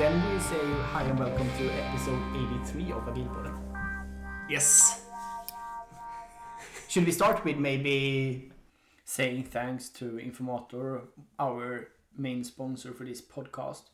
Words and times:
then 0.00 0.32
we 0.32 0.40
say 0.40 0.56
hi 0.92 1.02
and 1.02 1.18
welcome 1.18 1.46
to 1.58 1.70
episode 1.72 2.22
83 2.34 2.92
of 2.92 3.02
Agilpodden. 3.02 3.54
Yes. 4.48 5.04
Should 6.88 7.04
we 7.04 7.12
start 7.12 7.44
with 7.44 7.58
maybe 7.58 8.50
saying 9.04 9.44
thanks 9.44 9.90
to 9.90 10.12
Informator, 10.12 11.02
our 11.38 11.88
main 12.16 12.44
sponsor 12.44 12.94
for 12.94 13.04
this 13.04 13.20
podcast? 13.20 13.90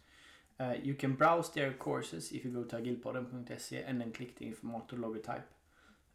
Uh, 0.60 0.74
you 0.80 0.95
can 0.95 1.14
browse 1.14 1.50
their 1.50 1.72
courses 1.72 2.30
if 2.30 2.45
you 2.45 2.52
go 2.52 2.62
to 2.62 2.76
agilpodden.se 2.76 3.82
and 3.84 4.00
then 4.00 4.12
click 4.12 4.38
the 4.38 4.45
Informator 4.45 4.92
logotype. 4.92 5.48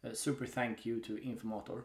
Uh, 0.02 0.14
super 0.14 0.46
thank 0.46 0.86
you 0.86 1.00
to 1.00 1.16
Informator. 1.16 1.82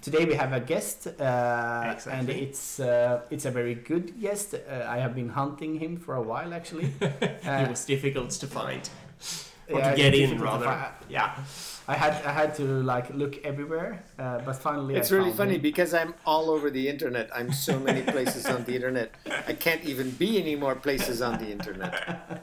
Today 0.00 0.24
we 0.24 0.34
have 0.34 0.52
a 0.52 0.60
guest, 0.60 1.08
uh, 1.20 1.94
and 2.10 2.30
it's 2.30 2.78
uh, 2.78 3.20
it's 3.30 3.44
a 3.46 3.50
very 3.50 3.74
good 3.74 4.20
guest. 4.20 4.54
Uh, 4.54 4.84
I 4.88 4.98
have 4.98 5.14
been 5.14 5.28
hunting 5.28 5.74
him 5.80 5.96
for 5.96 6.14
a 6.14 6.22
while 6.22 6.54
actually. 6.54 6.92
Uh, 7.48 7.62
it 7.64 7.68
was 7.70 7.84
difficult 7.84 8.30
to 8.30 8.46
find. 8.46 8.88
Or 9.70 9.78
yeah, 9.80 9.90
to 9.90 9.96
get 9.96 10.14
in, 10.14 10.38
rather. 10.40 10.64
fi- 10.66 10.92
Yeah. 11.08 11.34
I 11.88 11.94
had 11.94 12.12
I 12.24 12.32
had 12.32 12.54
to 12.56 12.62
like 12.62 13.10
look 13.14 13.38
everywhere, 13.44 14.04
uh, 14.18 14.38
but 14.46 14.56
finally 14.56 14.94
It's 14.94 15.10
I 15.10 15.16
really 15.16 15.30
found 15.30 15.38
funny 15.38 15.54
him. 15.56 15.62
because 15.62 15.94
I'm 15.94 16.14
all 16.24 16.50
over 16.50 16.70
the 16.70 16.88
internet. 16.88 17.30
I'm 17.34 17.52
so 17.52 17.78
many 17.78 18.02
places 18.02 18.46
on 18.46 18.64
the 18.64 18.74
internet. 18.74 19.10
I 19.48 19.54
can't 19.54 19.84
even 19.84 20.10
be 20.10 20.38
any 20.40 20.54
more 20.56 20.74
places 20.74 21.20
on 21.22 21.38
the 21.38 21.50
internet. 21.50 21.92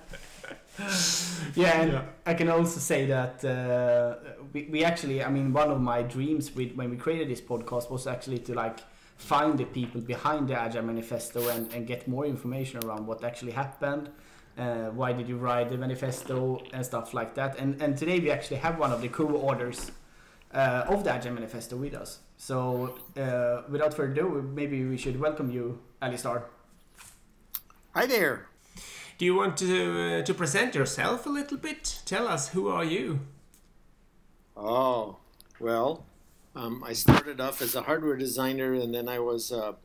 Yeah, 1.55 1.81
and 1.81 1.91
Yeah. 1.93 2.01
I 2.25 2.33
can 2.33 2.49
also 2.49 2.79
say 2.79 3.05
that 3.07 3.43
uh, 3.45 4.34
we, 4.55 4.63
we 4.71 4.85
actually, 4.85 5.21
I 5.21 5.29
mean, 5.29 5.51
one 5.51 5.69
of 5.69 5.81
my 5.81 6.01
dreams 6.01 6.55
with 6.55 6.71
when 6.75 6.89
we 6.89 6.95
created 6.95 7.29
this 7.29 7.41
podcast 7.41 7.91
was 7.91 8.07
actually 8.07 8.39
to 8.47 8.53
like 8.53 8.79
find 9.17 9.57
the 9.57 9.65
people 9.65 9.99
behind 9.99 10.47
the 10.47 10.57
Agile 10.57 10.83
Manifesto 10.83 11.49
and, 11.49 11.71
and 11.73 11.85
get 11.85 12.07
more 12.07 12.25
information 12.25 12.83
around 12.85 13.05
what 13.05 13.23
actually 13.23 13.51
happened. 13.51 14.09
Uh, 14.57 14.85
why 14.99 15.11
did 15.11 15.27
you 15.27 15.35
write 15.35 15.67
the 15.69 15.77
manifesto 15.77 16.63
and 16.71 16.85
stuff 16.85 17.13
like 17.13 17.35
that? 17.35 17.59
And 17.59 17.81
and 17.81 17.97
today 17.97 18.21
we 18.21 18.31
actually 18.31 18.59
have 18.67 18.79
one 18.79 18.93
of 18.93 19.01
the 19.01 19.09
co-authors 19.09 19.91
uh, 20.53 20.93
of 20.93 21.03
the 21.03 21.11
Agile 21.11 21.33
Manifesto 21.33 21.75
with 21.75 21.93
us. 21.93 22.19
So 22.37 22.97
uh, 23.17 23.63
without 23.69 23.93
further 23.93 24.13
ado, 24.13 24.49
maybe 24.59 24.85
we 24.85 24.95
should 24.95 25.19
welcome 25.19 25.51
you, 25.51 25.79
Alistair. 26.01 26.45
Hi 27.93 28.05
there. 28.05 28.47
Do 29.17 29.25
you 29.25 29.35
want 29.35 29.57
to 29.57 29.65
uh, 29.65 30.23
to 30.23 30.33
present 30.33 30.75
yourself 30.75 31.25
a 31.25 31.29
little 31.29 31.57
bit? 31.57 31.99
Tell 32.05 32.25
us 32.25 32.49
who 32.53 32.69
are 32.69 32.85
you? 32.85 33.19
Oh, 34.57 35.17
well, 35.59 36.05
um, 36.55 36.83
I 36.83 36.93
started 36.93 37.41
off 37.41 37.61
as 37.61 37.75
a 37.75 37.81
hardware 37.81 38.15
designer, 38.15 38.73
and 38.73 38.93
then 38.93 39.09
I 39.09 39.19
was 39.19 39.51
a 39.51 39.75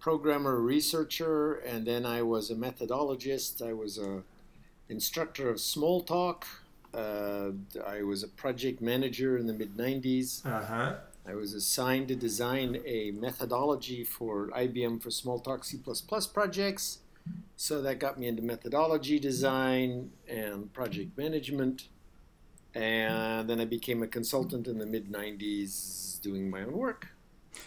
programmer 0.00 0.56
researcher, 0.56 1.54
and 1.54 1.86
then 1.86 2.04
I 2.04 2.22
was 2.22 2.50
a 2.50 2.54
methodologist. 2.54 3.62
I 3.62 3.72
was 3.72 3.98
a 3.98 4.22
instructor 4.88 5.48
of 5.48 5.56
Smalltalk. 5.56 6.44
Uh, 6.92 7.50
I 7.86 8.02
was 8.02 8.24
a 8.24 8.28
project 8.28 8.80
manager 8.80 9.38
in 9.38 9.46
the 9.46 9.52
mid 9.52 9.76
90s. 9.76 10.44
Uh 10.44 10.64
huh. 10.64 10.94
I 11.26 11.34
was 11.34 11.54
assigned 11.54 12.08
to 12.08 12.16
design 12.16 12.80
a 12.84 13.12
methodology 13.12 14.02
for 14.02 14.48
IBM 14.48 15.00
for 15.00 15.10
Smalltalk 15.10 15.64
C++ 15.64 15.78
projects. 16.32 16.98
So 17.56 17.82
that 17.82 18.00
got 18.00 18.18
me 18.18 18.26
into 18.26 18.42
methodology 18.42 19.20
design 19.20 20.10
and 20.26 20.72
project 20.72 21.16
management. 21.16 21.88
And 22.74 23.48
then 23.48 23.60
I 23.60 23.64
became 23.64 24.02
a 24.02 24.06
consultant 24.06 24.68
in 24.68 24.78
the 24.78 24.86
mid 24.86 25.10
90s 25.10 26.20
doing 26.20 26.50
my 26.50 26.62
own 26.62 26.72
work. 26.72 27.08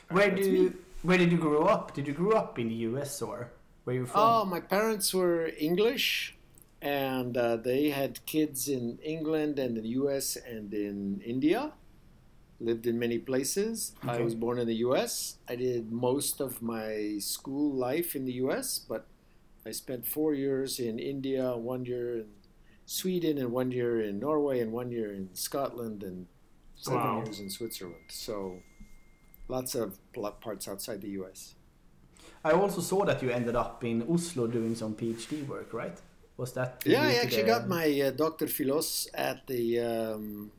Where 0.10 0.30
That's 0.30 0.42
do 0.42 0.52
you, 0.52 0.78
where 1.02 1.18
did 1.18 1.32
you 1.32 1.38
grow 1.38 1.66
up? 1.66 1.94
Did 1.94 2.08
you 2.08 2.14
grow 2.14 2.32
up 2.32 2.58
in 2.60 2.70
the 2.70 2.76
US 2.90 3.22
or 3.22 3.52
where 3.84 3.96
you 3.96 4.06
from? 4.06 4.22
Oh, 4.22 4.46
my 4.46 4.60
parents 4.60 5.14
were 5.14 5.52
English 5.58 6.36
and 6.82 7.38
uh, 7.38 7.56
they 7.56 7.90
had 7.90 8.26
kids 8.26 8.68
in 8.68 9.00
England 9.04 9.58
and 9.58 9.78
in 9.78 9.84
the 9.84 9.90
US 9.90 10.36
and 10.36 10.74
in 10.74 11.22
India. 11.26 11.72
Lived 12.60 12.88
in 12.88 12.98
many 12.98 13.18
places. 13.18 13.94
I 14.04 14.20
was 14.20 14.36
born 14.36 14.58
in 14.60 14.68
the 14.68 14.76
US. 14.88 15.38
I 15.50 15.56
did 15.56 15.92
most 15.92 16.40
of 16.40 16.62
my 16.62 17.18
school 17.20 17.74
life 17.74 18.16
in 18.16 18.26
the 18.26 18.34
US, 18.44 18.80
but 18.80 19.06
I 19.66 19.72
spent 19.72 20.06
four 20.06 20.34
years 20.34 20.80
in 20.80 21.00
India, 21.00 21.58
one 21.58 21.86
year 21.86 22.20
in 22.20 22.28
Sweden, 22.86 23.38
and 23.38 23.52
one 23.52 23.72
year 23.72 24.02
in 24.02 24.20
Norway, 24.20 24.60
and 24.60 24.72
one 24.72 24.92
year 24.92 25.14
in 25.14 25.30
Scotland, 25.34 26.04
and 26.04 26.28
seven 26.76 27.00
Wow. 27.00 27.24
years 27.24 27.40
in 27.40 27.50
Switzerland. 27.50 28.06
So 28.10 28.60
lots 29.48 29.76
of 29.76 29.98
parts 30.42 30.68
outside 30.68 31.02
the 31.02 31.10
US. 31.22 31.56
I 32.44 32.52
also 32.52 32.82
saw 32.82 33.06
that 33.06 33.22
you 33.24 33.30
ended 33.30 33.56
up 33.56 33.84
in 33.84 34.04
Oslo 34.10 34.48
doing 34.48 34.76
some 34.76 34.96
PhD 34.96 35.48
work, 35.48 35.74
right? 35.74 35.98
Was 36.38 36.52
that? 36.54 36.84
Yeah, 36.86 37.04
I 37.04 37.14
actually 37.24 37.44
the- 37.44 37.48
got 37.48 37.68
my 37.68 37.86
uh, 38.02 38.12
Dr. 38.12 38.48
Philos 38.48 39.08
at 39.14 39.46
the 39.48 39.80
um, 39.80 40.52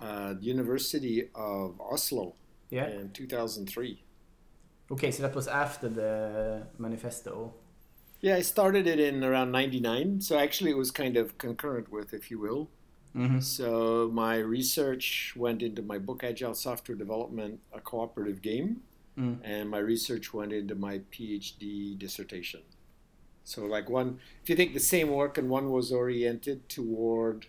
uh, 0.00 0.34
University 0.40 1.28
of 1.34 1.80
Oslo 1.80 2.34
Yeah. 2.70 2.88
in 2.88 3.10
2003. 3.10 4.02
Okay, 4.90 5.10
so 5.10 5.22
that 5.22 5.34
was 5.34 5.48
after 5.48 5.88
the 5.88 6.66
manifesto. 6.78 7.54
Yeah, 8.22 8.36
I 8.36 8.42
started 8.42 8.86
it 8.86 9.00
in 9.00 9.22
around 9.24 9.50
99, 9.52 10.20
so 10.22 10.38
actually 10.38 10.70
it 10.70 10.76
was 10.78 10.90
kind 10.90 11.16
of 11.16 11.36
concurrent 11.38 11.90
with, 11.92 12.14
if 12.14 12.30
you 12.30 12.38
will. 12.38 12.70
Mm-hmm. 13.16 13.40
So 13.40 14.10
my 14.12 14.36
research 14.38 15.34
went 15.36 15.60
into 15.60 15.82
my 15.82 15.98
book 15.98 16.24
Agile 16.24 16.54
Software 16.54 16.96
Development, 16.96 17.60
a 17.72 17.80
cooperative 17.80 18.40
game, 18.42 18.82
Mm. 19.18 19.40
and 19.44 19.68
my 19.68 19.78
research 19.78 20.32
went 20.32 20.54
into 20.54 20.74
my 20.74 21.00
PhD 21.12 21.98
dissertation. 21.98 22.62
So 23.44 23.66
like 23.66 23.90
one, 23.90 24.20
if 24.42 24.48
you 24.48 24.56
think 24.56 24.72
the 24.72 24.80
same 24.80 25.10
work, 25.10 25.36
and 25.36 25.50
one 25.50 25.70
was 25.70 25.92
oriented 25.92 26.68
toward, 26.70 27.46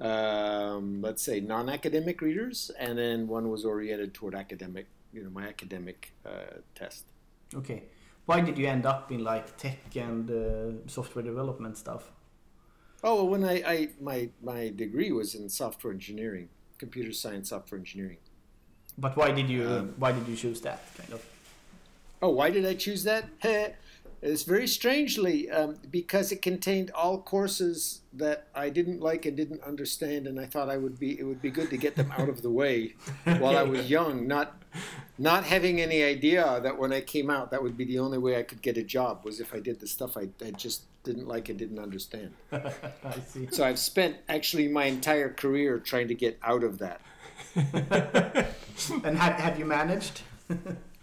um, 0.00 1.00
let's 1.00 1.22
say, 1.22 1.40
non-academic 1.40 2.20
readers, 2.20 2.70
and 2.78 2.98
then 2.98 3.28
one 3.28 3.48
was 3.48 3.64
oriented 3.64 4.12
toward 4.12 4.34
academic, 4.34 4.86
you 5.12 5.22
know, 5.24 5.30
my 5.30 5.46
academic 5.48 6.12
uh, 6.26 6.60
test. 6.74 7.06
Okay. 7.54 7.84
Why 8.26 8.40
did 8.40 8.56
you 8.58 8.66
end 8.66 8.86
up 8.86 9.12
in 9.12 9.22
like 9.22 9.56
tech 9.56 9.96
and 9.96 10.30
uh, 10.30 10.88
software 10.88 11.24
development 11.24 11.76
stuff? 11.76 12.10
Oh, 13.02 13.16
well, 13.16 13.28
when 13.28 13.44
I, 13.44 13.62
I 13.66 13.88
my 14.00 14.30
my 14.42 14.72
degree 14.74 15.12
was 15.12 15.34
in 15.34 15.48
software 15.50 15.92
engineering, 15.92 16.48
computer 16.78 17.12
science, 17.12 17.50
software 17.50 17.78
engineering. 17.78 18.18
But 18.96 19.16
why 19.16 19.30
did 19.32 19.50
you 19.50 19.68
Um, 19.68 19.94
why 19.98 20.12
did 20.12 20.26
you 20.26 20.36
choose 20.36 20.60
that 20.62 20.80
kind 20.96 21.12
of? 21.12 21.22
Oh, 22.22 22.30
why 22.30 22.48
did 22.50 22.64
I 22.64 22.74
choose 22.74 23.04
that? 23.04 23.24
It's 24.24 24.42
very 24.42 24.66
strangely 24.66 25.50
um, 25.50 25.76
because 25.90 26.32
it 26.32 26.40
contained 26.40 26.90
all 26.92 27.18
courses 27.20 28.00
that 28.14 28.46
I 28.54 28.70
didn't 28.70 29.00
like 29.00 29.26
and 29.26 29.36
didn't 29.36 29.62
understand, 29.62 30.26
and 30.26 30.40
I 30.40 30.46
thought 30.46 30.70
I 30.70 30.78
would 30.78 30.98
be 30.98 31.18
it 31.18 31.24
would 31.24 31.42
be 31.42 31.50
good 31.50 31.68
to 31.70 31.76
get 31.76 31.94
them 31.94 32.10
out 32.16 32.30
of 32.30 32.40
the 32.40 32.50
way 32.50 32.94
while 33.24 33.56
I 33.56 33.62
was 33.62 33.90
young, 33.90 34.26
not 34.26 34.62
not 35.18 35.44
having 35.44 35.80
any 35.80 36.02
idea 36.02 36.58
that 36.62 36.78
when 36.78 36.92
I 36.92 37.02
came 37.02 37.28
out 37.28 37.50
that 37.50 37.62
would 37.62 37.76
be 37.76 37.84
the 37.84 37.98
only 37.98 38.18
way 38.18 38.38
I 38.38 38.42
could 38.42 38.62
get 38.62 38.78
a 38.78 38.82
job 38.82 39.24
was 39.24 39.40
if 39.40 39.54
I 39.54 39.60
did 39.60 39.78
the 39.78 39.86
stuff 39.86 40.16
I, 40.16 40.28
I 40.44 40.52
just 40.52 40.84
didn't 41.04 41.28
like 41.28 41.50
and 41.50 41.58
didn't 41.58 41.78
understand. 41.78 42.32
I 42.52 43.20
see. 43.26 43.48
So 43.50 43.62
I've 43.62 43.78
spent 43.78 44.16
actually 44.28 44.68
my 44.68 44.86
entire 44.86 45.30
career 45.30 45.78
trying 45.78 46.08
to 46.08 46.14
get 46.14 46.38
out 46.42 46.64
of 46.64 46.78
that. 46.78 47.00
And 49.04 49.16
have, 49.16 49.34
have 49.34 49.58
you 49.58 49.64
managed? 49.64 50.22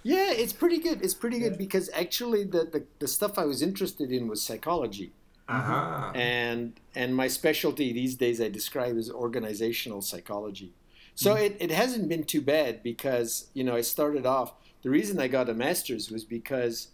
Yeah, 0.04 0.32
it's 0.32 0.54
pretty 0.54 0.80
good. 0.80 1.04
It's 1.04 1.14
pretty 1.14 1.40
good 1.40 1.58
because 1.58 1.90
actually 1.94 2.44
the, 2.44 2.66
the, 2.66 2.84
the 3.00 3.08
stuff 3.08 3.38
I 3.38 3.46
was 3.46 3.62
interested 3.62 4.12
in 4.12 4.28
was 4.28 4.42
psychology. 4.42 5.12
Uh 5.48 5.60
huh. 5.60 6.12
and 6.16 6.80
and 6.96 7.14
my 7.14 7.28
specialty 7.28 7.92
these 7.92 8.16
days 8.16 8.40
I 8.40 8.48
describe 8.48 8.98
as 8.98 9.10
organizational 9.10 10.02
psychology. 10.02 10.72
So 11.14 11.36
it, 11.36 11.58
it 11.60 11.72
hasn't 11.72 12.08
been 12.08 12.24
too 12.24 12.42
bad 12.42 12.82
because 12.82 13.50
you 13.54 13.64
know 13.64 13.76
I 13.76 13.82
started 13.82 14.26
off. 14.26 14.54
The 14.82 14.90
reason 14.90 15.20
I 15.20 15.28
got 15.28 15.50
a 15.50 15.54
master's 15.54 16.10
was 16.10 16.24
because 16.24 16.88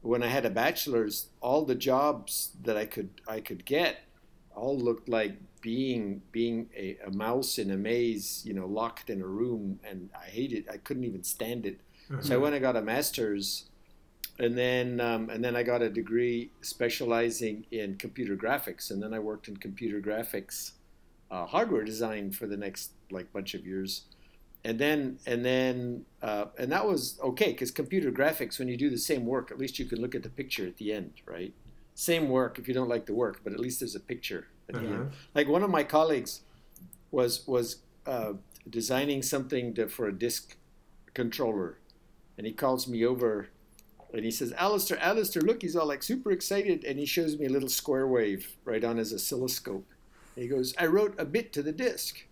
when 0.00 0.22
I 0.22 0.28
had 0.28 0.46
a 0.46 0.50
bachelor's, 0.50 1.26
all 1.42 1.66
the 1.66 1.74
jobs 1.74 2.52
that 2.62 2.76
I 2.76 2.86
could 2.86 3.10
I 3.28 3.40
could 3.40 3.66
get 3.66 3.98
all 4.54 4.78
looked 4.78 5.08
like 5.08 5.36
being 5.60 6.22
being 6.32 6.68
a, 6.76 6.96
a 7.06 7.10
mouse 7.10 7.58
in 7.58 7.70
a 7.70 7.76
maze, 7.76 8.42
you 8.46 8.54
know, 8.54 8.66
locked 8.66 9.10
in 9.10 9.20
a 9.20 9.26
room, 9.26 9.78
and 9.84 10.10
I 10.18 10.26
hated. 10.26 10.68
I 10.72 10.78
couldn't 10.78 11.04
even 11.04 11.22
stand 11.22 11.66
it. 11.66 11.80
So 12.18 12.34
I 12.34 12.38
went 12.38 12.54
and 12.54 12.62
got 12.62 12.76
a 12.76 12.82
master's, 12.82 13.66
and 14.38 14.58
then 14.58 15.00
um, 15.00 15.30
and 15.30 15.44
then 15.44 15.54
I 15.54 15.62
got 15.62 15.80
a 15.80 15.88
degree 15.88 16.50
specializing 16.60 17.66
in 17.70 17.96
computer 17.96 18.36
graphics, 18.36 18.90
and 18.90 19.02
then 19.02 19.14
I 19.14 19.20
worked 19.20 19.46
in 19.48 19.56
computer 19.56 20.00
graphics, 20.00 20.72
uh, 21.30 21.46
hardware 21.46 21.84
design 21.84 22.32
for 22.32 22.46
the 22.46 22.56
next 22.56 22.90
like 23.10 23.32
bunch 23.32 23.54
of 23.54 23.64
years, 23.64 24.02
and 24.64 24.78
then 24.78 25.18
and 25.26 25.44
then 25.44 26.04
uh, 26.22 26.46
and 26.58 26.72
that 26.72 26.86
was 26.86 27.18
okay 27.22 27.52
because 27.52 27.70
computer 27.70 28.10
graphics 28.10 28.58
when 28.58 28.68
you 28.68 28.76
do 28.76 28.90
the 28.90 28.98
same 28.98 29.24
work, 29.24 29.50
at 29.52 29.58
least 29.58 29.78
you 29.78 29.84
can 29.84 30.00
look 30.00 30.14
at 30.14 30.22
the 30.24 30.30
picture 30.30 30.66
at 30.66 30.78
the 30.78 30.92
end, 30.92 31.12
right? 31.26 31.54
Same 31.94 32.28
work 32.28 32.58
if 32.58 32.66
you 32.66 32.74
don't 32.74 32.88
like 32.88 33.06
the 33.06 33.14
work, 33.14 33.40
but 33.44 33.52
at 33.52 33.60
least 33.60 33.80
there's 33.80 33.94
a 33.94 34.00
picture 34.00 34.48
at 34.68 34.74
the 34.74 34.80
end. 34.94 35.10
Like 35.34 35.48
one 35.48 35.62
of 35.62 35.70
my 35.70 35.84
colleagues 35.84 36.40
was 37.10 37.46
was 37.46 37.76
uh, 38.06 38.32
designing 38.68 39.22
something 39.22 39.74
to, 39.74 39.88
for 39.88 40.08
a 40.08 40.12
disk 40.12 40.56
controller, 41.14 41.78
and 42.40 42.46
he 42.46 42.54
calls 42.54 42.88
me 42.88 43.04
over 43.04 43.50
And 44.14 44.24
he 44.24 44.30
says, 44.30 44.54
Alistair, 44.56 44.96
Alistair, 44.98 45.42
look, 45.42 45.60
he's 45.60 45.76
all 45.76 45.86
like 45.86 46.02
super 46.02 46.32
excited. 46.32 46.84
And 46.86 46.98
he 46.98 47.04
shows 47.04 47.38
me 47.38 47.44
a 47.44 47.50
little 47.50 47.68
square 47.68 48.06
wave 48.06 48.56
right 48.64 48.82
on 48.82 48.96
his 48.96 49.12
oscilloscope. 49.12 49.86
And 50.34 50.42
he 50.42 50.48
goes, 50.48 50.74
I 50.78 50.86
wrote 50.86 51.14
a 51.18 51.26
bit 51.26 51.52
to 51.52 51.62
the 51.62 51.70
disk. 51.70 52.24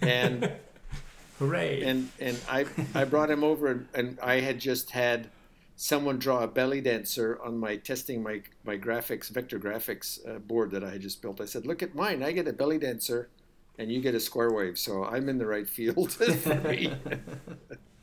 And 0.00 0.52
Hooray! 1.40 1.82
and 1.82 2.08
and 2.20 2.38
I 2.48 2.66
I 2.94 3.02
brought 3.02 3.28
him 3.28 3.42
over 3.42 3.66
and, 3.66 3.88
and 3.94 4.20
I 4.22 4.38
had 4.38 4.60
just 4.60 4.92
had 4.92 5.28
someone 5.74 6.20
draw 6.20 6.44
a 6.44 6.46
belly 6.46 6.80
dancer 6.80 7.40
on 7.42 7.58
my 7.58 7.74
testing 7.78 8.22
my 8.22 8.42
my 8.62 8.78
graphics 8.78 9.28
vector 9.28 9.58
graphics 9.58 10.20
uh, 10.28 10.38
board 10.38 10.70
that 10.70 10.84
I 10.84 10.90
had 10.90 11.00
just 11.00 11.20
built. 11.20 11.40
I 11.40 11.46
said, 11.46 11.66
"Look 11.66 11.82
at 11.82 11.96
mine. 11.96 12.22
I 12.22 12.30
get 12.30 12.46
a 12.46 12.52
belly 12.52 12.78
dancer, 12.78 13.28
and 13.76 13.90
you 13.90 14.00
get 14.00 14.14
a 14.14 14.20
square 14.20 14.52
wave. 14.52 14.78
So 14.78 15.04
I'm 15.04 15.28
in 15.28 15.38
the 15.38 15.46
right 15.46 15.68
field 15.68 16.12
for 16.44 16.54
me." 16.60 16.94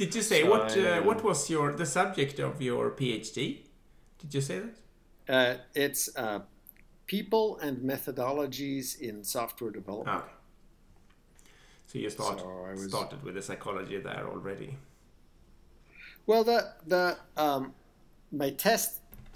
Did 0.00 0.14
you 0.14 0.22
say 0.22 0.40
So 0.42 0.50
what? 0.50 0.66
I, 0.78 0.80
Uh, 0.80 1.02
what 1.08 1.22
was 1.22 1.50
your 1.50 1.66
the 1.82 1.84
subject 1.98 2.38
of 2.38 2.62
your 2.62 2.90
PhD? 2.98 3.36
Did 4.20 4.30
you 4.36 4.40
say 4.40 4.56
that? 4.64 4.76
uh, 5.36 5.54
it's 5.74 6.02
uh, 6.16 6.40
people 7.06 7.46
and 7.64 7.74
methodologies 7.92 8.86
in 9.08 9.24
software 9.24 9.70
development. 9.80 10.24
Okay. 10.24 10.34
So 11.86 11.98
you 11.98 12.10
start, 12.10 12.40
So 12.40 12.48
I 12.70 12.72
was- 12.72 12.88
started 12.88 13.22
with 13.22 13.34
the 13.34 13.42
psychology 13.42 13.98
there 14.08 14.24
already. 14.34 14.70
Well, 16.26 16.44
the 16.44 16.60
the 16.94 17.04
um, 17.36 17.62
my 18.42 18.50
test. 18.66 18.90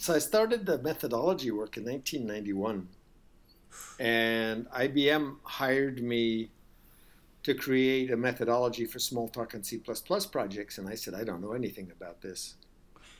So 0.04 0.14
I 0.14 0.20
started 0.20 0.60
the 0.70 0.78
methodology 0.90 1.50
work 1.60 1.76
in 1.76 1.84
1991, 1.84 2.88
and 4.00 4.66
IBM 4.86 5.24
hired 5.60 6.02
me 6.12 6.50
to 7.44 7.54
create 7.54 8.10
a 8.10 8.16
methodology 8.16 8.86
for 8.86 8.98
Smalltalk 8.98 9.54
and 9.54 9.64
C++ 9.64 9.78
projects, 10.32 10.78
and 10.78 10.88
I 10.88 10.94
said 10.94 11.14
I 11.14 11.24
don't 11.24 11.40
know 11.40 11.52
anything 11.52 11.92
about 11.96 12.20
this. 12.20 12.54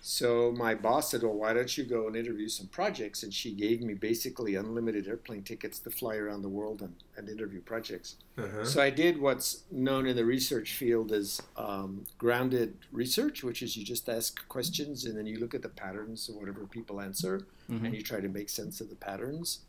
So 0.06 0.53
my 0.53 0.75
boss 0.75 1.11
said, 1.11 1.23
"Well, 1.23 1.32
why 1.32 1.55
don't 1.55 1.79
you 1.79 1.85
go 1.85 2.06
and 2.06 2.15
interview 2.15 2.47
some 2.47 2.67
projects?" 2.67 3.23
And 3.23 3.32
she 3.32 3.53
gave 3.53 3.81
me 3.81 3.94
basically 3.94 4.55
unlimited 4.55 5.09
airplane 5.09 5.43
tickets 5.43 5.79
to 5.79 5.91
fly 5.91 6.17
around 6.17 6.43
the 6.43 6.49
world 6.50 6.82
and, 6.82 6.94
and 7.17 7.26
interview 7.26 7.62
projects. 7.62 8.17
Uh-huh. 8.37 8.67
So 8.67 8.82
I 8.82 8.91
did 8.91 9.19
what's 9.19 9.62
known 9.71 10.06
in 10.06 10.15
the 10.15 10.27
research 10.27 10.75
field 10.75 11.11
as 11.11 11.41
um, 11.56 12.05
grounded 12.19 12.77
research, 12.93 13.43
which 13.43 13.62
is 13.62 13.79
you 13.79 13.85
just 13.85 14.06
ask 14.11 14.47
questions 14.49 15.06
and 15.06 15.17
then 15.17 15.25
you 15.25 15.38
look 15.38 15.55
at 15.55 15.62
the 15.62 15.70
patterns 15.70 16.29
of 16.29 16.35
whatever 16.35 16.67
people 16.67 17.00
answer 17.00 17.47
and 17.69 17.94
you 17.94 18.03
try 18.03 18.20
to 18.20 18.29
make 18.29 18.50
sense 18.50 18.82
of 18.82 18.91
the 18.91 18.97
patterns. 18.97 19.61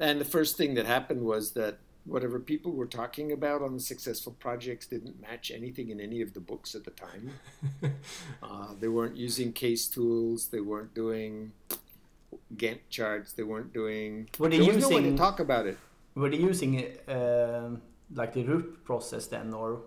And 0.00 0.20
the 0.20 0.24
first 0.24 0.56
thing 0.56 0.74
that 0.74 0.86
happened 0.86 1.22
was 1.22 1.52
that 1.52 1.78
whatever 2.06 2.38
people 2.38 2.72
were 2.72 2.86
talking 2.86 3.32
about 3.32 3.62
on 3.62 3.74
the 3.74 3.80
successful 3.80 4.32
projects 4.38 4.86
didn't 4.86 5.20
match 5.20 5.50
anything 5.50 5.90
in 5.90 6.00
any 6.00 6.22
of 6.22 6.32
the 6.34 6.40
books 6.40 6.74
at 6.74 6.84
the 6.84 6.90
time. 6.92 7.32
uh, 8.42 8.68
they 8.80 8.88
weren't 8.88 9.16
using 9.16 9.52
case 9.52 9.88
tools. 9.88 10.48
They 10.48 10.60
weren't 10.60 10.94
doing 10.94 11.52
Gantt 12.54 12.80
charts. 12.90 13.32
They 13.32 13.42
weren't 13.42 13.72
doing. 13.72 14.28
Were 14.38 14.48
they 14.48 14.58
there 14.58 14.72
was 14.74 14.78
no 14.82 14.88
way 14.88 14.96
to 14.96 15.00
using- 15.02 15.16
talk 15.18 15.40
about 15.40 15.66
it. 15.66 15.78
Were 16.14 16.30
they 16.30 16.38
using 16.38 16.84
um, 17.08 17.82
like 18.14 18.32
the 18.32 18.44
RUP 18.44 18.84
process 18.84 19.26
then, 19.26 19.52
or 19.52 19.80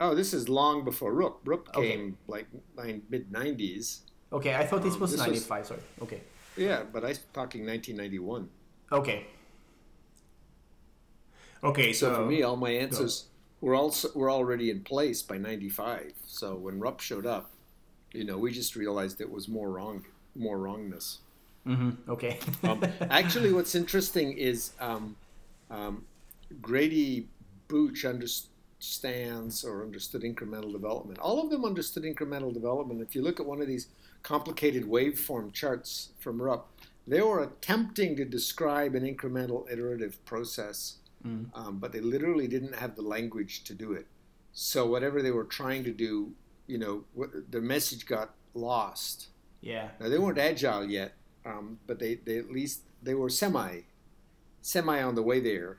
Oh, 0.00 0.14
this 0.14 0.32
is 0.32 0.48
long 0.48 0.84
before 0.84 1.12
Rook. 1.12 1.40
Rook 1.44 1.70
Okay. 1.74 1.90
came 1.90 2.18
like 2.28 2.46
nine, 2.76 3.02
mid 3.10 3.32
90s. 3.32 4.00
okay? 4.32 4.54
I 4.54 4.64
thought 4.66 4.82
this 4.82 4.94
Um, 4.94 5.00
was 5.00 5.16
ninety 5.16 5.38
five. 5.40 5.66
Sorry. 5.66 5.80
Okay. 6.02 6.20
Yeah, 6.56 6.82
but 6.92 7.04
I'm 7.04 7.14
talking 7.32 7.64
1991. 7.66 8.48
Okay. 8.90 9.26
Okay, 11.62 11.92
So 11.92 12.08
so, 12.08 12.14
for 12.14 12.24
me, 12.24 12.42
all 12.42 12.56
my 12.56 12.70
answers 12.70 13.26
were 13.60 13.74
also 13.74 14.10
were 14.14 14.30
already 14.30 14.70
in 14.70 14.82
place 14.84 15.22
by 15.22 15.38
95. 15.38 16.14
So 16.26 16.56
when 16.56 16.80
RUP 16.80 17.00
showed 17.00 17.26
up, 17.26 17.50
you 18.12 18.24
know, 18.24 18.38
we 18.38 18.52
just 18.52 18.76
realized 18.76 19.20
it 19.20 19.30
was 19.30 19.48
more 19.48 19.70
wrong, 19.70 20.04
more 20.34 20.58
wrongness. 20.58 21.18
hmm 21.64 21.90
Okay. 22.08 22.38
Um, 22.64 22.84
actually, 23.10 23.52
what's 23.52 23.74
interesting 23.74 24.32
is 24.38 24.72
um, 24.80 25.16
um, 25.70 26.06
Grady 26.60 27.28
Booch 27.68 28.04
understands 28.04 29.64
or 29.64 29.82
understood 29.82 30.22
incremental 30.22 30.72
development. 30.72 31.18
All 31.18 31.42
of 31.42 31.50
them 31.50 31.64
understood 31.64 32.04
incremental 32.04 32.52
development. 32.54 33.02
If 33.02 33.14
you 33.14 33.22
look 33.22 33.40
at 33.40 33.46
one 33.46 33.60
of 33.60 33.66
these 33.68 33.88
complicated 34.22 34.84
waveform 34.84 35.52
charts 35.52 36.10
from 36.18 36.40
RUP, 36.42 36.68
they 37.06 37.22
were 37.22 37.42
attempting 37.42 38.16
to 38.16 38.24
describe 38.24 38.94
an 38.94 39.04
incremental 39.04 39.70
iterative 39.70 40.24
process, 40.26 40.97
um, 41.24 41.78
but 41.80 41.92
they 41.92 42.00
literally 42.00 42.48
didn't 42.48 42.74
have 42.74 42.96
the 42.96 43.02
language 43.02 43.64
to 43.64 43.74
do 43.74 43.92
it. 43.92 44.06
So 44.52 44.86
whatever 44.86 45.20
they 45.22 45.30
were 45.30 45.44
trying 45.44 45.84
to 45.84 45.92
do, 45.92 46.32
you 46.66 46.78
know, 46.78 47.04
what, 47.14 47.30
the 47.50 47.60
message 47.60 48.06
got 48.06 48.34
lost. 48.54 49.28
yeah. 49.60 49.88
Now 50.00 50.08
they 50.08 50.18
weren't 50.18 50.38
agile 50.38 50.84
yet, 50.84 51.12
um, 51.44 51.78
but 51.86 51.98
they, 51.98 52.14
they 52.16 52.38
at 52.38 52.50
least 52.50 52.82
they 53.02 53.14
were 53.14 53.28
semi 53.30 53.80
semi 54.62 55.00
on 55.02 55.14
the 55.14 55.22
way 55.22 55.38
there, 55.40 55.78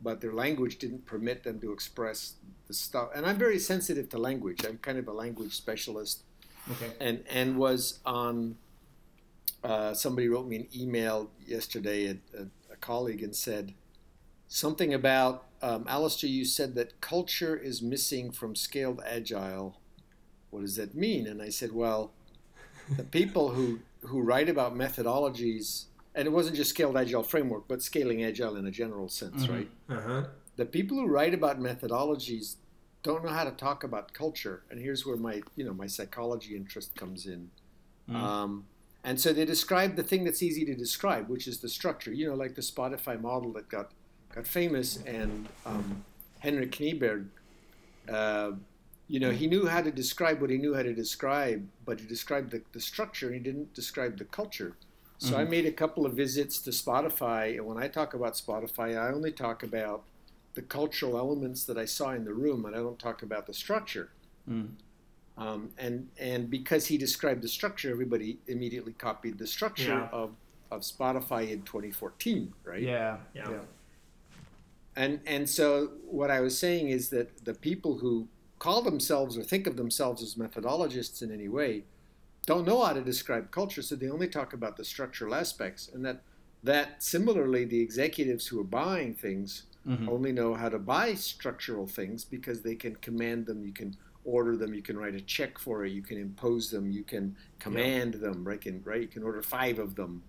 but 0.00 0.20
their 0.20 0.32
language 0.32 0.78
didn't 0.78 1.06
permit 1.06 1.42
them 1.44 1.60
to 1.60 1.72
express 1.72 2.34
the 2.68 2.74
stuff. 2.74 3.10
And 3.14 3.26
I'm 3.26 3.36
very 3.38 3.58
sensitive 3.58 4.08
to 4.10 4.18
language. 4.18 4.64
I'm 4.64 4.78
kind 4.78 4.98
of 4.98 5.06
a 5.08 5.12
language 5.12 5.54
specialist, 5.54 6.22
Okay. 6.70 6.92
and 7.00 7.24
and 7.30 7.58
was 7.58 7.98
on. 8.06 8.56
Uh, 9.62 9.94
somebody 9.94 10.28
wrote 10.28 10.46
me 10.46 10.56
an 10.56 10.66
email 10.76 11.30
yesterday, 11.46 12.06
a, 12.08 12.16
a, 12.38 12.42
a 12.72 12.76
colleague, 12.80 13.22
and 13.22 13.34
said 13.34 13.72
something 14.48 14.92
about 14.94 15.44
um, 15.62 15.84
Alistair. 15.88 16.28
You 16.30 16.44
said 16.44 16.74
that 16.74 17.00
culture 17.00 17.56
is 17.56 17.82
missing 17.82 18.30
from 18.30 18.54
scaled 18.54 19.00
agile. 19.06 19.80
What 20.50 20.60
does 20.62 20.76
that 20.76 20.94
mean? 20.94 21.26
And 21.26 21.42
I 21.42 21.48
said, 21.48 21.72
well, 21.72 22.12
the 22.96 23.04
people 23.18 23.50
who 23.50 23.80
who 24.02 24.20
write 24.20 24.50
about 24.50 24.74
methodologies, 24.74 25.84
and 26.14 26.26
it 26.26 26.30
wasn't 26.30 26.56
just 26.56 26.70
scaled 26.70 26.96
agile 26.96 27.22
framework, 27.22 27.66
but 27.66 27.82
scaling 27.82 28.22
agile 28.22 28.56
in 28.56 28.66
a 28.66 28.70
general 28.70 29.08
sense, 29.08 29.46
Mhm. 29.46 29.50
right? 29.50 29.70
uh-huh. 29.88 30.24
The 30.56 30.66
people 30.66 30.98
who 30.98 31.06
write 31.06 31.32
about 31.34 31.58
methodologies 31.58 32.56
don't 33.02 33.24
know 33.24 33.30
how 33.30 33.44
to 33.44 33.50
talk 33.50 33.82
about 33.82 34.12
culture, 34.12 34.62
and 34.70 34.78
here's 34.78 35.04
where 35.06 35.16
my 35.16 35.42
you 35.56 35.64
know 35.64 35.72
my 35.74 35.86
psychology 35.86 36.54
interest 36.54 36.94
comes 36.94 37.26
in. 37.26 37.50
Mm. 38.08 38.14
Um, 38.16 38.66
and 39.02 39.18
so 39.20 39.32
they 39.32 39.44
describe 39.46 39.96
the 39.96 40.02
thing 40.02 40.24
that's 40.24 40.42
easy 40.42 40.64
to 40.66 40.74
describe, 40.74 41.28
which 41.28 41.46
is 41.48 41.58
the 41.60 41.68
structure. 41.68 42.12
You 42.12 42.28
know, 42.28 42.34
like 42.34 42.54
the 42.54 42.62
Spotify 42.62 43.20
model 43.20 43.52
that 43.54 43.68
got 43.68 43.90
got 44.34 44.46
famous, 44.46 44.98
and 45.06 45.48
um, 45.64 46.04
Henrik 46.40 46.72
Kniberg. 46.72 47.26
Uh, 48.08 48.52
you 49.06 49.20
know, 49.20 49.30
he 49.30 49.46
knew 49.46 49.66
how 49.66 49.82
to 49.82 49.90
describe 49.90 50.40
what 50.40 50.50
he 50.50 50.56
knew 50.56 50.74
how 50.74 50.82
to 50.82 50.94
describe, 50.94 51.66
but 51.84 52.00
he 52.00 52.06
described 52.06 52.50
the, 52.50 52.62
the 52.72 52.80
structure 52.80 53.26
and 53.26 53.34
he 53.34 53.40
didn't 53.40 53.74
describe 53.74 54.18
the 54.18 54.24
culture. 54.24 54.76
So 55.18 55.38
I 55.38 55.44
made 55.44 55.64
a 55.64 55.72
couple 55.72 56.04
of 56.04 56.12
visits 56.12 56.58
to 56.58 56.70
Spotify, 56.70 57.56
and 57.56 57.64
when 57.64 57.78
I 57.78 57.88
talk 57.88 58.12
about 58.12 58.34
Spotify, 58.34 58.98
I 58.98 59.10
only 59.10 59.32
talk 59.32 59.62
about 59.62 60.02
the 60.52 60.60
cultural 60.60 61.16
elements 61.16 61.64
that 61.64 61.78
I 61.78 61.86
saw 61.86 62.10
in 62.10 62.24
the 62.24 62.34
room, 62.34 62.66
and 62.66 62.74
I 62.76 62.80
don't 62.80 62.98
talk 62.98 63.22
about 63.22 63.46
the 63.46 63.54
structure. 63.54 64.10
Mm. 64.50 64.70
Um, 65.38 65.70
and 65.78 66.08
and 66.18 66.50
because 66.50 66.86
he 66.86 66.98
described 66.98 67.42
the 67.42 67.48
structure, 67.48 67.90
everybody 67.90 68.38
immediately 68.48 68.92
copied 68.92 69.38
the 69.38 69.46
structure 69.46 70.00
Yeah. 70.00 70.08
of, 70.12 70.32
of 70.70 70.82
Spotify 70.82 71.50
in 71.50 71.62
2014, 71.62 72.52
right? 72.62 72.82
Yeah. 72.82 73.16
Yeah. 73.34 73.50
Yeah. 73.50 73.58
And 74.96 75.20
and 75.26 75.48
so 75.48 75.92
what 76.06 76.30
I 76.30 76.40
was 76.40 76.58
saying 76.58 76.88
is 76.88 77.08
that 77.10 77.44
the 77.44 77.54
people 77.54 77.98
who 77.98 78.28
call 78.58 78.82
themselves 78.82 79.36
or 79.36 79.42
think 79.42 79.66
of 79.66 79.76
themselves 79.76 80.22
as 80.22 80.36
methodologists 80.36 81.22
in 81.22 81.32
any 81.32 81.48
way 81.48 81.84
don't 82.46 82.66
know 82.66 82.82
how 82.84 82.92
to 82.92 83.00
describe 83.00 83.50
culture, 83.50 83.82
so 83.82 83.96
they 83.96 84.08
only 84.08 84.28
talk 84.28 84.52
about 84.52 84.76
the 84.76 84.84
structural 84.84 85.34
aspects, 85.34 85.88
and 85.92 86.04
that 86.04 86.22
that 86.62 87.02
similarly 87.02 87.64
the 87.64 87.80
executives 87.80 88.46
who 88.46 88.60
are 88.60 88.64
buying 88.64 89.14
things 89.14 89.64
Mhm. 89.86 90.08
only 90.08 90.32
know 90.32 90.54
how 90.54 90.70
to 90.70 90.78
buy 90.78 91.12
structural 91.12 91.86
things 91.86 92.24
because 92.24 92.62
they 92.62 92.74
can 92.74 92.96
command 92.96 93.44
them, 93.44 93.62
you 93.62 93.72
can 93.72 93.94
order 94.24 94.56
them, 94.56 94.72
you 94.72 94.80
can 94.80 94.96
write 94.96 95.14
a 95.14 95.20
check 95.20 95.58
for 95.58 95.84
it, 95.84 95.92
you 95.92 96.00
can 96.00 96.16
impose 96.16 96.70
them, 96.70 96.90
you 96.90 97.04
can 97.04 97.36
command 97.58 98.14
them, 98.14 98.42
right? 98.48 98.62
Can, 98.62 98.82
right? 98.82 99.02
You 99.02 99.08
can 99.08 99.22
order 99.22 99.42
five 99.42 99.78
of 99.78 99.94
them, 99.94 100.22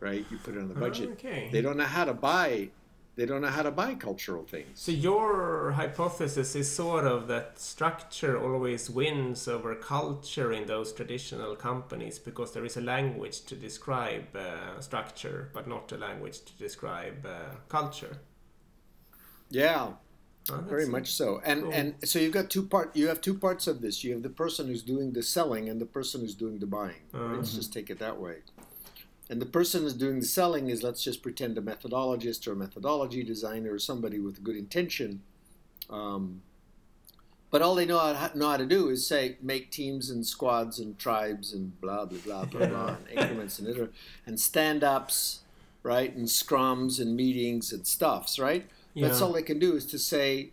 right? 0.00 0.26
You 0.32 0.38
put 0.38 0.56
it 0.56 0.60
on 0.60 0.68
the 0.68 0.74
budget. 0.74 1.10
Okay. 1.10 1.48
They 1.52 1.60
don't 1.62 1.76
know 1.76 1.84
how 1.84 2.04
to 2.06 2.14
buy. 2.14 2.70
They 3.18 3.26
don't 3.26 3.42
know 3.42 3.48
how 3.48 3.64
to 3.64 3.72
buy 3.72 3.96
cultural 3.96 4.44
things. 4.44 4.68
So 4.78 4.92
your 4.92 5.72
hypothesis 5.72 6.54
is 6.54 6.70
sort 6.70 7.04
of 7.04 7.26
that 7.26 7.58
structure 7.58 8.40
always 8.40 8.88
wins 8.88 9.48
over 9.48 9.74
culture 9.74 10.52
in 10.52 10.66
those 10.66 10.92
traditional 10.92 11.56
companies 11.56 12.20
because 12.20 12.52
there 12.52 12.64
is 12.64 12.76
a 12.76 12.80
language 12.80 13.40
to 13.46 13.56
describe 13.56 14.36
uh, 14.36 14.78
structure, 14.80 15.50
but 15.52 15.66
not 15.66 15.90
a 15.90 15.96
language 15.96 16.44
to 16.44 16.52
describe 16.60 17.26
uh, 17.26 17.56
culture. 17.68 18.18
Yeah, 19.50 19.94
Oh, 20.50 20.64
very 20.66 20.86
much 20.86 21.12
so. 21.12 21.42
And 21.44 21.62
cool. 21.64 21.72
and 21.72 21.94
so 22.04 22.18
you've 22.18 22.32
got 22.32 22.48
two 22.48 22.62
part. 22.62 22.96
You 22.96 23.08
have 23.08 23.20
two 23.20 23.34
parts 23.34 23.66
of 23.66 23.82
this. 23.82 24.02
You 24.02 24.12
have 24.14 24.22
the 24.22 24.30
person 24.30 24.68
who's 24.68 24.82
doing 24.82 25.12
the 25.12 25.22
selling 25.22 25.68
and 25.68 25.78
the 25.78 25.86
person 25.86 26.22
who's 26.22 26.34
doing 26.34 26.58
the 26.58 26.66
buying. 26.66 27.02
Let's 27.12 27.52
just 27.54 27.70
take 27.72 27.90
it 27.90 27.98
that 27.98 28.18
way. 28.18 28.36
And 29.30 29.42
the 29.42 29.46
person 29.46 29.82
who's 29.82 29.94
doing 29.94 30.20
the 30.20 30.26
selling 30.26 30.68
is 30.70 30.82
let's 30.82 31.02
just 31.02 31.22
pretend 31.22 31.58
a 31.58 31.60
methodologist 31.62 32.46
or 32.48 32.52
a 32.52 32.56
methodology 32.56 33.22
designer 33.22 33.74
or 33.74 33.78
somebody 33.78 34.18
with 34.18 34.38
a 34.38 34.40
good 34.40 34.56
intention. 34.56 35.22
Um, 35.90 36.42
But 37.50 37.62
all 37.62 37.74
they 37.74 37.86
know 37.86 37.98
how, 37.98 38.30
know 38.34 38.50
how 38.50 38.56
to 38.58 38.66
do 38.66 38.90
is 38.90 39.06
say 39.06 39.36
make 39.40 39.70
teams 39.70 40.10
and 40.10 40.26
squads 40.26 40.78
and 40.78 40.98
tribes 40.98 41.54
and 41.54 41.78
blah 41.80 42.04
blah 42.04 42.18
blah 42.24 42.44
blah 42.44 42.66
blah 42.66 42.88
and 42.98 43.08
increments 43.18 43.58
and 43.58 43.68
iter- 43.68 43.90
and 44.26 44.38
stand 44.38 44.84
ups, 44.84 45.40
right? 45.82 46.14
And 46.14 46.26
scrums 46.26 47.00
and 47.00 47.16
meetings 47.16 47.72
and 47.72 47.86
stuffs, 47.86 48.38
right? 48.38 48.66
That's 48.94 49.20
all 49.22 49.32
they 49.32 49.42
can 49.42 49.58
do 49.58 49.74
is 49.76 49.86
to 49.86 49.98
say, 49.98 50.50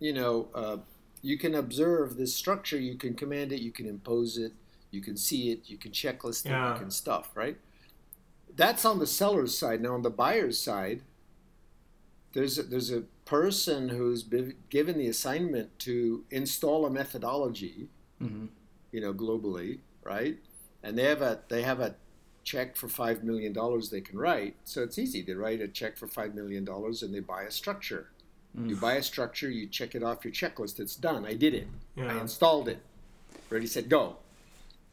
you 0.00 0.12
know, 0.12 0.48
uh, 0.54 0.78
you 1.22 1.36
can 1.38 1.54
observe 1.54 2.16
this 2.16 2.34
structure, 2.34 2.78
you 2.78 2.96
can 2.96 3.14
command 3.14 3.52
it, 3.52 3.60
you 3.60 3.70
can 3.70 3.86
impose 3.86 4.38
it, 4.38 4.52
you 4.90 5.02
can 5.02 5.16
see 5.16 5.50
it, 5.52 5.68
you 5.70 5.76
can 5.76 5.92
checklist 5.92 6.46
it, 6.46 6.50
Yeah. 6.50 6.72
you 6.72 6.78
can 6.80 6.90
stuff, 6.90 7.30
right? 7.36 7.56
That's 8.56 8.84
on 8.84 8.98
the 8.98 9.06
seller's 9.06 9.56
side. 9.56 9.80
Now 9.80 9.94
on 9.94 10.02
the 10.02 10.10
buyer's 10.10 10.60
side, 10.60 11.02
there's 12.32 12.58
a, 12.58 12.62
there's 12.62 12.90
a 12.92 13.02
person 13.24 13.88
who's 13.90 14.22
been 14.22 14.54
given 14.70 14.98
the 14.98 15.06
assignment 15.08 15.78
to 15.80 16.24
install 16.30 16.86
a 16.86 16.90
methodology, 16.90 17.88
hmm 18.18 18.46
you 18.92 19.00
know, 19.00 19.14
globally, 19.14 19.78
right? 20.02 20.38
And 20.82 20.98
they 20.98 21.04
have 21.04 21.22
a 21.22 21.40
they 21.48 21.62
have 21.62 21.78
a 21.78 21.94
check 22.42 22.74
for 22.76 22.88
five 22.88 23.22
million 23.22 23.52
dollars 23.52 23.90
they 23.90 24.00
can 24.00 24.18
write. 24.18 24.56
So 24.64 24.82
it's 24.82 24.98
easy. 24.98 25.22
They 25.22 25.34
write 25.34 25.60
a 25.60 25.68
check 25.68 25.96
for 25.96 26.08
five 26.08 26.34
million 26.34 26.64
dollars 26.64 27.02
and 27.04 27.14
they 27.14 27.20
buy 27.20 27.42
a 27.42 27.50
structure. 27.52 28.08
You 28.68 28.74
buy 28.74 28.94
a 28.94 29.02
structure, 29.02 29.48
you 29.48 29.68
check 29.68 29.94
it 29.94 30.02
off 30.02 30.24
your 30.24 30.32
checklist. 30.32 30.80
It's 30.80 30.96
done. 30.96 31.24
I 31.24 31.34
did 31.34 31.54
it. 31.54 31.68
I 31.96 32.14
installed 32.20 32.68
it. 32.68 32.80
Ready, 33.48 33.68
set, 33.68 33.88
go. 33.88 34.16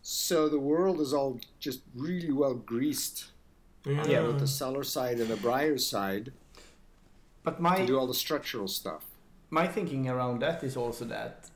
So 0.03 0.47
the 0.47 0.59
world 0.59 1.01
is 1.01 1.11
all 1.11 1.39
just 1.59 1.81
really 1.95 2.31
well 2.31 2.53
greased 2.53 3.31
Yeah. 3.87 4.05
Yeah, 4.07 4.21
with 4.27 4.39
the 4.39 4.47
seller 4.47 4.83
side 4.83 5.19
and 5.19 5.29
the 5.29 5.37
buyer 5.37 5.77
side 5.77 6.31
But 7.43 7.59
my 7.61 7.75
to 7.75 7.81
my 7.81 7.85
do 7.87 7.97
all 7.99 8.07
the 8.07 8.13
structural 8.25 8.67
stuff. 8.67 9.03
my 9.49 9.67
thinking 9.67 10.09
around 10.09 10.41
that 10.41 10.63
is 10.63 10.75
also 10.77 11.05
that 11.05 11.49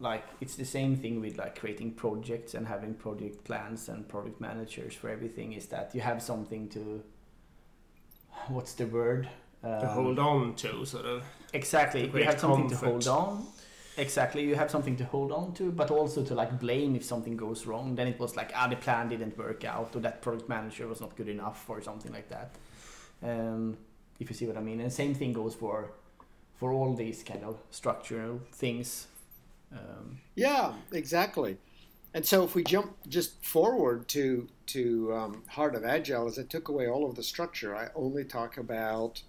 like 0.00 0.24
it's 0.40 0.56
the 0.56 0.64
same 0.64 0.96
thing 0.96 1.20
with 1.20 1.36
like 1.38 1.58
creating 1.60 1.92
projects 1.92 2.54
and 2.54 2.66
having 2.66 2.94
project 2.94 3.44
plans 3.44 3.88
and 3.88 4.08
project 4.08 4.40
managers 4.40 4.94
for 4.94 5.08
everything 5.10 5.52
is 5.52 5.66
that 5.66 5.94
you 5.94 6.00
have 6.00 6.20
something 6.22 6.68
to 6.70 7.02
what's 8.48 8.72
the 8.74 8.86
word 8.86 9.28
um, 9.62 9.80
To 9.80 9.86
hold 9.88 10.18
on 10.18 10.54
to, 10.56 10.84
sort 10.84 11.06
of. 11.06 11.22
exactly 11.52 12.08
to 12.08 12.18
you 12.18 12.24
have 12.24 12.40
something 12.40 12.68
comfort. 12.68 12.84
to 12.84 12.90
hold 12.90 13.08
on 13.08 13.46
exactly 13.96 14.42
you 14.42 14.54
have 14.54 14.70
something 14.70 14.96
to 14.96 15.04
hold 15.04 15.32
on 15.32 15.52
to 15.54 15.70
but 15.70 15.90
also 15.90 16.24
to 16.24 16.34
like 16.34 16.58
blame 16.58 16.96
if 16.96 17.04
something 17.04 17.36
goes 17.36 17.66
wrong. 17.66 17.94
Then 17.94 18.08
it 18.08 18.18
was 18.18 18.36
like 18.36 18.52
ah 18.54 18.66
the 18.66 18.76
plan 18.76 19.08
didn't 19.08 19.36
work 19.38 19.64
out 19.64 19.94
or 19.94 20.00
that 20.00 20.22
product 20.22 20.48
manager 20.48 20.86
was 20.88 21.00
not 21.00 21.16
good 21.16 21.28
enough 21.28 21.64
or 21.68 21.80
something 21.82 22.12
like 22.12 22.28
that. 22.28 22.50
Um, 23.22 23.76
if 24.20 24.30
you 24.30 24.36
see 24.36 24.46
what 24.46 24.56
i 24.56 24.60
mean. 24.60 24.80
And 24.80 24.92
same 24.92 25.14
thing 25.14 25.32
goes 25.32 25.54
for 25.54 25.92
for 26.56 26.72
all 26.72 26.94
these 26.94 27.22
kind 27.22 27.44
of 27.44 27.58
structural 27.70 28.40
things. 28.52 29.06
Um, 29.72 30.18
Yeah, 30.34 30.72
exactly. 30.92 31.58
And 32.14 32.24
so 32.24 32.44
if 32.44 32.54
we 32.54 32.62
jump 32.62 32.96
just 33.08 33.44
forward 33.44 34.08
to 34.08 34.48
to 34.66 35.12
um, 35.14 35.42
Heart 35.48 35.74
of 35.74 35.84
Agile, 35.84 36.28
as 36.28 36.38
I 36.38 36.44
took 36.44 36.68
away 36.68 36.88
all 36.88 37.04
of 37.04 37.16
the 37.16 37.22
structure, 37.22 37.76
I 37.76 37.88
only 37.94 38.24
talk 38.24 38.56
about 38.56 39.22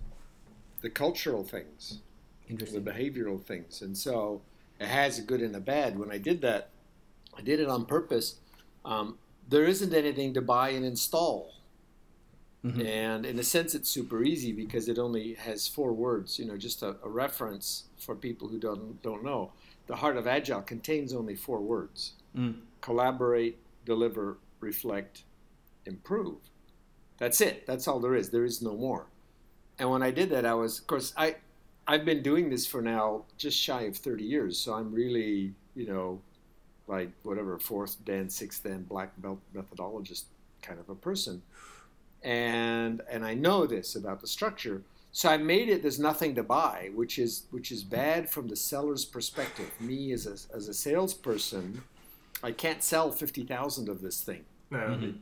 the 0.81 0.89
cultural 0.89 1.43
things, 1.43 2.01
the 2.47 2.79
behavioral 2.79 3.41
things, 3.41 3.81
and 3.81 3.97
so 3.97 4.41
it 4.79 4.87
has 4.87 5.19
a 5.19 5.21
good 5.21 5.41
and 5.41 5.55
a 5.55 5.59
bad. 5.59 5.97
When 5.97 6.11
I 6.11 6.17
did 6.17 6.41
that, 6.41 6.69
I 7.37 7.41
did 7.41 7.59
it 7.59 7.67
on 7.67 7.85
purpose. 7.85 8.35
Um, 8.83 9.17
there 9.47 9.65
isn't 9.65 9.93
anything 9.93 10.33
to 10.33 10.41
buy 10.41 10.69
and 10.69 10.85
install. 10.85 11.51
Mhm. 12.63 12.83
And 12.85 13.25
in 13.25 13.37
a 13.37 13.43
sense, 13.43 13.75
it's 13.75 13.89
super 13.89 14.23
easy 14.23 14.51
because 14.51 14.87
it 14.87 14.97
only 14.97 15.35
has 15.35 15.67
four 15.67 15.93
words. 15.93 16.39
You 16.39 16.45
know, 16.45 16.57
just 16.57 16.81
a, 16.81 16.95
a 17.03 17.09
reference 17.09 17.83
for 17.97 18.15
people 18.15 18.47
who 18.47 18.57
don't 18.57 19.01
don't 19.03 19.23
know. 19.23 19.51
The 19.87 19.97
heart 19.97 20.17
of 20.17 20.25
agile 20.25 20.61
contains 20.63 21.13
only 21.13 21.35
four 21.35 21.61
words: 21.61 22.13
Mm. 22.35 22.61
collaborate, 22.81 23.59
deliver, 23.85 24.37
reflect, 24.59 25.23
improve. 25.85 26.37
That's 27.19 27.39
it. 27.39 27.67
That's 27.67 27.87
all 27.87 27.99
there 27.99 28.15
is. 28.15 28.31
There 28.31 28.43
is 28.45 28.61
no 28.63 28.75
more. 28.75 29.05
And 29.77 29.91
when 29.91 30.01
I 30.01 30.09
did 30.11 30.29
that, 30.31 30.45
I 30.45 30.53
was, 30.55 30.79
of 30.79 30.87
course, 30.87 31.13
I 31.15 31.35
I've 31.87 32.05
been 32.05 32.23
doing 32.23 32.49
this 32.49 32.65
for 32.65 32.81
now 32.81 33.23
just 33.37 33.57
shy 33.57 33.83
of 33.83 33.95
30 33.97 34.23
years. 34.23 34.57
So 34.57 34.73
I'm 34.73 34.91
really, 34.91 35.53
you 35.75 35.85
know, 35.87 36.21
like 36.87 37.11
whatever 37.23 37.57
fourth 37.59 38.03
dan, 38.05 38.29
sixth 38.29 38.63
dan, 38.63 38.83
black 38.83 39.11
belt 39.17 39.39
methodologist 39.55 40.23
kind 40.61 40.79
of 40.79 40.89
a 40.89 40.95
person 40.95 41.41
and 42.25 43.01
and 43.09 43.23
I 43.23 43.35
know 43.35 43.65
this 43.67 43.95
about 43.95 44.19
the 44.19 44.27
structure. 44.27 44.81
So 45.11 45.29
I 45.29 45.37
made 45.37 45.69
it. 45.69 45.81
There's 45.81 45.99
nothing 45.99 46.35
to 46.35 46.43
buy, 46.43 46.89
which 46.93 47.19
is 47.19 47.43
which 47.51 47.71
is 47.71 47.83
bad 47.83 48.29
from 48.29 48.47
the 48.49 48.55
seller's 48.55 49.05
perspective. 49.05 49.71
Me 49.79 50.11
as 50.11 50.25
a 50.25 50.55
as 50.55 50.67
a 50.67 50.73
salesperson, 50.73 51.83
I 52.43 52.51
can't 52.51 52.83
sell 52.83 53.11
fifty 53.11 53.43
thousand 53.43 53.87
of 53.87 54.01
this 54.01 54.21
thing. 54.21 54.43
No. 54.71 54.79
Mhm. 54.79 55.17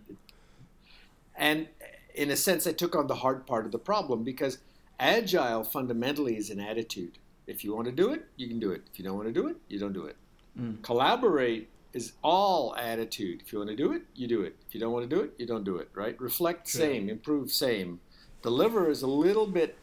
And 1.35 1.67
in 2.15 2.31
a 2.31 2.35
sense, 2.37 2.65
I 2.65 2.71
took 2.71 2.95
on 2.95 3.07
the 3.07 3.15
hard 3.15 3.45
part 3.45 3.65
of 3.65 3.71
the 3.71 3.79
problem 3.79 4.23
because 4.23 4.59
agile 4.99 5.63
fundamentally 5.63 6.37
is 6.37 6.49
an 6.49 6.59
attitude. 6.59 7.17
If 7.47 7.63
you 7.63 7.75
want 7.75 7.85
to 7.85 7.91
do 7.91 8.13
it, 8.13 8.25
you 8.37 8.47
can 8.47 8.59
do 8.59 8.71
it. 8.71 8.83
If 8.91 8.99
you 8.99 9.05
don't 9.05 9.15
want 9.15 9.27
to 9.27 9.33
do 9.33 9.47
it, 9.47 9.57
you 9.67 9.79
don't 9.79 9.93
do 9.93 10.05
it. 10.05 10.15
Mm. 10.59 10.81
Collaborate 10.81 11.69
is 11.93 12.13
all 12.23 12.75
attitude. 12.75 13.41
If 13.41 13.51
you 13.51 13.59
want 13.59 13.69
to 13.69 13.75
do 13.75 13.91
it, 13.91 14.03
you 14.15 14.27
do 14.27 14.41
it. 14.41 14.55
If 14.67 14.73
you 14.73 14.79
don't 14.79 14.93
want 14.93 15.09
to 15.09 15.15
do 15.15 15.21
it, 15.21 15.33
you 15.37 15.45
don't 15.45 15.63
do 15.63 15.77
it, 15.77 15.89
right? 15.93 16.19
Reflect, 16.19 16.67
True. 16.67 16.79
same. 16.79 17.09
Improve, 17.09 17.51
same. 17.51 17.99
Deliver 18.41 18.89
is 18.89 19.01
a 19.03 19.07
little 19.07 19.45
bit 19.45 19.77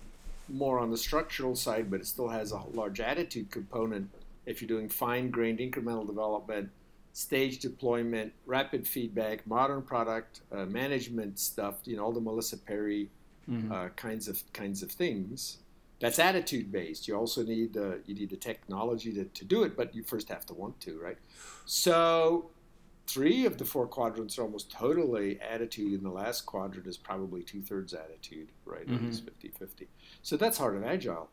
more 0.48 0.78
on 0.78 0.90
the 0.90 0.96
structural 0.96 1.54
side, 1.54 1.90
but 1.90 2.00
it 2.00 2.06
still 2.06 2.28
has 2.28 2.52
a 2.52 2.62
large 2.72 3.00
attitude 3.00 3.50
component 3.50 4.10
if 4.46 4.60
you're 4.60 4.68
doing 4.68 4.88
fine 4.88 5.30
grained 5.30 5.60
incremental 5.60 6.06
development, 6.06 6.70
stage 7.12 7.58
deployment, 7.60 8.32
rapid 8.46 8.86
feedback, 8.86 9.46
modern 9.46 9.82
product 9.82 10.40
uh, 10.50 10.64
management 10.64 11.38
stuff, 11.38 11.76
you 11.84 11.96
know, 11.96 12.04
all 12.04 12.12
the 12.12 12.20
Melissa 12.20 12.56
Perri 12.56 13.10
Mhm. 13.50 13.70
uh, 13.72 13.88
kinds 13.90 14.28
of 14.28 14.42
kinds 14.52 14.82
of 14.82 14.90
things. 14.90 15.58
That's 15.98 16.18
attitude 16.18 16.72
based. 16.72 17.06
You 17.08 17.16
also 17.16 17.42
need 17.42 17.74
the 17.74 18.00
you 18.06 18.14
need 18.14 18.30
the 18.30 18.36
technology 18.36 19.12
to, 19.12 19.24
to 19.24 19.44
do 19.44 19.64
it, 19.64 19.76
but 19.76 19.94
you 19.94 20.02
first 20.02 20.28
have 20.28 20.46
to 20.46 20.54
want 20.54 20.80
to, 20.80 20.98
right? 20.98 21.18
So 21.66 22.50
three 23.06 23.44
of 23.44 23.58
the 23.58 23.64
four 23.64 23.86
quadrants 23.86 24.38
are 24.38 24.42
almost 24.42 24.70
totally 24.70 25.40
attitude, 25.40 25.92
and 25.94 26.04
the 26.04 26.10
last 26.10 26.46
quadrant 26.46 26.86
is 26.86 26.96
probably 26.96 27.42
two 27.42 27.60
thirds 27.60 27.92
attitude, 27.92 28.48
right? 28.64 28.88
Or 28.88 28.94
at 28.94 29.02
least 29.02 29.26
50-50. 29.26 29.88
So 30.22 30.36
that's 30.36 30.56
hard 30.58 30.76
and 30.76 30.84
agile. 30.84 31.28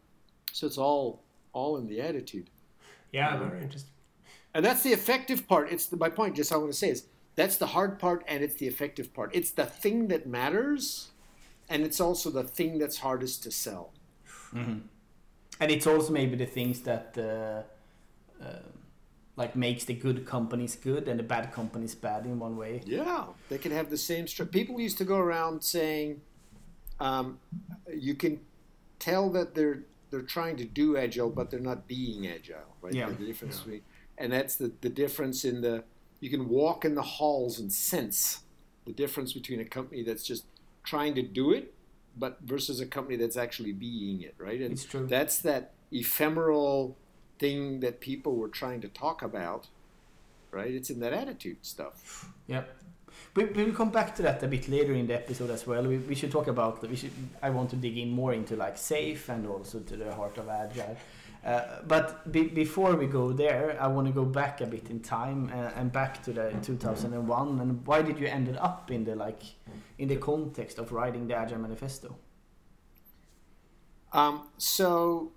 So 0.51 0.65
it's 0.67 0.77
all 0.77 1.23
all 1.53 1.77
in 1.77 1.87
the 1.87 2.01
attitude. 2.01 2.49
Yeah, 3.11 3.37
very 3.37 3.61
interesting. 3.63 3.91
And 4.53 4.65
that's 4.65 4.81
the 4.83 4.91
effective 4.91 5.47
part. 5.47 5.71
It's 5.71 5.85
the, 5.85 5.97
my 5.97 6.09
point. 6.09 6.35
Just 6.35 6.51
I 6.51 6.57
want 6.57 6.71
to 6.71 6.77
say 6.77 6.89
is 6.89 7.05
that's 7.35 7.57
the 7.57 7.67
hard 7.67 7.99
part, 7.99 8.23
and 8.27 8.43
it's 8.43 8.55
the 8.55 8.67
effective 8.67 9.13
part. 9.13 9.29
It's 9.33 9.51
the 9.51 9.65
thing 9.65 10.07
that 10.07 10.25
matters, 10.27 11.11
and 11.69 11.83
it's 11.83 11.99
also 11.99 12.29
the 12.29 12.43
thing 12.43 12.77
that's 12.79 12.97
hardest 12.99 13.43
to 13.43 13.51
sell. 13.51 13.93
Mhm. 14.53 14.81
And 15.59 15.71
it's 15.71 15.87
also 15.87 16.11
maybe 16.13 16.35
the 16.35 16.45
things 16.45 16.81
that 16.81 17.17
uh, 17.17 17.63
uh, 18.43 18.59
like 19.35 19.55
makes 19.55 19.85
the 19.85 19.93
good 19.93 20.25
companies 20.25 20.75
good 20.75 21.07
and 21.07 21.19
the 21.19 21.23
bad 21.23 21.51
companies 21.51 21.95
bad 21.95 22.25
in 22.25 22.39
one 22.39 22.55
way. 22.57 22.81
Yeah, 22.85 23.25
they 23.49 23.57
can 23.57 23.71
have 23.71 23.89
the 23.89 23.97
same. 23.97 24.25
Stru- 24.25 24.51
People 24.51 24.79
used 24.79 24.97
to 24.99 25.03
go 25.05 25.17
around 25.17 25.63
saying, 25.63 26.21
um, 26.99 27.39
you 27.93 28.15
can 28.15 28.39
tell 28.99 29.29
that 29.31 29.55
they're 29.55 29.83
they're 30.09 30.21
trying 30.21 30.55
to 30.57 30.63
do 30.65 30.95
agile, 30.95 31.29
but 31.29 31.49
they're 31.51 31.59
not 31.59 31.87
being 31.87 32.27
agile. 32.27 32.75
Right? 32.81 32.93
Yeah. 32.93 33.09
The 33.09 33.25
difference 33.25 33.57
Yeah. 33.57 33.63
between, 33.63 33.81
and 34.17 34.31
that's 34.33 34.55
the 34.55 34.71
the 34.81 34.89
difference 34.89 35.43
in 35.43 35.61
the. 35.61 35.83
You 36.19 36.29
can 36.31 36.49
walk 36.49 36.83
in 36.85 36.95
the 36.95 37.03
halls 37.03 37.59
and 37.59 37.71
sense 37.71 38.39
the 38.85 38.93
difference 38.93 39.33
between 39.33 39.59
a 39.59 39.65
company 39.65 40.01
that's 40.03 40.23
just 40.23 40.45
trying 40.93 41.13
to 41.15 41.21
do 41.41 41.45
it, 41.59 41.65
but 42.23 42.39
versus 42.53 42.79
a 42.79 42.87
company 42.97 43.15
that's 43.21 43.37
actually 43.45 43.73
being 43.73 44.17
it. 44.27 44.35
Right, 44.47 44.61
and 44.63 44.71
It's 44.73 44.85
true. 44.91 45.05
that's 45.15 45.37
that 45.49 45.63
ephemeral 45.91 46.97
thing 47.39 47.59
that 47.81 47.95
people 48.09 48.33
were 48.41 48.49
trying 48.61 48.81
to 48.81 48.89
talk 49.03 49.21
about. 49.21 49.67
Right, 50.57 50.73
it's 50.79 50.89
in 50.89 50.99
that 51.01 51.13
attitude 51.13 51.59
stuff. 51.73 51.97
Yep. 52.47 52.65
We, 53.35 53.45
we 53.45 53.63
will 53.65 53.73
come 53.81 53.91
back 53.99 54.15
to 54.17 54.21
that 54.23 54.41
a 54.43 54.47
bit 54.47 54.67
later 54.69 54.93
in 54.93 55.05
the 55.07 55.15
episode 55.15 55.51
as 55.57 55.67
well. 55.67 55.83
We, 55.83 55.97
we 56.11 56.15
should 56.15 56.31
talk 56.31 56.47
about. 56.47 56.73
We 56.93 56.95
should. 56.95 57.11
I 57.47 57.49
want 57.57 57.69
to 57.71 57.75
dig 57.75 57.97
in 57.97 58.09
more 58.11 58.33
into 58.33 58.55
like 58.55 58.77
SAFe 58.77 59.29
and 59.29 59.45
also 59.47 59.79
to 59.79 59.95
the 60.03 60.13
heart 60.19 60.37
of 60.37 60.47
agile. 60.49 60.95
Uh, 61.47 61.81
but 61.87 62.29
be, 62.29 62.43
before 62.43 62.97
we 62.97 63.07
go 63.07 63.31
there, 63.31 63.77
I 63.79 63.87
want 63.87 64.05
to 64.07 64.11
go 64.11 64.25
back 64.25 64.59
a 64.59 64.65
bit 64.65 64.89
in 64.89 64.99
time 64.99 65.49
uh, 65.53 65.71
and 65.77 65.89
back 65.89 66.21
to 66.23 66.33
the 66.33 66.53
2001. 66.61 67.59
And 67.61 67.87
why 67.87 68.01
did 68.01 68.19
you 68.19 68.27
ended 68.27 68.57
up 68.57 68.91
in 68.91 69.05
the 69.05 69.15
like 69.15 69.41
in 69.97 70.09
the 70.09 70.17
context 70.17 70.77
of 70.77 70.91
writing 70.91 71.25
the 71.25 71.35
Agile 71.35 71.59
Manifesto? 71.59 72.17
Um, 74.11 74.49
so, 74.57 75.31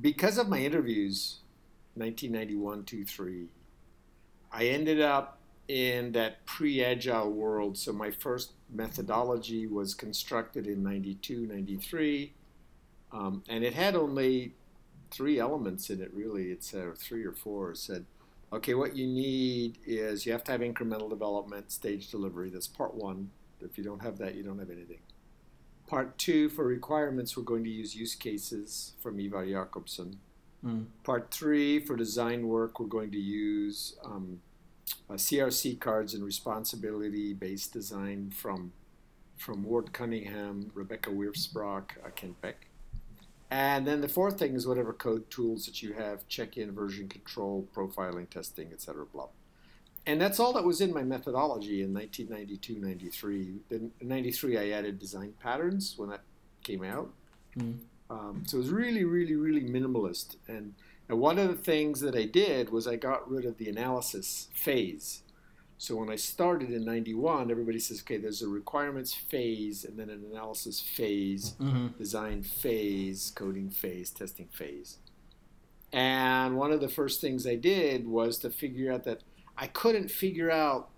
because 0.00 0.38
of 0.38 0.48
my 0.48 0.58
interviews, 0.58 1.40
1991, 1.94 2.84
2, 2.84 3.04
3, 3.04 3.46
I 4.52 4.66
ended 4.66 5.00
up 5.00 5.40
in 5.66 6.12
that 6.12 6.46
pre 6.46 6.84
agile 6.84 7.32
world. 7.32 7.76
So, 7.78 7.92
my 7.92 8.12
first 8.12 8.52
methodology 8.72 9.66
was 9.66 9.94
constructed 9.94 10.68
in 10.68 10.84
92, 10.84 11.46
93, 11.46 12.32
um, 13.10 13.42
and 13.48 13.64
it 13.64 13.74
had 13.74 13.96
only 13.96 14.54
three 15.10 15.38
elements 15.38 15.90
in 15.90 16.00
it 16.00 16.12
really. 16.12 16.50
It's 16.50 16.74
uh, 16.74 16.92
three 16.96 17.24
or 17.24 17.32
four. 17.32 17.72
It 17.72 17.78
said, 17.78 18.04
okay, 18.52 18.74
what 18.74 18.96
you 18.96 19.06
need 19.06 19.78
is 19.86 20.26
you 20.26 20.32
have 20.32 20.44
to 20.44 20.52
have 20.52 20.60
incremental 20.60 21.10
development, 21.10 21.72
stage 21.72 22.10
delivery. 22.10 22.50
That's 22.50 22.68
part 22.68 22.94
one. 22.94 23.30
If 23.60 23.76
you 23.76 23.84
don't 23.84 24.02
have 24.02 24.18
that, 24.18 24.34
you 24.34 24.42
don't 24.42 24.58
have 24.58 24.70
anything. 24.70 25.00
Part 25.86 26.18
two, 26.18 26.48
for 26.48 26.64
requirements, 26.64 27.36
we're 27.36 27.44
going 27.44 27.64
to 27.64 27.70
use 27.70 27.96
use 27.96 28.14
cases 28.14 28.92
from 29.00 29.18
Ivar 29.18 29.46
Jacobson. 29.46 30.18
Mm. 30.64 30.86
Part 31.02 31.30
three, 31.30 31.80
for 31.80 31.96
design 31.96 32.46
work, 32.46 32.78
we're 32.78 32.86
going 32.86 33.10
to 33.12 33.18
use 33.18 33.96
um, 34.04 34.40
uh, 35.08 35.14
CRC 35.14 35.80
cards 35.80 36.14
and 36.14 36.24
responsibility 36.24 37.32
based 37.32 37.72
design 37.72 38.30
from 38.30 38.72
from 39.36 39.62
Ward 39.62 39.92
Cunningham, 39.92 40.72
Rebecca 40.74 41.10
Wirfs-Brock, 41.10 41.96
uh, 42.04 42.10
Kent 42.10 42.40
Beck. 42.40 42.66
And 43.50 43.86
then 43.86 44.00
the 44.00 44.08
fourth 44.08 44.38
thing 44.38 44.54
is 44.54 44.66
whatever 44.66 44.92
code 44.92 45.30
tools 45.30 45.64
that 45.66 45.82
you 45.82 45.94
have, 45.94 46.28
check-in, 46.28 46.72
version 46.72 47.08
control, 47.08 47.66
profiling, 47.74 48.28
testing, 48.28 48.72
etc. 48.72 49.06
Blah. 49.06 49.28
And 50.06 50.20
that's 50.20 50.38
all 50.40 50.52
that 50.54 50.64
was 50.64 50.80
in 50.80 50.92
my 50.92 51.02
methodology 51.02 51.82
in 51.82 51.92
1992, 51.92 52.78
93. 52.78 53.54
Then 53.68 53.90
in 54.00 54.08
93, 54.08 54.58
I 54.58 54.68
added 54.70 54.98
design 54.98 55.34
patterns 55.42 55.94
when 55.96 56.10
that 56.10 56.22
came 56.62 56.82
out. 56.82 57.10
Mm. 57.58 57.78
Um, 58.10 58.42
so 58.46 58.56
it 58.56 58.60
was 58.60 58.70
really, 58.70 59.04
really, 59.04 59.36
really 59.36 59.62
minimalist. 59.62 60.36
And, 60.46 60.74
and 61.08 61.18
one 61.18 61.38
of 61.38 61.48
the 61.48 61.62
things 61.62 62.00
that 62.00 62.14
I 62.14 62.24
did 62.24 62.70
was 62.70 62.86
I 62.86 62.96
got 62.96 63.30
rid 63.30 63.44
of 63.44 63.58
the 63.58 63.68
analysis 63.68 64.48
phase. 64.54 65.22
So 65.80 65.94
when 65.94 66.10
I 66.10 66.16
started 66.16 66.70
in 66.70 66.84
91, 66.84 67.50
everybody 67.52 67.78
says, 67.78 68.00
okay, 68.00 68.16
there's 68.16 68.42
a 68.42 68.48
requirements 68.48 69.14
phase 69.14 69.84
and 69.84 69.96
then 69.96 70.10
an 70.10 70.24
analysis 70.30 70.80
phase, 70.80 71.54
Mm-hmm. 71.60 71.98
design 71.98 72.42
phase, 72.42 73.32
coding 73.34 73.70
phase, 73.70 74.10
testing 74.10 74.48
phase. 74.52 74.98
And 75.92 76.56
one 76.56 76.72
of 76.72 76.80
the 76.80 76.88
first 76.88 77.20
things 77.20 77.46
I 77.46 77.54
did 77.54 78.06
was 78.08 78.38
to 78.38 78.50
figure 78.50 78.92
out 78.92 79.04
that 79.04 79.22
I 79.56 79.68
couldn't 79.68 80.10
figure 80.10 80.50
out 80.50 80.90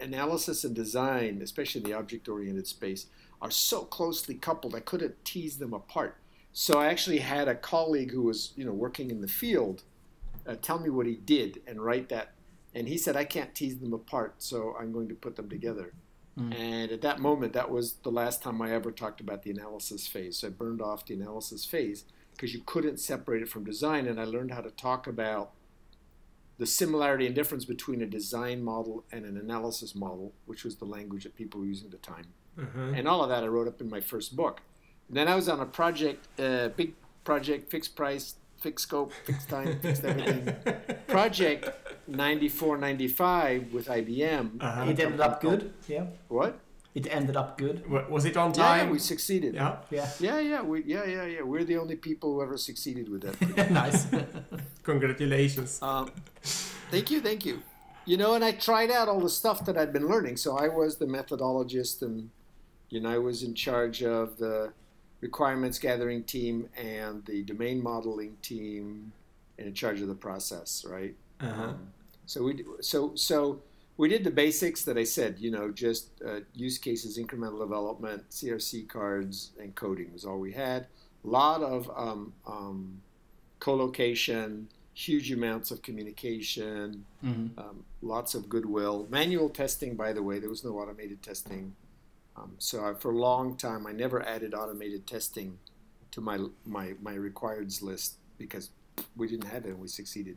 analysis 0.00 0.64
and 0.64 0.74
design, 0.74 1.40
especially 1.42 1.82
in 1.82 1.90
the 1.90 1.96
object 1.96 2.28
oriented 2.28 2.66
space, 2.66 3.06
are 3.42 3.50
so 3.50 3.82
closely 3.82 4.34
coupled. 4.34 4.74
I 4.74 4.80
couldn't 4.80 5.22
tease 5.24 5.58
them 5.58 5.72
apart. 5.72 6.16
So 6.52 6.78
I 6.80 6.86
actually 6.86 7.18
had 7.18 7.46
a 7.46 7.54
colleague 7.54 8.10
who 8.10 8.22
was, 8.22 8.52
you 8.56 8.64
know, 8.64 8.72
working 8.72 9.10
in 9.10 9.20
the 9.20 9.28
field 9.28 9.82
uh, 10.46 10.56
tell 10.62 10.78
me 10.78 10.88
what 10.88 11.06
he 11.06 11.14
did 11.14 11.60
and 11.66 11.80
write 11.80 12.08
that. 12.08 12.32
And 12.78 12.88
he 12.88 12.96
said, 12.96 13.16
I 13.16 13.24
can't 13.24 13.54
tease 13.56 13.78
them 13.78 13.92
apart, 13.92 14.36
so 14.38 14.76
I'm 14.78 14.92
going 14.92 15.08
to 15.08 15.14
put 15.14 15.34
them 15.34 15.48
together. 15.48 15.92
Mm. 16.38 16.54
And 16.56 16.92
at 16.92 17.02
that 17.02 17.18
moment, 17.18 17.52
that 17.54 17.70
was 17.70 17.94
the 18.04 18.10
last 18.10 18.40
time 18.40 18.62
I 18.62 18.70
ever 18.70 18.92
talked 18.92 19.20
about 19.20 19.42
the 19.42 19.50
analysis 19.50 20.06
phase. 20.06 20.38
So 20.38 20.46
I 20.46 20.50
burned 20.50 20.80
off 20.80 21.04
the 21.04 21.14
analysis 21.14 21.64
phase 21.64 22.04
because 22.32 22.54
you 22.54 22.62
couldn't 22.64 22.98
separate 22.98 23.42
it 23.42 23.48
from 23.48 23.64
design. 23.64 24.06
And 24.06 24.20
I 24.20 24.24
learned 24.24 24.52
how 24.52 24.60
to 24.60 24.70
talk 24.70 25.08
about 25.08 25.50
the 26.58 26.66
similarity 26.66 27.26
and 27.26 27.34
difference 27.34 27.64
between 27.64 28.00
a 28.00 28.06
design 28.06 28.62
model 28.62 29.04
and 29.10 29.24
an 29.24 29.36
analysis 29.36 29.96
model, 29.96 30.32
which 30.46 30.62
was 30.62 30.76
the 30.76 30.84
language 30.84 31.24
that 31.24 31.34
people 31.34 31.60
were 31.60 31.66
using 31.66 31.86
at 31.86 31.90
the 31.90 31.98
time. 31.98 32.26
Mhm. 32.56 32.96
And 32.96 33.08
all 33.08 33.24
of 33.24 33.28
that 33.28 33.42
I 33.42 33.48
wrote 33.48 33.66
up 33.66 33.80
in 33.80 33.90
my 33.90 34.00
first 34.00 34.36
book. 34.36 34.60
then 35.10 35.26
I 35.26 35.34
was 35.34 35.48
on 35.48 35.58
a 35.58 35.64
project, 35.64 36.28
uh, 36.38 36.68
big 36.68 36.94
project, 37.24 37.70
fixed 37.70 37.96
price, 37.96 38.34
fixed 38.60 38.82
scope, 38.82 39.10
fixed 39.24 39.48
time, 39.48 39.80
fixed 39.80 40.04
everything. 40.04 40.54
project 41.06 41.70
94, 42.08 42.78
95 42.78 43.72
with 43.72 43.88
IBM. 43.88 44.60
Uh-huh. 44.60 44.90
It 44.90 44.98
ended 45.00 45.20
up 45.20 45.40
good. 45.40 45.72
Yeah. 45.86 46.06
What? 46.28 46.60
It 46.94 47.06
ended 47.14 47.36
up 47.36 47.58
good. 47.58 47.88
Was 48.10 48.24
it 48.24 48.36
on 48.36 48.50
Yeah, 48.50 48.62
time? 48.62 48.86
yeah, 48.86 48.92
we 48.92 48.98
succeeded. 48.98 49.54
Yeah. 49.54 49.76
Yeah. 49.90 50.10
Yeah, 50.18 50.40
yeah, 50.40 50.62
we, 50.62 50.82
yeah, 50.84 51.04
yeah, 51.04 51.26
yeah. 51.26 51.42
We're 51.42 51.64
the 51.64 51.76
only 51.76 51.96
people 51.96 52.34
who 52.34 52.42
ever 52.42 52.56
succeeded 52.56 53.08
with 53.08 53.22
that. 53.22 53.70
nice. 53.70 54.06
Congratulations. 54.82 55.80
Um, 55.82 56.10
thank 56.90 57.10
you, 57.10 57.20
thank 57.20 57.44
you. 57.44 57.62
You 58.04 58.16
know, 58.16 58.34
and 58.34 58.44
I 58.44 58.52
tried 58.52 58.90
out 58.90 59.08
all 59.08 59.20
the 59.20 59.28
stuff 59.28 59.64
that 59.66 59.76
I'd 59.76 59.92
been 59.92 60.08
learning. 60.08 60.38
So 60.38 60.56
I 60.56 60.68
was 60.68 60.96
the 60.96 61.04
methodologist, 61.04 62.00
and 62.00 62.30
you 62.88 63.00
know, 63.00 63.10
I 63.10 63.18
was 63.18 63.42
in 63.42 63.54
charge 63.54 64.02
of 64.02 64.38
the 64.38 64.72
requirements 65.20 65.78
gathering 65.78 66.24
team 66.24 66.68
and 66.76 67.24
the 67.26 67.42
domain 67.42 67.82
modeling 67.82 68.38
team, 68.40 69.12
and 69.58 69.68
in 69.68 69.74
charge 69.74 70.00
of 70.00 70.08
the 70.08 70.14
process, 70.14 70.86
right? 70.88 71.14
Uh-huh. 71.40 71.62
Um, 71.64 71.88
so 72.28 72.42
we 72.42 72.62
so 72.82 73.12
so 73.14 73.62
we 73.96 74.06
did 74.08 74.22
the 74.22 74.30
basics 74.30 74.84
that 74.84 74.98
I 74.98 75.04
said. 75.04 75.38
You 75.38 75.50
know, 75.50 75.70
just 75.70 76.10
uh, 76.24 76.40
use 76.54 76.76
cases, 76.76 77.18
incremental 77.18 77.58
development, 77.58 78.28
CRC 78.30 78.86
cards, 78.86 79.52
and 79.58 79.74
coding 79.74 80.12
was 80.12 80.26
all 80.26 80.38
we 80.38 80.52
had. 80.52 80.86
A 81.24 81.28
lot 81.28 81.62
of 81.62 81.90
um, 81.96 82.34
um, 82.46 83.00
co-location, 83.60 84.68
huge 84.92 85.32
amounts 85.32 85.70
of 85.70 85.80
communication, 85.82 87.06
hmm 87.22 87.46
um, 87.56 87.82
lots 88.02 88.34
of 88.34 88.48
goodwill. 88.48 89.06
Manual 89.10 89.48
testing, 89.48 89.96
by 89.96 90.12
the 90.12 90.22
way, 90.22 90.38
there 90.38 90.50
was 90.50 90.62
no 90.62 90.78
automated 90.78 91.22
testing. 91.22 91.74
Um, 92.36 92.52
so 92.58 92.84
I, 92.84 92.92
for 92.92 93.10
a 93.10 93.18
long 93.18 93.56
time, 93.56 93.86
I 93.86 93.92
never 93.92 94.22
added 94.22 94.52
automated 94.54 95.06
testing 95.06 95.58
to 96.10 96.20
my 96.20 96.38
my 96.66 96.92
my 97.00 97.14
requireds 97.14 97.82
list 97.82 98.16
because 98.36 98.68
we 99.16 99.28
didn't 99.28 99.48
have 99.48 99.64
it 99.64 99.70
and 99.70 99.80
we 99.80 99.88
succeeded. 99.88 100.36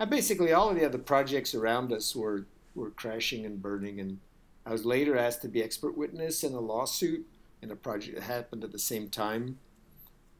And 0.00 0.08
basically, 0.08 0.52
all 0.52 0.70
of 0.70 0.76
the 0.76 0.86
other 0.86 0.98
projects 0.98 1.54
around 1.54 1.92
us 1.92 2.16
were 2.16 2.46
were 2.74 2.90
crashing 2.90 3.44
and 3.44 3.60
burning. 3.60 4.00
And 4.00 4.18
I 4.64 4.72
was 4.72 4.84
later 4.84 5.16
asked 5.16 5.42
to 5.42 5.48
be 5.48 5.62
expert 5.62 5.96
witness 5.96 6.42
in 6.42 6.54
a 6.54 6.60
lawsuit 6.60 7.26
in 7.60 7.70
a 7.70 7.76
project 7.76 8.16
that 8.16 8.24
happened 8.24 8.64
at 8.64 8.72
the 8.72 8.78
same 8.78 9.10
time. 9.10 9.58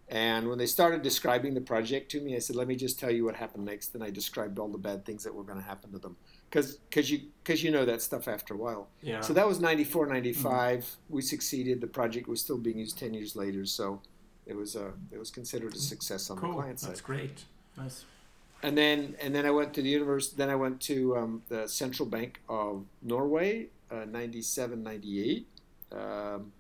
And 0.09 0.49
when 0.49 0.59
they 0.59 0.67
started 0.67 1.03
describing 1.03 1.55
the 1.55 1.61
project 1.61 2.11
to 2.13 2.21
me, 2.21 2.35
I 2.35 2.39
said, 2.39 2.57
"Let 2.57 2.69
me 2.69 2.75
just 2.75 2.99
tell 2.99 3.11
you 3.11 3.25
what 3.25 3.37
happened 3.37 3.67
next." 3.67 3.95
And 3.95 4.03
I 4.03 4.11
described 4.11 4.59
all 4.59 4.69
the 4.69 4.79
bad 4.79 5.05
things 5.05 5.23
that 5.25 5.35
were 5.35 5.45
going 5.45 5.59
to 5.59 5.65
happen 5.65 5.93
to 5.93 5.99
them, 5.99 6.17
because 6.49 6.79
because 6.89 7.11
you 7.11 7.21
because 7.45 7.63
you 7.63 7.71
know 7.71 7.85
that 7.85 8.01
stuff 8.01 8.29
after 8.29 8.55
a 8.55 8.57
while. 8.57 8.89
Yeah. 9.03 9.21
So 9.21 9.35
that 9.35 9.47
was 9.47 9.61
94, 9.61 10.07
mm-hmm. 10.07 10.15
95. 10.15 10.97
We 11.11 11.21
succeeded. 11.21 11.83
The 11.83 11.87
project 11.87 12.29
was 12.29 12.41
still 12.41 12.59
being 12.59 12.79
used 12.79 12.99
10 12.99 13.13
years 13.13 13.37
later. 13.37 13.67
So 13.67 14.01
it 14.47 14.57
was 14.57 14.75
a 14.75 14.95
it 15.13 15.19
was 15.19 15.31
considered 15.31 15.75
a 15.75 15.79
success 15.79 16.31
on 16.31 16.41
the 16.41 16.49
client 16.49 16.81
side. 16.81 16.91
That's 16.91 17.03
great. 17.03 17.45
Nice. 17.77 18.05
And 18.63 18.77
then 18.77 19.17
and 19.21 19.35
then 19.35 19.47
I 19.47 19.51
went 19.51 19.73
to 19.75 19.83
the 19.83 19.89
university. 19.89 20.37
Then 20.37 20.51
I 20.51 20.55
went 20.55 20.81
to 20.83 21.17
um, 21.17 21.43
the 21.49 21.67
Central 21.67 22.07
Bank 22.07 22.41
of 22.49 22.85
Norway, 23.03 23.69
uh, 23.91 24.05
97, 24.05 24.83
98. 24.83 25.47
Um, 25.93 26.53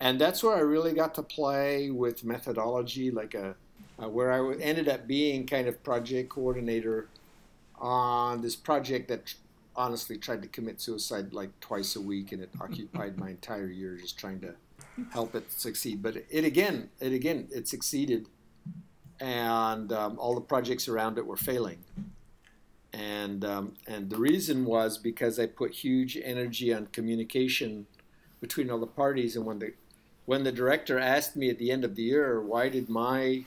and 0.00 0.20
that's 0.20 0.42
where 0.42 0.56
I 0.56 0.60
really 0.60 0.92
got 0.92 1.14
to 1.14 1.22
play 1.22 1.90
with 1.90 2.24
methodology, 2.24 3.10
like 3.10 3.34
a 3.34 3.54
uh, 4.02 4.08
where 4.08 4.32
I 4.32 4.56
ended 4.58 4.88
up 4.88 5.06
being 5.06 5.46
kind 5.46 5.68
of 5.68 5.82
project 5.82 6.30
coordinator 6.30 7.08
on 7.78 8.42
this 8.42 8.56
project 8.56 9.08
that 9.08 9.26
tr- 9.26 9.36
honestly 9.76 10.16
tried 10.16 10.42
to 10.42 10.48
commit 10.48 10.80
suicide 10.80 11.32
like 11.32 11.58
twice 11.60 11.96
a 11.96 12.00
week, 12.00 12.32
and 12.32 12.42
it 12.42 12.50
occupied 12.60 13.16
my 13.16 13.30
entire 13.30 13.68
year 13.68 13.96
just 13.96 14.18
trying 14.18 14.40
to 14.40 14.54
help 15.12 15.34
it 15.34 15.50
succeed. 15.52 16.02
But 16.02 16.16
it 16.28 16.44
again, 16.44 16.90
it 17.00 17.12
again, 17.12 17.48
it 17.52 17.68
succeeded, 17.68 18.28
and 19.20 19.92
um, 19.92 20.18
all 20.18 20.34
the 20.34 20.40
projects 20.40 20.88
around 20.88 21.18
it 21.18 21.26
were 21.26 21.36
failing. 21.36 21.78
And 22.92 23.44
um, 23.44 23.74
and 23.86 24.08
the 24.08 24.16
reason 24.16 24.64
was 24.64 24.98
because 24.98 25.38
I 25.38 25.46
put 25.46 25.72
huge 25.72 26.16
energy 26.22 26.72
on 26.72 26.86
communication 26.86 27.86
between 28.40 28.70
all 28.70 28.78
the 28.78 28.86
parties, 28.86 29.34
and 29.36 29.44
when 29.44 29.58
the 29.58 29.72
when 30.26 30.44
the 30.44 30.52
director 30.52 30.98
asked 30.98 31.36
me 31.36 31.50
at 31.50 31.58
the 31.58 31.70
end 31.70 31.84
of 31.84 31.96
the 31.96 32.02
year, 32.02 32.40
why 32.40 32.68
did 32.68 32.88
my 32.88 33.44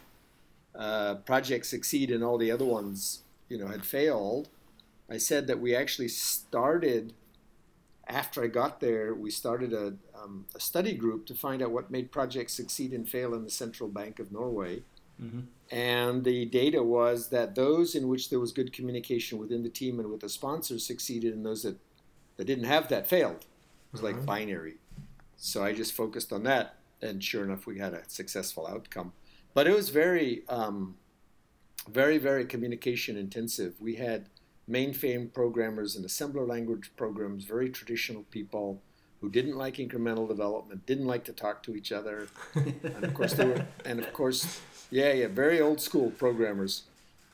uh, 0.78 1.16
project 1.16 1.66
succeed 1.66 2.12
and 2.12 2.24
all 2.24 2.38
the 2.38 2.52
other 2.52 2.66
ones, 2.66 3.24
you 3.50 3.58
know, 3.58 3.68
had 3.68 3.86
failed, 3.86 4.50
I 5.10 5.18
said 5.18 5.48
that 5.48 5.60
we 5.60 5.76
actually 5.76 6.10
started 6.10 7.14
after 8.08 8.44
I 8.44 8.48
got 8.48 8.80
there. 8.80 9.14
We 9.14 9.32
started 9.32 9.74
a, 9.74 9.94
um, 10.18 10.46
a 10.54 10.60
study 10.60 10.94
group 10.94 11.26
to 11.28 11.36
find 11.36 11.62
out 11.62 11.72
what 11.72 11.92
made 11.92 12.12
projects 12.12 12.54
succeed 12.54 12.92
and 12.92 13.08
fail 13.08 13.34
in 13.34 13.44
the 13.44 13.50
Central 13.50 13.90
Bank 13.90 14.20
of 14.20 14.32
Norway. 14.32 14.84
Hmm 15.20 15.42
And 15.70 16.24
the 16.24 16.46
data 16.46 16.82
was 16.82 17.30
that 17.30 17.56
those 17.56 17.94
in 17.94 18.08
which 18.08 18.30
there 18.30 18.40
was 18.40 18.52
good 18.54 18.72
communication 18.72 19.38
within 19.38 19.64
the 19.64 19.70
team 19.70 20.00
and 20.00 20.10
with 20.10 20.22
the 20.22 20.30
sponsors 20.30 20.86
succeeded, 20.86 21.34
and 21.34 21.46
those 21.46 21.64
that, 21.64 21.78
that 22.38 22.46
didn't 22.46 22.66
have 22.66 22.88
that 22.88 23.06
failed. 23.08 23.42
It 23.42 23.92
was 23.92 24.02
like 24.02 24.16
Mhm. 24.16 24.26
binary. 24.26 24.78
So 25.36 25.64
I 25.64 25.74
just 25.74 25.94
focused 25.94 26.32
on 26.32 26.44
that, 26.44 26.78
and 27.02 27.24
sure 27.24 27.44
enough, 27.44 27.66
we 27.68 27.80
had 27.80 27.94
a 27.94 28.08
successful 28.10 28.66
outcome. 28.66 29.12
But 29.54 29.68
it 29.68 29.74
was 29.74 29.90
very, 29.90 30.48
um, 30.48 30.98
very, 31.90 32.18
very 32.18 32.46
communication 32.46 33.18
intensive. 33.18 33.74
We 33.80 33.96
had 33.96 34.30
mainframe 34.70 35.32
programmers 35.34 35.96
and 35.96 36.06
assembler 36.06 36.48
language 36.48 36.92
programs, 36.96 37.44
very 37.46 37.70
traditional 37.70 38.24
people 38.32 38.82
who 39.22 39.30
didn't 39.30 39.58
like 39.58 39.76
incremental 39.78 40.28
development, 40.28 40.86
didn't 40.86 41.08
like 41.08 41.24
to 41.26 41.34
talk 41.34 41.64
to 41.64 41.76
each 41.76 41.92
other, 41.92 42.28
and 42.56 43.04
of 43.04 43.14
course 43.14 43.34
they 43.34 43.46
were, 43.46 43.66
and 43.86 44.00
of 44.00 44.12
course, 44.14 44.60
yeah, 44.90 45.12
yeah, 45.14 45.28
very 45.28 45.62
old 45.62 45.82
school 45.82 46.12
programmers, 46.12 46.84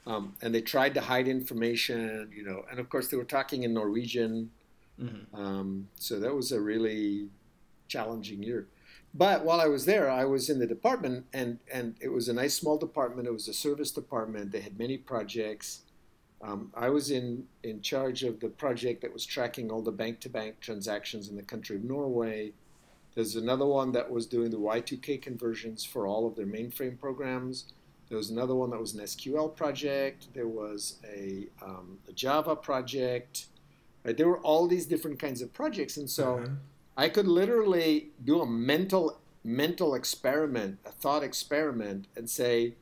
um, 0.08 0.36
and 0.42 0.54
they 0.56 0.62
tried 0.62 0.94
to 0.96 1.02
hide 1.02 1.28
information, 1.28 2.32
you 2.36 2.44
know, 2.44 2.63
and 2.70 2.80
of 2.80 2.89
course 2.89 3.10
they 3.10 3.18
were 3.18 3.26
talking 3.26 3.63
in 3.63 3.74
Norwegian, 3.74 4.52
hmm 5.00 5.26
um, 5.34 5.89
so 5.96 6.20
that 6.20 6.36
was 6.36 6.52
a 6.52 6.62
really 6.62 7.30
challenging 7.88 8.44
year. 8.44 8.70
but 9.13 9.46
while 9.46 9.62
I 9.62 9.68
was 9.68 9.86
there, 9.86 10.10
I 10.10 10.26
was 10.26 10.50
in 10.50 10.60
the 10.60 10.68
department, 10.68 11.28
and 11.34 11.60
and 11.72 11.96
it 12.02 12.10
was 12.10 12.30
a 12.30 12.34
nice 12.34 12.56
small 12.56 12.78
department. 12.78 13.28
It 13.28 13.34
was 13.34 13.48
a 13.48 13.54
service 13.54 13.92
department. 13.92 14.52
They 14.52 14.62
had 14.62 14.80
many 14.80 14.98
projects. 14.98 15.84
Um, 16.42 16.72
I 16.76 16.89
was 16.89 17.10
in 17.12 17.48
in 17.63 17.82
charge 17.82 18.24
of 18.24 18.39
the 18.39 18.50
project 18.50 19.02
that 19.02 19.13
was 19.13 19.26
tracking 19.26 19.72
all 19.72 19.82
the 19.82 19.92
bank 19.92 20.20
to 20.22 20.30
bank 20.30 20.60
transactions 20.60 21.30
in 21.30 21.36
the 21.38 21.44
country 21.44 21.78
of 21.78 21.84
Norway. 21.84 22.54
There's 23.15 23.36
another 23.36 23.65
one 23.65 23.91
that 23.91 24.10
was 24.10 24.26
doing 24.26 24.49
the 24.49 24.58
Y2K 24.58 25.21
conversions 25.21 25.84
for 25.86 26.08
all 26.08 26.28
of 26.28 26.36
their 26.36 26.47
mainframe 26.47 26.99
programs. 26.99 27.65
There 28.10 28.17
was 28.17 28.30
another 28.30 28.56
one 28.56 28.69
that 28.71 28.80
was 28.80 28.93
an 28.93 29.02
SQL 29.02 29.56
project. 29.56 30.28
There 30.34 30.47
was 30.47 30.97
a, 31.08 31.47
um, 31.62 31.99
a 32.08 32.12
Java 32.13 32.56
project. 32.56 33.47
Right? 34.04 34.17
There 34.17 34.28
were 34.28 34.39
all 34.39 34.67
these 34.67 34.86
different 34.86 35.19
kinds 35.19 35.41
of 35.41 35.54
projects, 35.54 35.97
and 35.97 36.10
so 36.10 36.39
Uh-huh. 36.39 36.47
I 36.95 37.10
could 37.10 37.28
literally 37.28 38.12
do 38.23 38.41
a 38.41 38.45
mental 38.45 39.19
mental 39.45 39.93
experiment, 39.93 40.80
a 40.86 40.91
thought 40.91 41.21
experiment, 41.21 42.08
and 42.15 42.30
say, 42.30 42.76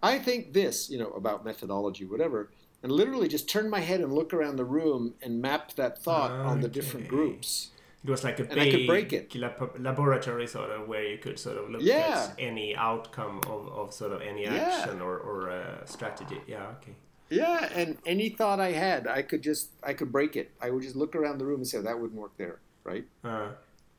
I 0.00 0.20
think 0.20 0.52
this, 0.52 0.88
you 0.88 0.96
know, 0.96 1.10
about 1.10 1.44
methodology, 1.44 2.04
whatever, 2.04 2.50
and 2.84 2.92
literally 2.92 3.26
just 3.26 3.48
turn 3.48 3.68
my 3.68 3.80
head 3.80 4.00
and 4.00 4.12
look 4.12 4.32
around 4.32 4.56
the 4.56 4.64
room 4.64 5.14
and 5.22 5.42
map 5.42 5.72
that 5.74 6.00
thought 6.00 6.30
on 6.30 6.60
the 6.60 6.68
different 6.68 7.08
groups. 7.08 7.70
It 8.04 8.10
was 8.10 8.22
like 8.24 8.38
a 8.38 8.44
And 8.44 8.54
big 8.54 9.34
lab- 9.34 9.76
laboratory 9.80 10.46
sort 10.46 10.70
of 10.70 10.86
where 10.88 11.04
you 11.04 11.18
could 11.18 11.38
sort 11.38 11.58
of 11.58 11.68
look 11.70 11.82
Yeah. 11.82 12.28
at 12.30 12.34
any 12.38 12.76
outcome 12.76 13.40
of, 13.46 13.68
of 13.68 13.92
sort 13.92 14.12
of 14.12 14.22
any 14.22 14.42
Yeah. 14.44 14.54
action 14.54 15.00
or, 15.00 15.18
or 15.18 15.50
uh, 15.50 15.84
strategy. 15.84 16.40
Yeah, 16.46 16.66
okay. 16.80 16.94
Yeah, 17.30 17.68
and 17.74 17.98
any 18.06 18.30
thought 18.30 18.60
I 18.60 18.72
had, 18.72 19.06
I 19.06 19.22
could 19.22 19.42
just 19.42 19.70
I 19.82 19.92
could 19.94 20.10
break 20.12 20.36
it. 20.36 20.52
I 20.62 20.70
would 20.70 20.82
just 20.82 20.96
look 20.96 21.14
around 21.16 21.38
the 21.38 21.44
room 21.44 21.56
and 21.60 21.66
say 21.66 21.78
that 21.80 21.98
wouldn't 22.00 22.18
work 22.20 22.36
there, 22.38 22.60
right? 22.84 23.04
Uh, 23.24 23.48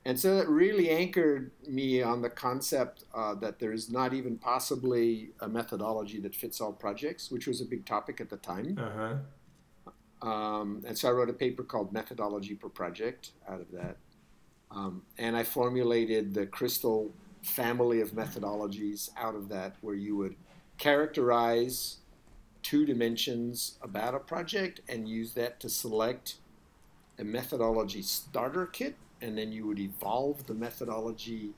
And 0.05 0.17
so 0.19 0.37
that 0.37 0.47
really 0.47 0.89
anchored 0.89 1.51
me 1.67 2.01
on 2.01 2.21
the 2.21 2.29
concept 2.29 3.03
uh, 3.13 3.35
that 3.35 3.59
there 3.59 3.73
is 3.73 3.91
not 3.91 4.13
even 4.13 4.37
possibly 4.37 5.31
a 5.41 5.47
methodology 5.47 6.19
that 6.21 6.33
fits 6.33 6.61
all 6.61 6.71
projects, 6.73 7.29
which 7.29 7.45
was 7.47 7.59
a 7.61 7.65
big 7.65 7.85
topic 7.85 8.19
at 8.21 8.29
the 8.29 8.37
time. 8.37 8.77
uh-huh. 8.79 9.15
Um, 10.21 10.83
and 10.85 10.97
so 10.97 11.07
I 11.07 11.11
wrote 11.11 11.29
a 11.29 11.33
paper 11.33 11.63
called 11.63 11.93
Methodology 11.93 12.55
per 12.55 12.69
Project 12.69 13.31
out 13.47 13.61
of 13.61 13.71
that. 13.71 13.97
Um, 14.71 15.03
and 15.17 15.35
I 15.35 15.43
formulated 15.43 16.33
the 16.33 16.45
crystal 16.45 17.11
family 17.41 18.01
of 18.01 18.11
methodologies 18.11 19.09
out 19.17 19.35
of 19.35 19.49
that, 19.49 19.75
where 19.81 19.95
you 19.95 20.15
would 20.17 20.35
characterize 20.77 21.97
two 22.61 22.85
dimensions 22.85 23.77
about 23.81 24.13
a 24.13 24.19
project 24.19 24.81
and 24.89 25.07
use 25.07 25.33
that 25.33 25.59
to 25.61 25.69
select 25.69 26.35
a 27.17 27.23
methodology 27.23 28.01
starter 28.01 28.65
kit. 28.65 28.95
And 29.21 29.37
then 29.37 29.51
you 29.51 29.65
would 29.67 29.79
evolve 29.79 30.45
the 30.47 30.53
methodology 30.53 31.51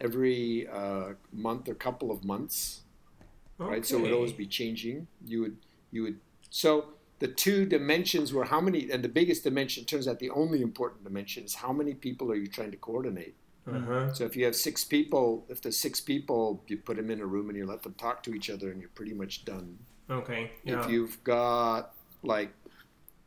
every 0.00 0.68
uh, 0.68 1.14
month 1.32 1.68
or 1.68 1.74
couple 1.74 2.10
of 2.10 2.24
months 2.24 2.82
right? 3.58 3.84
So 3.84 3.98
it 3.98 4.02
would 4.02 4.12
always 4.12 4.32
be 4.32 4.46
changing. 4.46 5.06
You 5.24 5.40
would 5.42 5.56
you 5.90 6.02
would 6.02 6.20
so 6.50 6.86
the 7.18 7.28
two 7.28 7.64
dimensions 7.64 8.32
were 8.32 8.44
how 8.44 8.60
many 8.60 8.90
and 8.90 9.02
the 9.02 9.08
biggest 9.08 9.44
dimension 9.44 9.84
turns 9.84 10.06
out 10.06 10.18
the 10.18 10.30
only 10.30 10.60
important 10.62 11.04
dimension 11.04 11.44
is 11.44 11.54
how 11.54 11.72
many 11.72 11.94
people 11.94 12.30
are 12.30 12.36
you 12.36 12.46
trying 12.46 12.70
to 12.70 12.76
coordinate. 12.76 13.34
Uh-huh. 13.68 14.12
So 14.12 14.24
if 14.24 14.36
you 14.36 14.44
have 14.44 14.54
six 14.54 14.84
people, 14.84 15.44
if 15.48 15.60
there's 15.60 15.76
six 15.76 16.00
people, 16.00 16.62
you 16.68 16.76
put 16.76 16.96
them 16.96 17.10
in 17.10 17.20
a 17.20 17.26
room 17.26 17.48
and 17.48 17.58
you 17.58 17.66
let 17.66 17.82
them 17.82 17.94
talk 17.94 18.22
to 18.24 18.34
each 18.34 18.48
other 18.48 18.70
and 18.70 18.80
you're 18.80 18.90
pretty 18.90 19.14
much 19.14 19.44
done. 19.44 19.78
Okay. 20.08 20.52
Yeah. 20.64 20.84
If 20.84 20.90
you've 20.90 21.22
got 21.24 21.92
like 22.22 22.52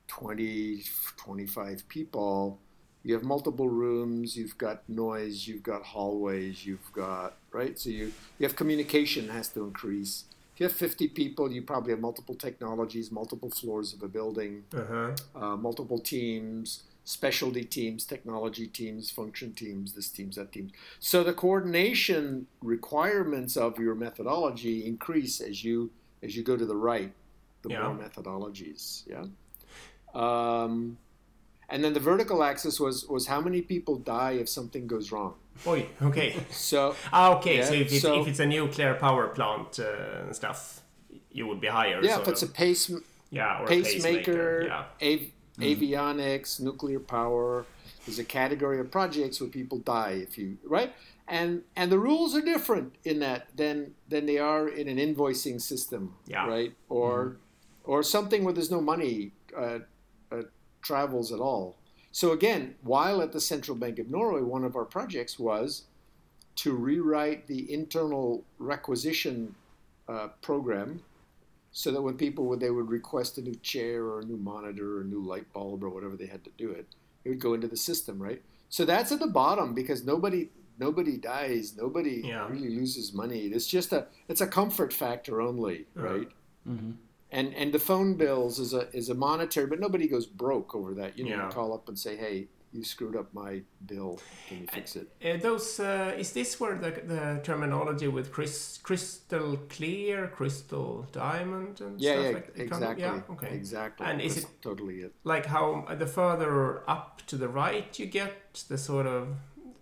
20, 0.07 0.83
25 1.17 1.89
people, 1.89 2.59
you 3.03 3.13
have 3.13 3.23
multiple 3.23 3.69
rooms, 3.69 4.37
you've 4.37 4.57
got 4.57 4.87
noise, 4.87 5.47
you've 5.47 5.63
got 5.63 5.83
hallways, 5.83 6.65
you've 6.65 6.91
got, 6.93 7.35
right? 7.51 7.77
So 7.77 7.89
you, 7.89 8.13
you 8.37 8.47
have 8.47 8.55
communication 8.55 9.29
has 9.29 9.49
to 9.49 9.63
increase. 9.63 10.25
If 10.59 10.63
you 10.63 10.67
have 10.67 10.75
50 10.75 11.07
people, 11.07 11.49
you 11.53 11.61
probably 11.61 11.91
have 11.91 12.01
multiple 12.01 12.35
technologies, 12.35 13.13
multiple 13.13 13.49
floors 13.49 13.93
of 13.93 14.03
a 14.03 14.09
building, 14.09 14.65
uh-huh. 14.75 15.15
uh, 15.33 15.55
multiple 15.55 15.99
teams, 15.99 16.83
specialty 17.05 17.63
teams, 17.63 18.03
technology 18.05 18.67
teams, 18.67 19.09
function 19.09 19.53
teams, 19.53 19.93
this 19.93 20.09
teams, 20.09 20.35
that 20.35 20.51
teams. 20.51 20.73
So 20.99 21.23
the 21.23 21.31
coordination 21.31 22.47
requirements 22.61 23.55
of 23.55 23.79
your 23.79 23.95
methodology 23.95 24.85
increase 24.85 25.39
as 25.39 25.63
you 25.63 25.91
as 26.21 26.35
you 26.35 26.43
go 26.43 26.57
to 26.57 26.65
the 26.65 26.75
right, 26.75 27.13
the 27.61 27.69
Yeah. 27.69 27.93
more 27.93 27.95
methodologies. 27.95 29.07
Yeah. 29.07 29.27
Um, 30.13 30.97
and 31.71 31.83
then 31.83 31.93
the 31.93 31.99
vertical 32.11 32.43
axis 32.43 32.79
was 32.79 33.05
was 33.07 33.27
how 33.27 33.39
many 33.41 33.61
people 33.61 33.95
die 33.97 34.33
if 34.41 34.47
something 34.49 34.87
goes 34.87 35.11
wrong. 35.11 35.33
Oi, 35.67 35.85
okay. 36.01 36.35
So 36.51 36.95
Ah, 37.13 37.35
okay, 37.37 37.57
Yeah, 37.57 37.65
so 37.69 37.73
if 37.73 37.91
it's, 37.91 38.01
so- 38.01 38.21
if 38.21 38.27
it's 38.27 38.39
a 38.39 38.45
nuclear 38.45 38.93
power 38.95 39.27
plant 39.27 39.79
uh, 39.79 40.25
and 40.25 40.35
stuff, 40.35 40.81
you 41.31 41.47
would 41.47 41.59
be 41.61 41.67
higher. 41.67 41.99
yeah, 42.03 42.19
if 42.21 42.27
it's 42.27 42.43
a 42.43 42.45
of. 42.45 42.53
pace 42.53 42.91
yeah, 43.31 43.59
or 43.59 43.65
a 43.65 43.67
pacemaker, 43.67 44.63
Yeah. 44.67 45.07
av- 45.09 45.31
avionics, 45.59 46.59
nuclear 46.59 46.99
power. 46.99 47.65
There's 48.05 48.19
a 48.19 48.23
category 48.23 48.79
of 48.79 48.89
projects 48.91 49.39
where 49.39 49.49
people 49.49 49.77
die 49.79 50.13
if 50.27 50.37
you 50.37 50.57
right, 50.63 50.91
and 51.27 51.63
and 51.75 51.91
the 51.91 51.99
rules 51.99 52.35
are 52.35 52.41
different 52.41 52.95
in 53.03 53.19
that 53.19 53.41
than 53.55 53.93
than 54.07 54.25
they 54.25 54.37
are 54.39 54.67
in 54.67 54.87
an 54.87 54.97
invoicing 54.97 55.61
system, 55.61 56.15
Yeah. 56.27 56.47
right, 56.47 56.73
or 56.89 57.37
or 57.83 58.01
something 58.03 58.43
where 58.43 58.53
there's 58.53 58.71
no 58.71 58.81
money 58.81 59.31
uh, 59.55 59.79
travels 60.81 61.31
at 61.31 61.39
all. 61.39 61.75
So 62.11 62.31
again, 62.31 62.75
while 62.81 63.21
at 63.21 63.31
the 63.31 63.41
Central 63.41 63.77
Bank 63.77 63.99
of 63.99 64.09
Norway, 64.09 64.41
one 64.41 64.63
of 64.63 64.75
our 64.75 64.85
projects 64.85 65.37
was 65.37 65.83
to 66.57 66.73
rewrite 66.73 67.47
the 67.47 67.71
internal 67.71 68.43
requisition 68.57 69.55
uh, 70.07 70.29
program 70.41 71.01
so 71.71 71.91
that 71.91 72.01
when 72.01 72.15
people 72.15 72.45
would 72.45 72.59
they 72.59 72.71
would 72.71 72.89
request 72.89 73.37
a 73.37 73.41
new 73.41 73.53
chair 73.55 74.03
or 74.05 74.21
a 74.21 74.25
new 74.25 74.37
monitor 74.37 74.97
or 74.97 75.01
a 75.01 75.05
new 75.05 75.21
light 75.23 75.51
bulb 75.53 75.83
or 75.83 75.89
whatever 75.89 76.15
they 76.17 76.25
had 76.25 76.43
to 76.43 76.49
do 76.57 76.71
it, 76.71 76.87
it 77.23 77.29
would 77.29 77.39
go 77.39 77.53
into 77.53 77.67
the 77.67 77.77
system, 77.77 78.21
right? 78.21 78.41
So 78.69 78.85
that's 78.85 79.11
at 79.11 79.19
the 79.19 79.27
bottom 79.27 79.73
because 79.75 80.03
nobody 80.03 80.49
nobody 80.79 81.17
dies, 81.17 81.75
nobody 81.77 82.21
Yeah. 82.25 82.47
really 82.49 82.69
loses 82.75 83.13
money. 83.13 83.41
It's 83.47 83.67
just 83.67 83.93
a 83.93 84.07
it's 84.27 84.41
a 84.41 84.47
comfort 84.47 84.91
factor 84.93 85.41
only, 85.41 85.85
right? 85.93 86.29
Mm-hmm. 86.67 86.91
And 87.31 87.53
and 87.55 87.71
the 87.73 87.79
phone 87.79 88.15
bills 88.15 88.57
is 88.59 88.73
a 88.73 88.89
is 88.91 89.09
a 89.09 89.13
monetary, 89.15 89.67
but 89.67 89.79
nobody 89.79 90.07
goes 90.07 90.25
broke 90.25 90.73
over 90.75 90.93
that. 90.95 91.17
You 91.17 91.25
know, 91.25 91.35
Yeah. 91.35 91.45
you 91.45 91.51
call 91.51 91.73
up 91.73 91.87
and 91.87 91.97
say, 91.97 92.15
hey, 92.17 92.47
you 92.71 92.83
screwed 92.83 93.15
up 93.15 93.33
my 93.33 93.61
bill. 93.85 94.19
Can 94.47 94.61
you 94.61 94.67
fix 94.67 94.95
it? 94.95 95.07
Uh, 95.23 95.37
those 95.37 95.79
uh, 95.79 96.13
is 96.17 96.31
this 96.33 96.59
where 96.59 96.75
the, 96.75 96.91
the 97.13 97.39
terminology 97.43 98.07
with 98.07 98.31
crys- 98.31 98.79
crystal 98.83 99.57
clear, 99.69 100.27
crystal 100.27 101.07
diamond, 101.11 101.81
and 101.81 101.99
Yeah, 102.01 102.13
stuff 102.13 102.23
yeah, 102.25 102.31
like 102.31 102.47
comes- 102.55 102.59
exactly. 102.59 103.03
Yeah, 103.03 103.21
okay. 103.33 103.51
Exactly. 103.55 104.05
And 104.07 104.21
is 104.21 104.35
That's 104.35 104.45
it- 104.47 104.61
totally 104.61 104.97
it? 105.01 105.13
Like 105.23 105.45
how 105.47 105.85
the 105.97 106.07
further 106.07 106.83
up 106.89 107.21
to 107.27 107.37
the 107.37 107.47
right 107.49 107.99
you 107.99 108.07
get, 108.07 108.65
the 108.69 108.77
sort 108.77 109.05
of 109.07 109.27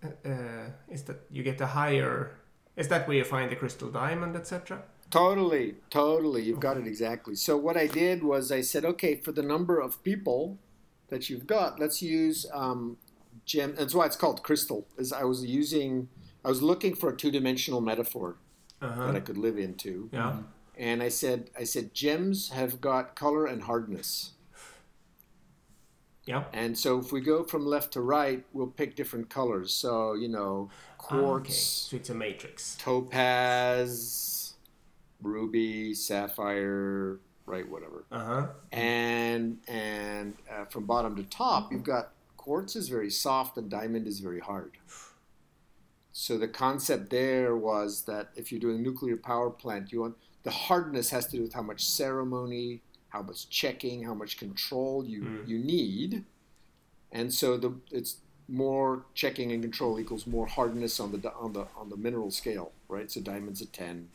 uh, 0.04 0.70
is 0.90 1.02
that 1.04 1.18
you 1.30 1.42
get 1.42 1.60
a 1.60 1.66
higher. 1.66 2.30
Is 2.76 2.88
that 2.88 3.08
where 3.08 3.16
you 3.16 3.24
find 3.24 3.50
the 3.50 3.56
crystal 3.56 3.90
diamond, 3.90 4.36
etc.? 4.36 4.82
Totally, 5.10 5.76
totally. 5.90 6.42
You've 6.42 6.60
got 6.60 6.76
it 6.76 6.86
exactly. 6.86 7.34
So 7.34 7.56
what 7.56 7.76
I 7.76 7.86
did 7.86 8.22
was 8.22 8.52
I 8.52 8.60
said, 8.60 8.84
okay, 8.84 9.14
for 9.16 9.32
the 9.32 9.42
number 9.42 9.80
of 9.80 10.02
people 10.02 10.58
that 11.08 11.30
you've 11.30 11.46
got, 11.46 11.80
let's 11.80 12.02
use 12.02 12.44
um, 12.52 12.98
gem. 13.46 13.74
That's 13.76 13.94
why 13.94 14.04
it's 14.06 14.16
called 14.16 14.42
crystal. 14.42 14.86
Is 14.98 15.12
I 15.12 15.24
was 15.24 15.44
using, 15.46 16.08
I 16.44 16.48
was 16.48 16.60
looking 16.62 16.94
for 16.94 17.08
a 17.08 17.16
two-dimensional 17.16 17.80
metaphor 17.80 18.36
that 18.80 18.86
I 18.90 19.08
Uh-huh. 19.08 19.20
could 19.20 19.38
live 19.38 19.58
into, 19.58 20.08
Yeah. 20.12 20.42
and 20.76 21.02
I 21.02 21.08
said, 21.08 21.50
I 21.58 21.64
said 21.64 21.94
gems 21.94 22.50
have 22.50 22.80
got 22.80 23.16
color 23.16 23.46
and 23.46 23.62
hardness. 23.62 24.32
Yeah. 26.26 26.44
And 26.52 26.78
so 26.78 26.98
if 26.98 27.10
we 27.10 27.22
go 27.22 27.42
from 27.42 27.64
left 27.64 27.94
to 27.94 28.02
right, 28.02 28.44
we'll 28.52 28.66
pick 28.66 28.94
different 28.94 29.30
colors. 29.30 29.72
So 29.72 30.12
you 30.12 30.28
know, 30.28 30.68
Ah, 30.70 31.14
okay. 31.14 31.22
quartz, 31.22 31.56
So 31.90 31.96
it's 31.96 32.10
a 32.10 32.14
matrix. 32.14 32.76
topaz, 32.78 34.47
ruby, 35.22 35.94
sapphire, 35.94 37.18
right, 37.46 37.68
whatever. 37.68 38.04
Uh 38.12 38.24
huh. 38.24 38.46
and 38.72 39.58
and 39.68 40.34
uh, 40.50 40.64
from 40.66 40.84
bottom 40.84 41.16
to 41.16 41.22
top 41.24 41.72
you've 41.72 41.84
got 41.84 42.10
quartz 42.36 42.76
is 42.76 42.88
very 42.88 43.10
soft 43.10 43.56
and 43.58 43.68
diamond 43.70 44.06
is 44.06 44.20
very 44.20 44.40
hard 44.40 44.72
so 46.12 46.38
the 46.38 46.48
concept 46.48 47.10
there 47.10 47.56
was 47.56 48.02
that 48.02 48.28
if 48.36 48.50
you're 48.50 48.60
doing 48.60 48.82
nuclear 48.82 49.16
power 49.16 49.50
plant 49.50 49.92
you 49.92 50.00
want 50.00 50.16
the 50.44 50.50
hardness 50.50 51.10
has 51.10 51.26
to 51.26 51.36
do 51.36 51.42
with 51.42 51.52
how 51.52 51.62
much 51.62 51.84
ceremony 51.84 52.80
how 53.10 53.22
much 53.22 53.48
checking 53.50 54.02
how 54.04 54.14
much 54.14 54.36
control 54.38 55.04
you 55.04 55.22
Mm. 55.22 55.48
you 55.48 55.58
need 55.58 56.24
and 57.12 57.32
so 57.34 57.56
the 57.56 57.74
it's 57.90 58.16
more 58.48 59.04
checking 59.14 59.52
and 59.52 59.62
control 59.62 60.00
equals 60.00 60.26
more 60.26 60.46
hardness 60.46 60.98
on 61.00 61.12
the 61.12 61.32
on 61.34 61.52
the 61.52 61.66
on 61.76 61.90
the 61.90 61.96
mineral 61.96 62.30
scale 62.30 62.72
right 62.88 63.10
so 63.10 63.20
diamonds 63.20 63.60
a 63.60 63.66
10 63.66 64.08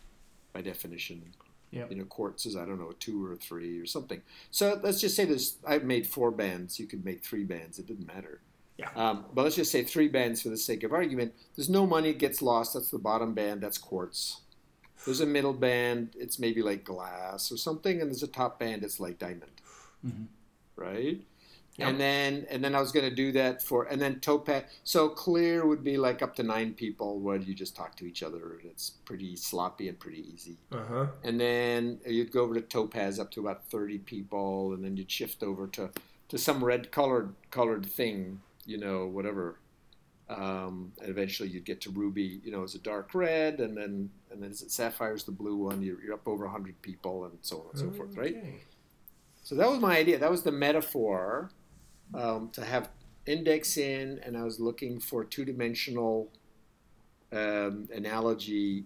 by 0.54 0.62
definition 0.62 1.24
Yep. 1.72 1.90
you 1.90 1.98
know, 1.98 2.04
quartz 2.06 2.46
is 2.46 2.56
I 2.56 2.66
don't 2.66 2.80
know 2.80 2.92
a 2.92 2.94
two 2.94 3.26
or 3.26 3.34
a 3.34 3.36
three 3.36 3.80
or 3.80 3.88
something. 3.88 4.22
So 4.52 4.80
let's 4.84 5.02
just 5.02 5.16
say 5.16 5.26
there's 5.26 5.58
I've 5.66 5.84
made 5.84 6.06
four 6.06 6.30
bands. 6.30 6.80
You 6.80 6.86
could 6.86 7.04
make 7.04 7.24
three 7.24 7.44
bands. 7.44 7.80
It 7.80 7.88
didn't 7.88 8.06
matter. 8.06 8.42
Yeah. 8.78 8.90
Um, 8.96 9.26
but 9.34 9.42
let's 9.44 9.56
just 9.56 9.72
say 9.72 9.84
three 9.84 10.08
bands 10.08 10.40
for 10.44 10.50
the 10.50 10.58
sake 10.58 10.84
of 10.84 10.94
argument. 10.94 11.34
There's 11.56 11.70
no 11.70 11.88
money, 11.88 12.10
it 12.10 12.20
gets 12.20 12.44
lost. 12.44 12.76
That's 12.76 12.92
the 12.92 13.00
bottom 13.00 13.34
band. 13.34 13.62
That's 13.62 13.80
quartz. 13.80 14.42
There's 15.04 15.20
a 15.22 15.26
middle 15.26 15.54
band. 15.54 16.10
It's 16.16 16.38
maybe 16.38 16.62
like 16.62 16.84
glass 16.84 17.52
or 17.52 17.58
something, 17.58 18.00
and 18.02 18.10
there's 18.12 18.22
a 18.24 18.28
top 18.28 18.60
band. 18.60 18.84
It's 18.84 19.00
like 19.00 19.18
diamond. 19.18 19.52
Mhm. 20.06 20.28
Right. 20.76 21.22
Yep. 21.78 21.90
And 21.90 22.00
then 22.00 22.46
and 22.52 22.64
then 22.64 22.76
I 22.76 22.80
was 22.80 22.92
going 22.92 23.10
to 23.10 23.16
do 23.16 23.32
that 23.32 23.64
for 23.64 23.86
and 23.86 24.00
then 24.00 24.20
topaz. 24.20 24.64
So 24.84 25.10
clear 25.10 25.66
would 25.66 25.84
be 25.84 25.98
like 25.98 26.22
up 26.22 26.36
to 26.36 26.44
nine 26.44 26.74
people 26.74 27.20
where 27.20 27.38
you 27.38 27.56
just 27.56 27.76
talk 27.76 27.96
to 27.96 28.06
each 28.06 28.22
other. 28.22 28.60
and 28.62 28.70
It's 28.70 28.92
pretty 28.92 29.36
sloppy 29.36 29.90
and 29.90 30.00
pretty 30.00 30.24
easy. 30.32 30.58
Uh 30.72 30.84
huh. 30.88 31.06
And 31.24 31.40
then 31.40 32.00
you'd 32.06 32.32
go 32.32 32.42
over 32.42 32.54
to 32.54 32.62
topaz 32.62 33.20
up 33.20 33.32
to 33.32 33.42
about 33.42 33.66
thirty 33.66 33.98
people, 33.98 34.74
and 34.74 34.84
then 34.84 34.98
you'd 34.98 35.10
shift 35.10 35.42
over 35.42 35.66
to 35.68 35.90
to 36.30 36.38
some 36.38 36.64
red 36.64 36.92
colored 36.92 37.34
colored 37.50 37.86
thing, 37.88 38.42
you 38.66 38.78
know, 38.78 39.08
whatever. 39.08 39.58
Um, 40.30 40.94
and 41.02 41.10
eventually 41.10 41.50
you'd 41.50 41.66
get 41.66 41.82
to 41.82 41.90
ruby, 41.92 42.40
you 42.44 42.52
know, 42.52 42.64
as 42.64 42.76
a 42.76 42.80
dark 42.80 43.16
red, 43.16 43.60
and 43.60 43.76
then 43.76 44.12
and 44.32 44.44
then 44.44 44.52
as 44.52 44.62
it 44.62 44.72
sapphire's 44.72 45.24
the 45.24 45.32
blue 45.32 45.58
one. 45.58 45.82
You're, 45.82 46.00
you're 46.04 46.14
up 46.14 46.28
over 46.28 46.48
hundred 46.48 46.80
people, 46.84 47.26
and 47.26 47.40
so 47.42 47.62
on 47.62 47.66
and 47.72 47.80
so 47.80 47.92
forth, 47.98 48.16
right? 48.16 48.38
So 49.44 49.56
that 49.56 49.70
was 49.70 49.80
my 49.80 49.98
idea. 49.98 50.20
That 50.20 50.32
was 50.32 50.44
the 50.44 50.52
metaphor 50.52 51.50
um, 52.14 52.50
to 52.54 52.64
have 52.64 52.90
index 53.26 53.78
in, 53.78 54.20
and 54.24 54.38
I 54.38 54.44
was 54.44 54.60
looking 54.60 55.00
for 55.00 55.24
two 55.24 55.46
dimensional 55.46 56.32
um, 57.32 57.88
analogy 57.94 58.86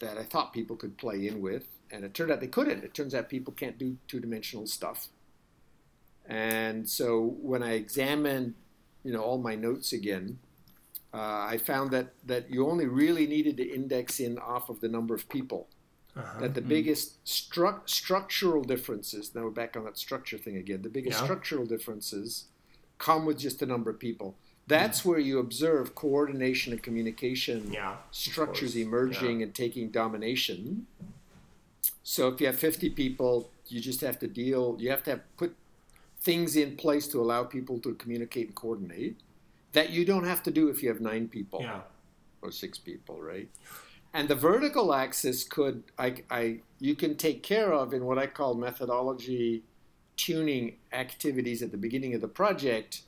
that 0.00 0.18
I 0.18 0.24
thought 0.24 0.52
people 0.52 0.76
could 0.76 0.96
play 0.96 1.26
in 1.26 1.40
with, 1.40 1.66
and 1.90 2.04
it 2.04 2.14
turned 2.14 2.30
out 2.30 2.40
they 2.40 2.46
couldn't. 2.46 2.84
It 2.84 2.94
turns 2.94 3.14
out 3.14 3.28
people 3.28 3.52
can't 3.52 3.78
do 3.78 3.96
two 4.08 4.20
dimensional 4.20 4.66
stuff. 4.66 5.08
And 6.26 6.88
so 6.88 7.36
when 7.40 7.62
I 7.62 7.72
examined, 7.72 8.54
you 9.02 9.12
know, 9.12 9.20
all 9.20 9.38
my 9.38 9.54
notes 9.54 9.92
again, 9.92 10.38
uh, 11.12 11.46
I 11.48 11.58
found 11.58 11.90
that 11.90 12.14
that 12.24 12.50
you 12.50 12.68
only 12.68 12.86
really 12.86 13.26
needed 13.26 13.56
to 13.56 13.64
index 13.64 14.20
in 14.20 14.38
off 14.38 14.68
of 14.68 14.80
the 14.80 14.88
number 14.88 15.14
of 15.14 15.28
people 15.28 15.68
Uh-huh. 16.16 16.40
that 16.40 16.54
the 16.54 16.60
biggest 16.60 17.24
stru- 17.24 17.88
structural 17.88 18.62
differences 18.64 19.32
now 19.34 19.42
we're 19.44 19.50
back 19.50 19.76
on 19.76 19.84
that 19.84 19.96
structure 19.96 20.36
thing 20.38 20.56
again 20.56 20.82
the 20.82 20.88
biggest 20.88 21.18
Yeah. 21.18 21.24
structural 21.24 21.66
differences 21.66 22.46
come 22.98 23.24
with 23.26 23.38
just 23.38 23.60
the 23.60 23.66
number 23.66 23.90
of 23.90 23.98
people 24.00 24.34
that's 24.66 25.04
where 25.04 25.20
you 25.20 25.38
observe 25.38 25.94
coordination 25.94 26.72
and 26.72 26.82
communication 26.82 27.70
Yeah. 27.72 27.96
structures 28.10 28.74
emerging 28.76 29.40
and 29.42 29.54
taking 29.54 29.90
domination 29.90 30.86
so 32.02 32.28
if 32.28 32.40
you 32.40 32.46
have 32.48 32.58
50 32.58 32.90
people 32.90 33.50
you 33.68 33.80
just 33.80 34.00
have 34.00 34.18
to 34.18 34.26
deal 34.26 34.76
you 34.80 34.90
have 34.90 35.04
to 35.04 35.10
have 35.10 35.36
put 35.36 35.54
things 36.18 36.56
in 36.56 36.76
place 36.76 37.06
to 37.08 37.20
allow 37.20 37.44
people 37.44 37.78
to 37.80 37.94
communicate 37.94 38.46
and 38.48 38.54
coordinate 38.56 39.16
that 39.72 39.90
you 39.90 40.04
don't 40.04 40.24
have 40.24 40.42
to 40.42 40.50
do 40.50 40.68
if 40.68 40.82
you 40.82 40.88
have 40.88 41.00
nine 41.00 41.28
people 41.28 41.60
Yeah. 41.62 41.82
or 42.42 42.50
six 42.50 42.78
people, 42.78 43.22
right? 43.22 43.48
And 44.12 44.28
the 44.28 44.34
vertical 44.34 44.92
axis 44.92 45.44
could 45.44 45.84
I, 45.98 46.16
I 46.30 46.60
you 46.80 46.96
can 46.96 47.16
take 47.16 47.42
care 47.42 47.72
of 47.72 47.92
in 47.92 48.04
what 48.04 48.18
I 48.18 48.26
call 48.26 48.54
methodology 48.54 49.62
tuning 50.16 50.76
activities 50.92 51.62
at 51.62 51.70
the 51.70 51.76
beginning 51.76 52.14
of 52.14 52.20
the 52.20 52.28
project, 52.28 53.02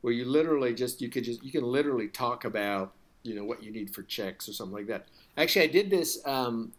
where 0.00 0.12
you 0.12 0.24
literally 0.24 0.74
just 0.74 1.00
you 1.00 1.08
could 1.08 1.24
just 1.24 1.42
you 1.44 1.52
can 1.52 1.64
literally 1.64 2.08
talk 2.08 2.44
about 2.44 2.92
you 3.22 3.34
know 3.34 3.44
what 3.44 3.62
you 3.62 3.70
need 3.70 3.94
for 3.94 4.02
checks 4.02 4.48
or 4.48 4.52
something 4.52 4.74
like 4.74 4.86
that. 4.88 5.06
Actually, 5.36 5.64
I 5.64 5.68
did 5.68 5.90
this 5.90 6.20
um, 6.26 6.72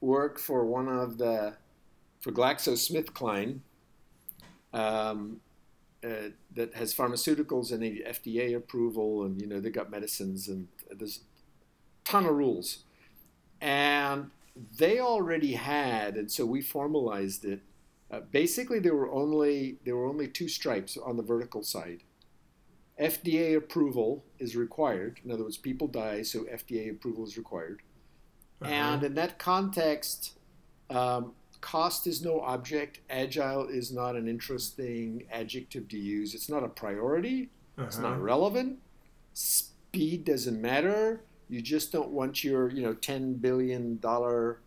work 0.00 0.38
for 0.38 0.64
one 0.64 0.88
of 0.88 1.18
the 1.18 1.54
for 2.20 2.32
GlaxoSmithKline. 2.32 3.60
Um, 4.72 5.40
uh, 6.04 6.28
that 6.54 6.74
has 6.74 6.94
pharmaceuticals 6.94 7.72
and 7.72 7.82
the 7.82 8.04
FDA 8.06 8.56
approval, 8.56 9.24
and 9.24 9.40
you 9.40 9.48
know 9.48 9.58
they 9.58 9.70
got 9.70 9.90
medicines, 9.90 10.46
and 10.46 10.68
there's 10.96 11.18
a 12.06 12.08
ton 12.08 12.24
of 12.24 12.36
rules, 12.36 12.84
and 13.60 14.30
they 14.78 14.98
already 15.00 15.52
had, 15.52 16.16
and 16.16 16.30
so 16.30 16.44
we 16.46 16.60
formalized 16.62 17.44
it. 17.44 17.60
Uh, 18.10 18.20
basically, 18.32 18.78
there 18.78 18.94
were 18.94 19.10
only 19.10 19.78
there 19.84 19.96
were 19.96 20.06
only 20.06 20.28
two 20.28 20.48
stripes 20.48 20.96
on 20.96 21.16
the 21.16 21.22
vertical 21.22 21.62
side. 21.62 22.02
FDA 23.00 23.56
approval 23.56 24.24
is 24.38 24.56
required. 24.56 25.20
In 25.24 25.30
other 25.30 25.44
words, 25.44 25.56
people 25.56 25.86
die, 25.86 26.22
so 26.22 26.40
FDA 26.44 26.90
approval 26.90 27.24
is 27.24 27.36
required. 27.36 27.82
Uh-huh. 28.60 28.70
And 28.72 29.04
in 29.04 29.14
that 29.14 29.38
context, 29.38 30.32
um, 30.90 31.32
cost 31.60 32.06
is 32.08 32.24
no 32.24 32.40
object. 32.40 32.98
Agile 33.08 33.68
is 33.68 33.92
not 33.92 34.16
an 34.16 34.26
interesting 34.26 35.24
adjective 35.30 35.86
to 35.88 35.98
use. 35.98 36.34
It's 36.34 36.48
not 36.48 36.64
a 36.64 36.68
priority. 36.68 37.50
It's 37.76 37.98
Uh-huh. 37.98 38.08
not 38.08 38.20
relevant. 38.20 38.80
Speed 39.34 40.24
doesn't 40.24 40.60
matter. 40.60 41.20
You 41.48 41.62
just 41.62 41.92
don't 41.92 42.10
want 42.10 42.44
your, 42.44 42.70
you 42.70 42.82
know, 42.82 42.94
ten 42.94 43.34
billion 43.34 43.98
dollar 43.98 44.60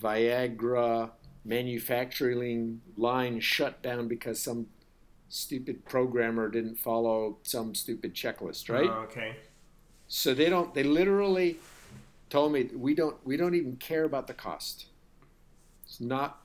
Viagra 0.00 1.10
manufacturing 1.44 2.80
line 2.96 3.40
shut 3.40 3.82
down 3.82 4.08
because 4.08 4.42
some 4.42 4.66
stupid 5.28 5.84
programmer 5.84 6.48
didn't 6.48 6.78
follow 6.78 7.38
some 7.42 7.74
stupid 7.74 8.14
checklist, 8.14 8.68
right? 8.68 8.88
Oh, 8.90 9.06
okay. 9.08 9.36
So 10.08 10.34
they 10.34 10.48
don't. 10.48 10.74
They 10.74 10.82
literally 10.82 11.56
told 12.30 12.52
me 12.52 12.68
we 12.74 12.94
don't. 12.94 13.16
We 13.24 13.36
don't 13.36 13.54
even 13.54 13.76
care 13.76 14.04
about 14.04 14.26
the 14.26 14.34
cost. 14.34 14.86
It's 15.84 16.00
not 16.00 16.42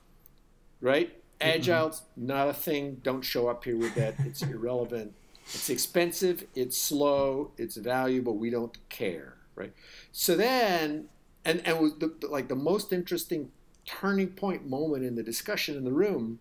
right. 0.80 1.10
Mm-hmm. 1.40 1.58
Agile's 1.58 2.02
not 2.16 2.48
a 2.48 2.54
thing. 2.54 3.00
Don't 3.02 3.22
show 3.22 3.48
up 3.48 3.64
here 3.64 3.76
with 3.76 3.94
that. 3.96 4.14
It's 4.20 4.42
irrelevant. 4.42 5.12
It's 5.46 5.70
expensive. 5.70 6.44
It's 6.54 6.78
slow. 6.78 7.50
It's 7.58 7.76
valuable. 7.76 8.36
We 8.36 8.50
don't 8.50 8.76
care. 8.88 9.36
Right. 9.62 9.72
So 10.12 10.36
then, 10.36 11.06
and 11.44 11.66
and 11.66 12.00
the- 12.00 12.28
like 12.28 12.48
the 12.48 12.56
most 12.56 12.92
interesting 12.92 13.50
turning 13.84 14.28
point 14.28 14.66
moment 14.68 15.04
in 15.04 15.14
the 15.14 15.22
discussion 15.22 15.76
in 15.76 15.84
the 15.84 15.92
room. 15.92 16.38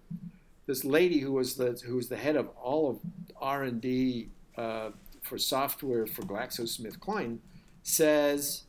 This 0.68 0.86
lady 0.86 1.20
who 1.20 1.34
was 1.34 1.56
the 1.56 1.82
who 1.86 1.96
was 1.96 2.08
the 2.10 2.18
head 2.18 2.36
of 2.36 2.50
all 2.62 2.90
of 2.90 3.00
R 3.40 3.64
and 3.64 3.82
D 3.82 4.30
uh, 4.58 4.92
for 5.22 5.38
software 5.38 6.06
for 6.06 6.22
GlaxoSmithKline 6.24 7.40
says 7.84 8.64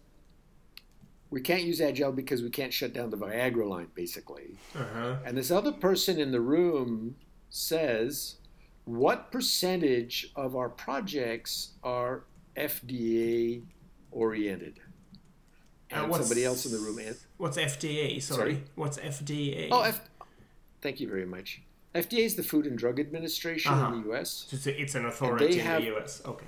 we 1.33 1.41
can't 1.41 1.62
use 1.62 1.81
Agile 1.81 2.12
because 2.12 2.43
we 2.43 2.51
can't 2.51 2.73
shut 2.73 2.93
down 2.93 3.09
the 3.09 3.17
Viagra 3.17 3.67
line, 3.67 3.88
basically. 3.95 4.59
Uh-huh. 4.77 5.17
And 5.25 5.37
this 5.37 5.51
other 5.51 5.73
person 5.73 6.21
in 6.21 6.31
the 6.31 6.43
room 6.43 7.17
says, 7.49 8.37
What 8.85 9.33
percentage 9.33 10.31
of 10.37 10.55
our 10.55 10.69
projects 10.69 11.73
are 11.83 12.25
FDA 12.55 13.62
oriented? 14.12 14.81
And 15.90 16.05
And 16.07 16.14
somebody 16.14 16.44
else 16.44 16.64
in 16.64 16.72
the 16.72 16.79
room, 16.79 16.98
What's 17.37 17.59
FDA? 17.59 18.22
Sorry. 18.22 18.38
Sorry? 18.55 18.62
What's 18.77 18.98
FDA? 18.98 19.68
oh, 19.70 19.83
F- 19.83 20.09
thank 20.81 21.01
you 21.01 21.09
very 21.09 21.27
much. 21.27 21.61
FDA 21.94 22.20
is 22.25 22.35
the 22.37 22.42
Food 22.42 22.66
and 22.66 22.79
Drug 22.79 22.98
Administration 22.98 23.72
Uh-huh. 23.72 23.92
in 23.94 24.01
the 24.03 24.09
U.S. 24.09 24.46
So 24.48 24.70
it's, 24.70 24.94
an 24.94 25.05
authority 25.05 25.59
in 25.59 25.66
have- 25.66 25.83
the 25.83 25.94
US. 25.96 26.22
Okay. 26.25 26.46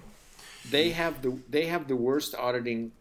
They 0.70 0.90
have 0.90 1.20
the 1.20 1.38
they 1.50 1.66
have 1.66 1.88
the 1.88 1.96
worst 1.96 2.34
auditing 2.34 2.92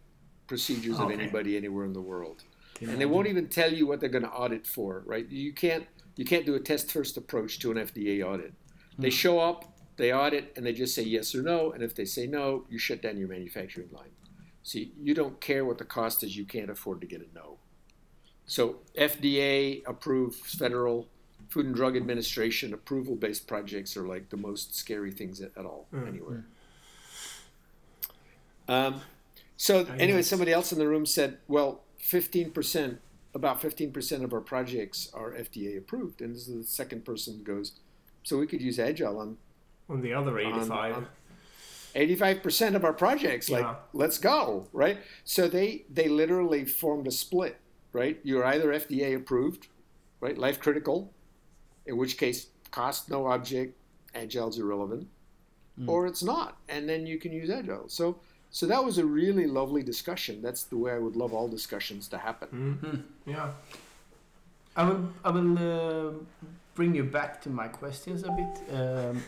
procedures 0.47 0.99
of 0.99 1.11
anybody 1.11 1.55
anywhere 1.55 1.85
in 1.85 1.93
the 1.93 2.01
world. 2.01 2.43
Can 2.73 2.89
and 2.89 2.99
they 2.99 3.05
won't 3.05 3.27
even 3.27 3.47
tell 3.47 3.71
you 3.71 3.87
what 3.87 4.01
they're 4.01 4.09
going 4.09 4.25
to 4.25 4.29
audit 4.31 4.67
for 4.67 5.03
right 5.05 5.25
you 5.29 5.53
can't 5.53 5.85
you 6.17 6.25
can't 6.25 6.45
do 6.45 6.55
a 6.55 6.59
test 6.59 6.91
first 6.91 7.15
approach 7.15 7.59
to 7.59 7.71
an 7.71 7.77
fda 7.77 8.21
audit 8.25 8.53
they 8.97 9.11
show 9.11 9.39
up 9.39 9.77
they 9.95 10.11
audit 10.11 10.51
and 10.57 10.65
they 10.65 10.73
just 10.73 10.93
say 10.95 11.03
yes 11.03 11.33
or 11.35 11.41
no 11.43 11.71
and 11.71 11.81
if 11.83 11.93
they 11.95 12.03
say 12.03 12.25
no 12.27 12.65
you 12.69 12.77
shut 12.79 13.01
down 13.01 13.15
your 13.17 13.27
manufacturing 13.29 13.87
line 13.93 14.09
See, 14.63 14.93
you 14.99 15.13
don't 15.13 15.39
care 15.41 15.65
what 15.65 15.77
the 15.77 15.85
cost 15.85 16.23
is, 16.23 16.37
you 16.37 16.45
can't 16.45 16.69
afford 16.69 17.01
to 17.01 17.07
get 17.07 17.21
a 17.21 17.35
no. 17.35 17.57
So, 18.45 18.77
FDA 18.97 19.83
approves 19.85 20.37
federal 20.55 21.07
Food 21.49 21.67
and 21.67 21.75
Drug 21.75 21.95
Administration 21.95 22.73
approval 22.73 23.15
based 23.15 23.45
projects 23.45 23.95
are 23.95 24.07
like 24.07 24.29
the 24.29 24.37
most 24.37 24.75
scary 24.75 25.11
things 25.11 25.39
at, 25.41 25.51
at 25.57 25.65
all, 25.65 25.87
mm-hmm. 25.93 26.07
anywhere. 26.07 26.45
Mm. 28.67 28.73
Um, 28.73 29.01
so, 29.57 29.85
I 29.85 29.97
anyway, 29.97 30.19
guess. 30.19 30.27
somebody 30.27 30.51
else 30.51 30.71
in 30.71 30.79
the 30.79 30.87
room 30.87 31.05
said, 31.05 31.37
well, 31.47 31.81
15%, 32.01 32.97
about 33.35 33.61
15% 33.61 34.23
of 34.23 34.33
our 34.33 34.41
projects 34.41 35.09
are 35.13 35.31
FDA 35.31 35.77
approved. 35.77 36.21
And 36.21 36.33
this 36.33 36.47
is 36.47 36.65
the 36.65 36.71
second 36.71 37.05
person 37.05 37.43
goes, 37.43 37.73
so 38.23 38.37
we 38.37 38.47
could 38.47 38.61
use 38.61 38.79
Agile 38.79 39.19
on, 39.19 39.37
on 39.89 40.01
the 40.01 40.13
other 40.13 40.39
85. 40.39 40.69
On, 40.71 40.93
on, 40.93 41.07
85% 41.95 42.75
of 42.75 42.83
our 42.83 42.93
projects 42.93 43.49
like 43.49 43.63
yeah. 43.63 43.75
let's 43.93 44.17
go 44.17 44.67
right? 44.73 44.97
So 45.23 45.47
they 45.47 45.85
they 45.89 46.07
literally 46.07 46.65
formed 46.65 47.07
a 47.07 47.11
split 47.11 47.59
right? 47.91 48.19
You're 48.23 48.45
either 48.45 48.67
fda 48.67 49.15
approved 49.15 49.67
right? 50.19 50.37
Life 50.37 50.59
critical 50.59 51.13
in 51.85 51.97
which 51.97 52.17
case 52.17 52.47
cost 52.71 53.09
no 53.09 53.27
object 53.27 53.77
agile's 54.15 54.57
irrelevant. 54.59 55.07
Mm. 55.79 55.89
or 55.89 56.05
it's 56.05 56.21
not 56.21 56.57
and 56.69 56.87
then 56.87 57.07
you 57.07 57.17
can 57.17 57.31
use 57.31 57.49
agile 57.49 57.89
so 57.89 58.19
so 58.53 58.67
that 58.67 58.85
was 58.85 58.99
a 58.99 59.05
really 59.05 59.47
lovely 59.47 59.81
discussion. 59.81 60.39
That's 60.43 60.63
the 60.65 60.77
way 60.77 60.91
i 60.93 60.99
would 60.99 61.15
love 61.15 61.33
all 61.33 61.47
discussions 61.47 62.07
to 62.09 62.19
happen. 62.19 62.49
Mm-hmm. 62.53 63.31
yeah. 63.31 63.49
I 64.75 64.83
will 64.87 65.09
i 65.25 65.29
will 65.31 65.53
uh, 65.57 66.11
bring 66.75 66.93
you 66.95 67.03
back 67.03 67.41
to 67.41 67.49
my 67.49 67.67
questions 67.67 68.23
a 68.23 68.31
bit. 68.31 68.53
Um, 68.79 69.23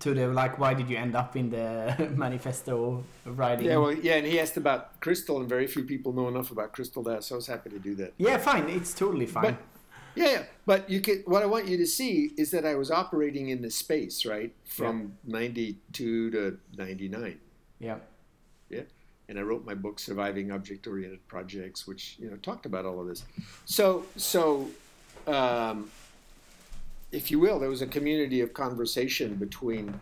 to 0.00 0.14
the 0.14 0.28
like, 0.28 0.58
why 0.58 0.74
did 0.74 0.88
you 0.88 0.96
end 0.96 1.16
up 1.16 1.36
in 1.36 1.50
the 1.50 2.10
manifesto 2.16 3.04
writing? 3.24 3.66
Yeah, 3.66 3.76
well, 3.76 3.92
yeah, 3.92 4.14
and 4.16 4.26
he 4.26 4.38
asked 4.40 4.56
about 4.56 5.00
crystal, 5.00 5.38
and 5.40 5.48
very 5.48 5.66
few 5.66 5.84
people 5.84 6.12
know 6.12 6.28
enough 6.28 6.50
about 6.50 6.72
crystal 6.72 7.02
there 7.02 7.20
so 7.20 7.34
I 7.34 7.36
was 7.36 7.46
happy 7.46 7.70
to 7.70 7.78
do 7.78 7.94
that. 7.96 8.14
yeah, 8.18 8.38
fine. 8.38 8.68
It's 8.68 8.94
totally 8.94 9.26
fine. 9.26 9.42
But 9.42 9.56
yeah, 10.14 10.30
yeah, 10.30 10.42
but 10.66 10.90
you 10.90 11.00
could. 11.00 11.22
What 11.26 11.42
I 11.42 11.46
want 11.46 11.68
you 11.68 11.76
to 11.76 11.86
see 11.86 12.32
is 12.36 12.50
that 12.50 12.64
I 12.66 12.74
was 12.74 12.90
operating 12.90 13.48
in 13.50 13.62
this 13.62 13.76
space, 13.76 14.26
right, 14.26 14.52
from 14.64 15.16
'92 15.24 16.30
to 16.30 16.58
'99, 16.76 17.38
yeah. 17.80 17.96
Yeah. 18.68 18.82
And 19.28 19.38
I 19.38 19.42
wrote 19.42 19.64
my 19.64 19.74
book, 19.74 19.98
Surviving 19.98 20.50
Object-Oriented 20.50 21.26
Projects, 21.28 21.86
which 21.86 22.16
you 22.18 22.30
know 22.30 22.36
talked 22.36 22.66
about 22.66 22.84
all 22.84 23.00
of 23.00 23.06
this. 23.06 23.24
So, 23.64 24.04
so, 24.16 24.68
um, 25.26 25.90
if 27.12 27.30
you 27.30 27.38
will, 27.38 27.58
there 27.58 27.68
was 27.68 27.82
a 27.82 27.86
community 27.86 28.40
of 28.40 28.52
conversation 28.54 29.34
between 29.34 29.98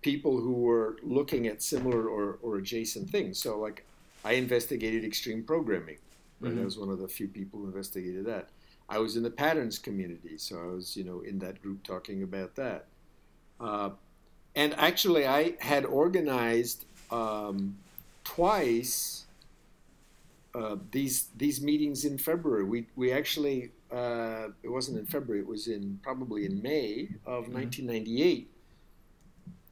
people 0.00 0.40
who 0.40 0.52
were 0.52 0.96
looking 1.02 1.46
at 1.46 1.62
similar 1.62 2.08
or, 2.08 2.38
or 2.42 2.56
adjacent 2.58 3.10
things. 3.10 3.38
So, 3.38 3.58
like, 3.58 3.84
I 4.24 4.32
investigated 4.32 5.04
extreme 5.04 5.42
programming. 5.42 5.98
Right, 6.40 6.58
I 6.58 6.64
was 6.64 6.76
one 6.76 6.90
of 6.90 6.98
the 6.98 7.08
few 7.08 7.28
people 7.28 7.60
who 7.60 7.66
investigated 7.66 8.24
that. 8.26 8.48
I 8.88 8.98
was 8.98 9.16
in 9.16 9.22
the 9.22 9.30
patterns 9.30 9.78
community, 9.78 10.38
so 10.38 10.58
I 10.60 10.66
was, 10.66 10.96
you 10.96 11.04
know, 11.04 11.20
in 11.20 11.38
that 11.38 11.62
group 11.62 11.84
talking 11.84 12.24
about 12.24 12.56
that. 12.56 12.86
Uh, 13.60 13.90
and 14.54 14.74
actually, 14.76 15.26
I 15.26 15.54
had 15.60 15.84
organized 15.84 16.84
um, 17.10 17.78
twice 18.24 19.26
uh, 20.54 20.76
these 20.90 21.28
these 21.36 21.60
meetings 21.62 22.04
in 22.04 22.18
February. 22.18 22.64
We 22.64 22.86
we 22.96 23.12
actually 23.12 23.72
uh, 23.90 24.48
it 24.62 24.68
wasn't 24.68 24.98
in 24.98 25.06
February. 25.06 25.40
It 25.42 25.48
was 25.48 25.66
in 25.66 25.98
probably 26.02 26.44
in 26.44 26.62
May 26.62 27.08
of 27.26 27.48
1998. 27.48 28.48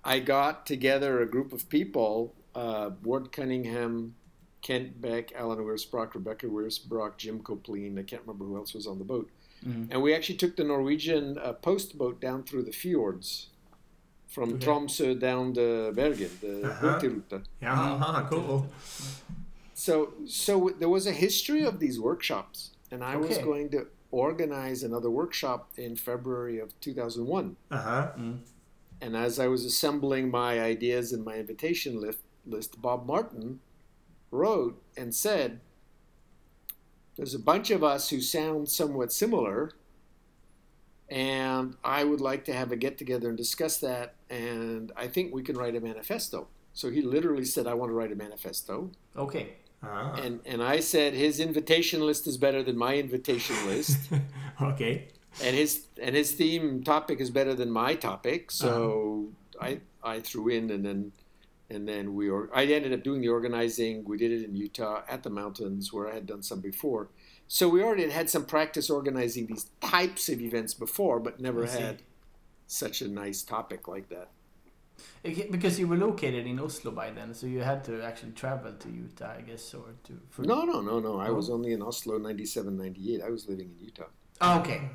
I 0.05 0.19
got 0.21 0.67
together 0.67 1.21
a 1.21 1.27
group 1.27 1.53
of 1.53 1.69
people: 1.69 2.35
uh, 2.55 2.91
Ward 3.03 3.33
Cunningham, 3.33 4.15
Kent 4.63 5.01
Beck, 5.01 5.33
Alan 5.35 5.59
Weir, 5.65 5.75
Wirfs-Brock, 5.75 6.15
Rebecca 6.15 6.47
Wirfs-Brock, 6.47 7.19
Jim 7.19 7.41
Coplien. 7.41 7.99
I 7.99 8.03
can't 8.03 8.23
remember 8.23 8.45
who 8.47 8.57
else 8.57 8.73
was 8.75 8.87
on 8.87 8.99
the 8.99 9.05
boat. 9.05 9.29
Mhm. 9.67 9.89
And 9.91 10.01
we 10.03 10.15
actually 10.15 10.37
took 10.39 10.57
the 10.57 10.65
Norwegian 10.65 11.37
uh, 11.37 11.53
post 11.53 11.99
boat 11.99 12.19
down 12.19 12.45
through 12.45 12.63
the 12.63 12.73
fjords, 12.73 13.49
from 14.27 14.55
Okay. 14.55 14.65
Tromsø 14.67 15.19
down 15.21 15.53
to 15.55 15.93
Bergen, 15.93 16.31
the 16.41 16.71
Uh-huh. 16.71 16.81
Hurtigrute. 16.99 17.43
Yeah, 17.61 18.27
cool. 18.31 18.67
So, 19.81 20.13
so 20.27 20.75
there 20.79 20.91
was 20.91 21.07
a 21.07 21.13
history 21.13 21.65
of 21.65 21.81
these 21.81 21.99
workshops, 21.99 22.73
and 22.91 23.03
I 23.03 23.17
was 23.17 23.39
going 23.39 23.71
to 23.71 23.87
organize 24.11 24.83
another 24.83 25.09
workshop 25.09 25.71
in 25.79 25.97
February 25.97 26.59
of 26.59 26.79
2001. 26.83 27.57
Uh 27.71 27.79
huh. 27.79 28.13
And 29.01 29.17
as 29.17 29.39
I 29.39 29.47
was 29.47 29.65
assembling 29.65 30.31
my 30.31 30.61
ideas 30.61 31.15
and 31.15 31.25
my 31.25 31.37
invitation 31.37 31.99
list, 31.99 32.19
list 32.47 32.83
Bob 32.83 33.07
Martin 33.07 33.61
wrote 34.31 34.83
and 34.99 35.15
said, 35.15 35.61
There's 37.17 37.35
a 37.35 37.39
bunch 37.39 37.71
of 37.71 37.83
us 37.83 38.11
who 38.11 38.21
sound 38.21 38.69
somewhat 38.69 39.15
similar, 39.15 39.71
and 41.09 41.75
I 41.83 42.05
would 42.05 42.21
like 42.21 42.45
to 42.45 42.53
have 42.53 42.71
a 42.71 42.77
get 42.77 42.99
together 42.99 43.31
and 43.31 43.39
discuss 43.39 43.79
that, 43.79 44.17
and 44.29 44.93
I 44.95 45.09
think 45.09 45.33
we 45.33 45.43
can 45.43 45.57
write 45.57 45.75
a 45.75 45.81
manifesto. 45.81 46.49
So 46.75 46.91
he 46.91 47.01
literally 47.01 47.47
said, 47.47 47.67
I 47.67 47.73
want 47.73 47.89
to 47.89 47.95
write 47.95 48.13
a 48.13 48.15
manifesto. 48.15 48.91
Okay. 49.17 49.55
Ah. 49.83 50.15
And, 50.15 50.41
and 50.45 50.63
I 50.63 50.81
said, 50.81 51.15
His 51.15 51.41
invitation 51.41 52.01
list 52.01 52.27
is 52.27 52.37
better 52.37 52.63
than 52.63 52.77
my 52.77 52.97
invitation 52.97 53.57
list. 53.67 53.99
okay. 54.63 55.09
and 55.43 55.57
his 55.57 55.87
and 56.03 56.15
his 56.15 56.33
theme 56.33 56.83
topic 56.83 57.21
is 57.21 57.31
better 57.31 57.55
than 57.55 57.71
my 57.71 57.95
topic 57.95 58.51
so 58.51 59.29
i 59.61 59.79
i 60.03 60.19
threw 60.19 60.49
in 60.49 60.71
and 60.71 60.85
then 60.85 61.13
and 61.71 61.87
then 61.87 62.15
we 62.15 62.29
or 62.29 62.51
i 62.53 62.65
ended 62.65 62.93
up 62.93 63.03
doing 63.05 63.21
the 63.21 63.29
organizing 63.29 64.05
we 64.05 64.19
did 64.19 64.33
it 64.33 64.45
in 64.45 64.57
utah 64.57 65.03
at 65.09 65.23
the 65.23 65.31
mountains 65.31 65.93
where 65.93 66.09
i 66.11 66.15
had 66.15 66.27
done 66.27 66.43
some 66.43 66.61
before 66.61 67.09
so 67.47 67.69
we 67.69 67.83
already 67.83 68.11
had 68.11 68.29
some 68.29 68.45
practice 68.45 68.91
organizing 68.91 69.47
these 69.47 69.67
types 69.81 70.29
of 70.29 70.41
events 70.41 70.75
before 70.75 71.21
but 71.21 71.41
never 71.41 71.65
had 71.67 72.03
such 72.67 73.01
a 73.01 73.09
nice 73.09 73.43
topic 73.43 73.87
like 73.87 74.09
that 74.09 74.31
Because 75.23 75.79
you 75.79 75.87
were 75.87 75.97
located 75.97 76.47
in 76.47 76.59
Oslo 76.59 76.91
by 76.93 77.11
then, 77.11 77.35
so 77.35 77.47
you 77.47 77.61
had 77.61 77.85
to 77.85 78.03
actually 78.03 78.33
travel 78.33 78.73
to 78.73 78.89
Utah, 78.89 79.35
I 79.39 79.43
guess, 79.43 79.75
or 79.75 79.85
to. 80.05 80.13
For... 80.31 80.43
no 80.43 80.63
no 80.65 80.81
no 80.81 80.99
no 81.01 81.21
i 81.21 81.29
No? 81.29 81.35
was 81.35 81.51
only 81.51 81.73
in 81.73 81.83
oslo 81.83 82.19
97 82.19 82.77
98 82.77 83.23
i 83.23 83.29
was 83.29 83.49
living 83.49 83.71
in 83.71 83.85
utah 83.85 84.05
Oh, 84.41 84.61
okay. 84.61 84.89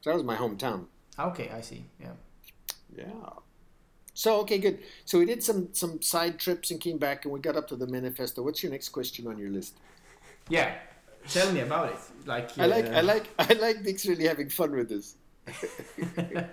so 0.00 0.10
that 0.10 0.16
was 0.16 0.24
my 0.24 0.36
hometown 0.36 0.86
Okay, 1.18 1.50
I 1.50 1.60
see. 1.60 1.84
Yeah. 2.00 2.12
Yeah. 2.96 3.10
So 4.14 4.40
okay, 4.40 4.58
good. 4.58 4.78
So 5.04 5.18
we 5.18 5.24
did 5.26 5.42
some 5.42 5.68
some 5.72 6.00
side 6.00 6.38
trips 6.38 6.70
and 6.70 6.80
came 6.80 6.98
back, 6.98 7.24
and 7.24 7.34
we 7.34 7.40
got 7.40 7.56
up 7.56 7.66
to 7.68 7.76
the 7.76 7.86
manifesto. 7.86 8.42
What's 8.42 8.62
your 8.62 8.72
next 8.72 8.90
question 8.90 9.26
on 9.26 9.38
your 9.38 9.50
list? 9.50 9.74
Yeah. 10.48 10.74
Tell 11.28 11.52
me 11.52 11.60
about 11.60 11.92
it. 11.92 11.98
Like. 12.26 12.56
I 12.58 12.66
like 12.66 12.86
uh, 12.86 12.90
I 12.90 13.00
like 13.00 13.26
I 13.38 13.52
like 13.54 13.82
Nick's 13.82 14.06
really 14.06 14.26
having 14.26 14.48
fun 14.48 14.72
with 14.72 14.88
this. 14.88 15.16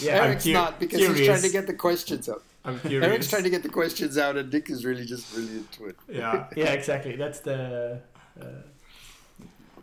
Yeah. 0.00 0.24
Eric's 0.24 0.44
cu- 0.44 0.52
not 0.52 0.78
because 0.78 1.00
he's 1.00 1.26
trying 1.26 1.42
to 1.42 1.48
get 1.48 1.66
the 1.66 1.74
questions 1.74 2.28
out. 2.28 2.42
I'm 2.64 2.78
curious. 2.80 3.04
Eric's 3.04 3.30
trying 3.30 3.44
to 3.44 3.50
get 3.50 3.62
the 3.62 3.68
questions 3.70 4.18
out, 4.18 4.36
and 4.36 4.52
Nick 4.52 4.68
is 4.70 4.84
really 4.84 5.06
just 5.06 5.34
really 5.34 5.56
into 5.58 5.86
it. 5.86 5.96
Yeah. 6.08 6.46
yeah, 6.56 6.72
exactly. 6.72 7.16
That's 7.16 7.40
the. 7.40 8.00
Uh, 8.40 8.44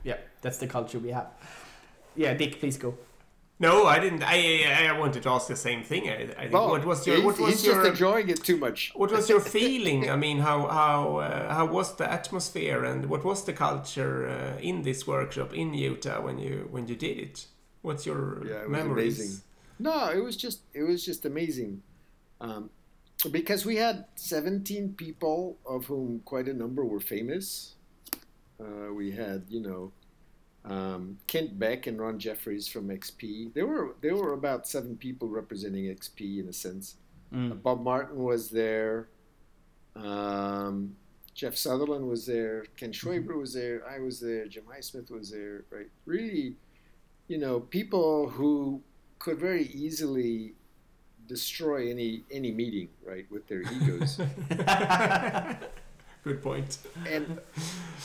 yeah, 0.04 0.18
that's 0.41 0.58
the 0.58 0.68
culture 0.68 1.00
we 1.00 1.10
have. 1.10 1.28
Yeah, 2.15 2.34
Dick, 2.36 2.60
please 2.60 2.78
go. 2.78 2.96
No, 3.58 3.86
I 3.86 4.00
didn't. 4.00 4.22
I 4.22 4.63
I, 4.65 4.88
I 4.88 5.00
wanted 5.00 5.24
to 5.24 5.30
ask 5.30 5.48
the 5.48 5.56
same 5.56 5.82
thing. 5.84 6.10
I, 6.10 6.13
I 6.13 6.26
think. 6.28 6.54
Well, 6.54 6.70
what 6.70 6.86
was 6.86 7.08
your 7.08 7.15
he's, 7.15 7.26
What 7.26 7.39
was 7.39 7.50
he's 7.50 7.65
your 7.65 7.76
just 7.76 7.89
enjoying 7.89 8.30
it 8.30 8.44
too 8.44 8.58
much. 8.58 8.91
What 8.96 9.12
was 9.12 9.30
your 9.30 9.39
feeling? 9.58 10.10
I 10.10 10.18
mean, 10.18 10.39
how 10.39 10.68
how 10.68 11.18
uh, 11.18 11.54
how 11.54 11.65
was 11.65 11.96
the 11.96 12.12
atmosphere 12.12 12.84
and 12.84 13.06
what 13.10 13.24
was 13.24 13.46
the 13.46 13.54
culture 13.54 14.28
uh, 14.28 14.60
in 14.62 14.82
this 14.84 15.08
workshop 15.08 15.54
in 15.54 15.74
Utah 15.74 16.22
when 16.22 16.38
you 16.38 16.68
when 16.70 16.88
you 16.88 16.96
did 16.96 17.18
it? 17.18 17.46
What's 17.82 18.06
your 18.06 18.46
Yeah, 18.46 18.56
it 18.56 18.70
was 18.70 18.78
memories? 18.78 19.20
amazing. 19.20 19.41
No, 19.80 20.10
it 20.10 20.24
was 20.24 20.38
just 20.38 20.62
it 20.74 20.84
was 20.84 21.04
just 21.04 21.26
amazing, 21.26 21.82
um, 22.40 22.70
because 23.32 23.66
we 23.66 23.76
had 23.76 24.06
17 24.16 24.94
people, 24.94 25.58
of 25.66 25.86
whom 25.86 26.22
quite 26.26 26.48
a 26.48 26.54
number 26.54 26.86
were 26.86 27.00
famous. 27.00 27.76
Uh, 28.60 28.94
we 28.94 29.12
had 29.12 29.44
you 29.50 29.60
know 29.60 29.92
um, 30.64 31.18
Kent 31.28 31.60
Beck 31.60 31.88
and 31.88 32.00
Ron 32.00 32.20
Jeffries 32.20 32.68
from 32.68 32.90
XP. 32.90 33.54
There 33.54 33.68
were 33.68 33.96
there 34.02 34.16
were 34.16 34.34
about 34.34 34.68
seven 34.68 34.96
people 34.98 35.28
representing 35.28 35.86
XP 35.86 36.40
in 36.40 36.48
a 36.48 36.54
sense. 36.54 36.96
Mm. 37.34 37.62
Bob 37.62 37.84
Martin 37.84 38.24
was 38.24 38.50
there. 38.50 39.10
Um, 39.96 40.96
Jeff 41.34 41.56
Sutherland 41.58 42.08
was 42.08 42.26
there. 42.26 42.66
Ken 42.78 42.92
Schwaber 42.92 43.38
was 43.38 43.54
there. 43.54 43.84
I 43.88 44.00
was 44.00 44.20
there. 44.20 44.48
Jim 44.48 44.64
Highsmith 44.64 45.12
was 45.12 45.32
there. 45.32 45.66
Right, 45.70 45.90
really, 46.06 46.56
you 47.28 47.38
know, 47.38 47.60
people 47.60 48.30
who 48.30 48.82
could 49.19 49.39
very 49.39 49.67
easily 49.67 50.54
destroy 51.28 51.89
any 51.89 52.23
any 52.32 52.51
meeting, 52.51 52.89
right, 53.06 53.25
with 53.32 53.47
their 53.47 53.62
egos. 53.62 54.17
Good 56.23 56.41
point. 56.41 56.80
and 57.08 57.39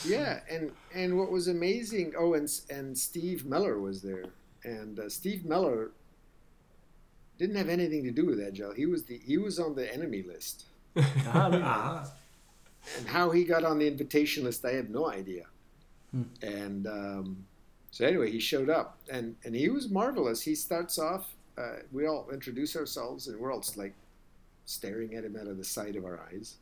yeah, 0.05 0.41
and 0.49 0.71
and 0.93 1.17
what 1.17 1.31
was 1.31 1.47
amazing. 1.47 2.13
Oh, 2.17 2.33
and 2.35 2.49
and 2.69 2.95
Steve 2.97 3.45
Mellor 3.45 3.79
was 3.79 4.01
there, 4.01 4.25
and 4.63 4.99
uh, 4.99 5.09
Steve 5.09 5.43
Mellor 5.45 5.91
didn't 7.39 7.55
have 7.55 7.69
anything 7.69 8.03
to 8.03 8.11
do 8.11 8.25
with 8.27 8.39
Agile. 8.39 8.73
He 8.73 8.85
was 8.85 9.03
the 9.05 9.17
he 9.17 9.37
was 9.39 9.59
on 9.59 9.73
the 9.75 9.91
enemy 9.91 10.21
list. 10.23 10.65
Ah, 10.95 11.47
really? 11.47 11.61
Ah, 11.63 12.11
And 12.97 13.07
how 13.07 13.31
he 13.31 13.43
got 13.43 13.63
on 13.63 13.79
the 13.79 13.87
invitation 13.87 14.43
list, 14.43 14.63
I 14.65 14.73
have 14.73 14.89
no 14.89 15.09
idea. 15.09 15.45
Hmm. 16.11 16.23
And 16.43 16.85
um, 16.87 17.45
so 17.91 18.05
anyway, 18.05 18.31
he 18.31 18.39
showed 18.39 18.69
up, 18.69 18.97
and 19.09 19.35
and 19.43 19.53
he 19.53 19.69
was 19.69 19.89
marvelous. 19.89 20.41
He 20.41 20.55
starts 20.55 20.97
off. 20.97 21.35
Uh, 21.57 21.79
we 21.91 22.07
all 22.07 22.29
introduce 22.31 22.75
ourselves, 22.77 23.27
and 23.27 23.37
we're 23.37 23.51
all 23.51 23.59
just 23.59 23.75
like 23.75 23.93
staring 24.65 25.13
at 25.15 25.25
him 25.25 25.35
out 25.35 25.47
of 25.47 25.57
the 25.57 25.65
side 25.65 25.97
of 25.97 26.05
our 26.05 26.19
eyes. 26.31 26.55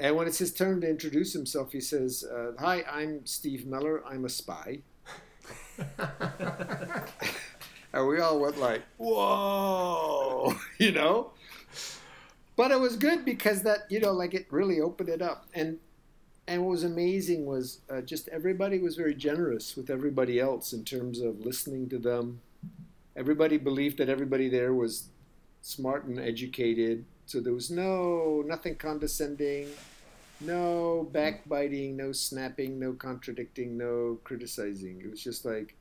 And 0.00 0.16
when 0.16 0.26
it's 0.26 0.38
his 0.38 0.52
turn 0.52 0.80
to 0.80 0.90
introduce 0.90 1.32
himself, 1.32 1.70
he 1.70 1.80
says, 1.80 2.24
uh, 2.24 2.52
"Hi, 2.58 2.82
I'm 2.90 3.24
Steve 3.24 3.66
Mellor. 3.66 4.04
I'm 4.04 4.24
a 4.24 4.28
spy." 4.28 4.80
and 7.92 8.08
we 8.08 8.18
all 8.18 8.40
went 8.40 8.58
like, 8.58 8.82
"Whoa!" 8.96 10.56
you 10.78 10.90
know. 10.90 11.30
But 12.56 12.72
it 12.72 12.80
was 12.80 12.96
good 12.96 13.24
because 13.24 13.62
that 13.62 13.86
you 13.90 14.00
know, 14.00 14.12
like 14.12 14.34
it 14.34 14.46
really 14.50 14.80
opened 14.80 15.08
it 15.08 15.22
up. 15.22 15.46
And 15.54 15.78
and 16.48 16.62
what 16.62 16.70
was 16.70 16.84
amazing 16.84 17.44
was 17.44 17.80
uh, 17.90 18.00
just 18.00 18.28
everybody 18.28 18.78
was 18.78 18.96
very 18.96 19.14
generous 19.14 19.76
with 19.76 19.90
everybody 19.90 20.38
else 20.38 20.72
in 20.72 20.84
terms 20.84 21.20
of 21.20 21.40
listening 21.40 21.88
to 21.88 21.98
them. 21.98 22.40
Everybody 23.16 23.56
believed 23.56 23.98
that 23.98 24.08
everybody 24.08 24.48
there 24.48 24.72
was 24.72 25.08
smart 25.62 26.04
and 26.04 26.20
educated, 26.20 27.04
so 27.24 27.40
there 27.40 27.52
was 27.52 27.70
no 27.70 28.44
nothing 28.46 28.76
condescending, 28.76 29.68
no 30.40 31.08
backbiting, 31.12 31.96
no 31.96 32.12
snapping, 32.12 32.78
no 32.78 32.92
contradicting, 32.92 33.76
no 33.76 34.18
criticizing. 34.22 35.00
It 35.02 35.10
was 35.10 35.22
just 35.22 35.44
like, 35.44 35.74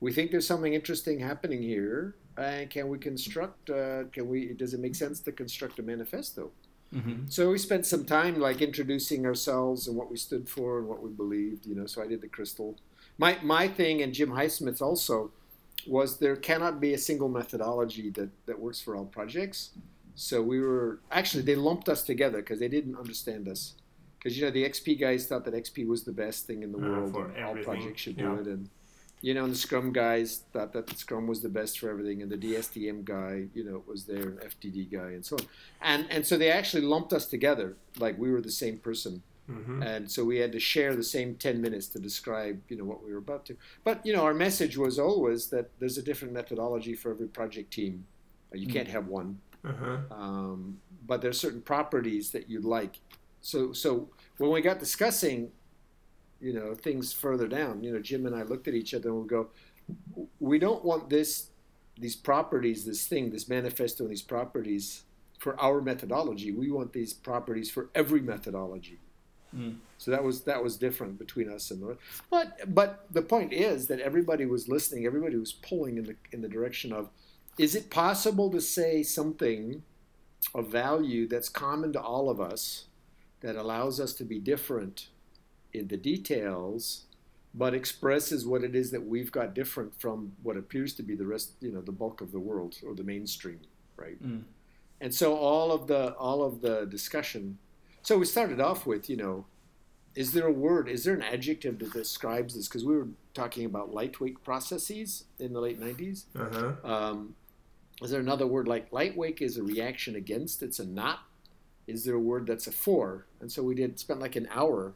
we 0.00 0.12
think 0.12 0.32
there's 0.32 0.46
something 0.46 0.74
interesting 0.74 1.20
happening 1.20 1.62
here. 1.62 2.16
and 2.36 2.68
can 2.70 2.88
we 2.88 2.98
construct? 2.98 3.70
Uh, 3.70 4.04
can 4.12 4.28
we? 4.28 4.54
Does 4.54 4.74
it 4.74 4.80
make 4.80 4.96
sense 4.96 5.20
to 5.20 5.32
construct 5.32 5.78
a 5.78 5.82
manifesto? 5.82 6.50
Mm-hmm. 6.94 7.28
So 7.28 7.50
we 7.50 7.58
spent 7.58 7.86
some 7.86 8.04
time 8.04 8.40
like 8.40 8.60
introducing 8.60 9.24
ourselves 9.24 9.86
and 9.86 9.96
what 9.96 10.10
we 10.10 10.16
stood 10.16 10.48
for 10.48 10.78
and 10.78 10.88
what 10.88 11.02
we 11.02 11.10
believed. 11.10 11.66
You 11.66 11.74
know, 11.76 11.86
so 11.86 12.02
I 12.02 12.06
did 12.06 12.20
the 12.20 12.28
crystal. 12.28 12.78
My 13.18 13.38
my 13.42 13.68
thing 13.68 14.02
and 14.02 14.12
Jim 14.12 14.30
Highsmith 14.30 14.82
also 14.82 15.30
was 15.86 16.18
there 16.18 16.36
cannot 16.36 16.80
be 16.80 16.92
a 16.94 16.98
single 16.98 17.28
methodology 17.28 18.10
that 18.10 18.30
that 18.46 18.58
works 18.58 18.80
for 18.80 18.96
all 18.96 19.06
projects. 19.06 19.70
So 20.14 20.42
we 20.42 20.60
were 20.60 21.00
actually 21.10 21.44
they 21.44 21.54
lumped 21.54 21.88
us 21.88 22.02
together 22.02 22.38
because 22.38 22.58
they 22.60 22.68
didn't 22.68 22.96
understand 22.96 23.48
us. 23.48 23.74
Because 24.18 24.36
you 24.36 24.44
know 24.44 24.50
the 24.50 24.64
XP 24.68 24.98
guys 25.00 25.26
thought 25.26 25.44
that 25.46 25.54
XP 25.54 25.86
was 25.86 26.04
the 26.04 26.12
best 26.12 26.46
thing 26.46 26.62
in 26.62 26.72
the 26.72 26.78
Uh, 26.78 26.90
world 26.90 27.12
for 27.12 27.26
and 27.28 27.44
all 27.44 27.50
everything, 27.52 27.64
projects 27.64 28.00
should 28.02 28.18
yeah. 28.18 28.24
do 28.24 28.34
it, 28.40 28.46
and 28.46 28.68
you 29.20 29.34
know 29.34 29.44
and 29.44 29.52
the 29.52 29.58
Scrum 29.58 29.92
guys 29.92 30.42
thought 30.52 30.72
that 30.72 30.96
Scrum 30.96 31.26
was 31.26 31.42
the 31.42 31.48
best 31.48 31.78
for 31.78 31.90
everything, 31.90 32.22
and 32.22 32.30
the 32.30 32.38
DSDM 32.38 33.04
guy 33.04 33.46
you 33.54 33.64
know 33.64 33.82
was 33.86 34.04
their 34.04 34.32
FDD 34.32 34.90
guy, 34.90 35.10
and 35.10 35.24
so 35.24 35.36
on. 35.36 35.46
And 35.82 36.06
and 36.10 36.26
so 36.26 36.36
they 36.38 36.50
actually 36.50 36.82
lumped 36.82 37.12
us 37.12 37.26
together 37.26 37.76
like 37.98 38.18
we 38.18 38.30
were 38.30 38.40
the 38.40 38.50
same 38.50 38.78
person. 38.78 39.22
Hmm 39.46 39.82
and 39.82 40.08
so 40.08 40.24
we 40.24 40.38
had 40.38 40.52
to 40.52 40.60
share 40.60 40.94
the 40.94 41.02
same 41.02 41.34
10 41.34 41.60
minutes 41.60 41.88
to 41.88 41.98
describe 41.98 42.60
you 42.68 42.76
know 42.76 42.84
what 42.84 43.02
we 43.04 43.12
were 43.12 43.18
about 43.18 43.44
to. 43.46 43.56
But 43.84 44.04
you 44.06 44.12
know 44.12 44.22
our 44.22 44.34
message 44.34 44.76
was 44.76 44.98
always 44.98 45.48
that 45.48 45.70
there's 45.80 45.98
a 45.98 46.02
different 46.02 46.32
methodology 46.34 46.94
for 46.94 47.10
every 47.10 47.26
project 47.26 47.72
team. 47.72 48.06
You 48.52 48.66
can't 48.66 48.88
have 48.88 49.06
one. 49.06 49.40
Uh-huh. 49.62 49.98
um, 50.10 50.80
but 51.06 51.20
there's 51.20 51.38
certain 51.38 51.60
properties 51.60 52.30
that 52.30 52.48
you'd 52.48 52.64
like. 52.64 52.98
So 53.42 53.72
so 53.72 54.08
when 54.38 54.50
we 54.50 54.60
got 54.60 54.78
discussing 54.78 55.50
you 56.40 56.52
know 56.52 56.74
things 56.74 57.12
further 57.12 57.48
down. 57.48 57.82
You 57.82 57.92
know 57.92 58.00
jim 58.00 58.26
and 58.26 58.34
i 58.34 58.42
looked 58.42 58.68
at 58.68 58.74
each 58.74 58.94
other 58.94 59.10
and 59.10 59.22
we 59.22 59.28
go 59.28 59.48
we 60.38 60.58
don't 60.58 60.84
want 60.84 61.10
this 61.10 61.48
these 61.98 62.16
properties 62.16 62.84
this 62.84 63.06
thing 63.06 63.30
this 63.30 63.48
manifesto 63.48 64.04
and 64.04 64.10
these 64.12 64.22
properties 64.22 65.04
for 65.40 65.58
our 65.58 65.80
methodology. 65.80 66.52
We 66.52 66.70
want 66.70 66.92
these 66.92 67.14
properties 67.14 67.70
for 67.70 67.88
every 67.94 68.20
methodology. 68.20 69.00
Mm. 69.56 69.78
so 69.98 70.12
that 70.12 70.22
was 70.22 70.42
that 70.42 70.62
was 70.62 70.76
different 70.76 71.18
between 71.18 71.50
us 71.50 71.72
and 71.72 71.82
the 71.82 71.96
but 72.30 72.72
but 72.72 73.06
the 73.10 73.20
point 73.20 73.52
is 73.52 73.88
that 73.88 73.98
everybody 73.98 74.46
was 74.46 74.68
listening 74.68 75.06
everybody 75.06 75.34
was 75.34 75.52
pulling 75.52 75.98
in 75.98 76.04
the 76.04 76.14
in 76.30 76.40
the 76.40 76.48
direction 76.48 76.92
of 76.92 77.10
is 77.58 77.74
it 77.74 77.90
possible 77.90 78.48
to 78.52 78.60
say 78.60 79.02
something 79.02 79.82
of 80.54 80.68
value 80.68 81.26
that's 81.26 81.48
common 81.48 81.92
to 81.94 82.00
all 82.00 82.30
of 82.30 82.40
us 82.40 82.84
that 83.40 83.56
allows 83.56 83.98
us 83.98 84.14
to 84.14 84.22
be 84.22 84.38
different 84.38 85.08
in 85.72 85.88
the 85.88 85.96
details 85.96 87.04
but 87.52 87.74
expresses 87.74 88.46
what 88.46 88.62
it 88.62 88.76
is 88.76 88.92
that 88.92 89.04
we've 89.06 89.32
got 89.32 89.54
different 89.54 90.00
from 90.00 90.32
what 90.42 90.56
appears 90.56 90.94
to 90.94 91.02
be 91.02 91.14
the 91.16 91.26
rest 91.26 91.52
you 91.60 91.72
know 91.72 91.80
the 91.80 91.92
bulk 91.92 92.20
of 92.20 92.30
the 92.32 92.38
world 92.40 92.76
or 92.86 92.94
the 92.94 93.02
mainstream 93.04 93.60
right? 93.96 94.22
Mm. 94.22 94.42
and 95.00 95.14
so 95.14 95.36
all 95.36 95.72
of 95.72 95.86
the 95.86 96.14
all 96.14 96.42
of 96.42 96.60
the 96.60 96.86
discussion 96.86 97.58
so 98.02 98.16
we 98.18 98.24
started 98.24 98.60
off 98.60 98.86
with 98.86 99.10
you 99.10 99.16
know 99.16 99.46
is 100.16 100.32
there 100.32 100.46
a 100.46 100.52
word 100.52 100.88
is 100.88 101.04
there 101.04 101.14
an 101.14 101.22
adjective 101.22 101.78
that 101.78 101.92
describes 101.92 102.54
this? 102.56 102.66
Because 102.66 102.84
we 102.84 102.96
were 102.96 103.06
talking 103.32 103.64
about 103.64 103.94
lightweight 103.94 104.42
processes 104.42 105.24
in 105.38 105.52
the 105.52 105.60
late 105.60 105.80
90s 105.80 106.24
Uh-huh. 106.36 106.72
um, 106.84 107.34
is 108.02 108.10
there 108.10 108.20
another 108.20 108.46
word 108.46 108.66
like 108.66 108.92
lightweight 108.92 109.40
is 109.40 109.56
a 109.56 109.62
reaction 109.62 110.16
against 110.16 110.62
it's 110.62 110.78
a 110.80 110.84
not? 110.86 111.20
Is 111.86 112.04
there 112.04 112.14
a 112.16 112.20
word 112.20 112.46
that's 112.46 112.66
a 112.66 112.72
for? 112.72 113.26
And 113.40 113.50
so 113.52 113.62
we 113.62 113.74
did 113.74 113.98
spent 114.00 114.18
like 114.20 114.34
an 114.36 114.48
hour 114.52 114.94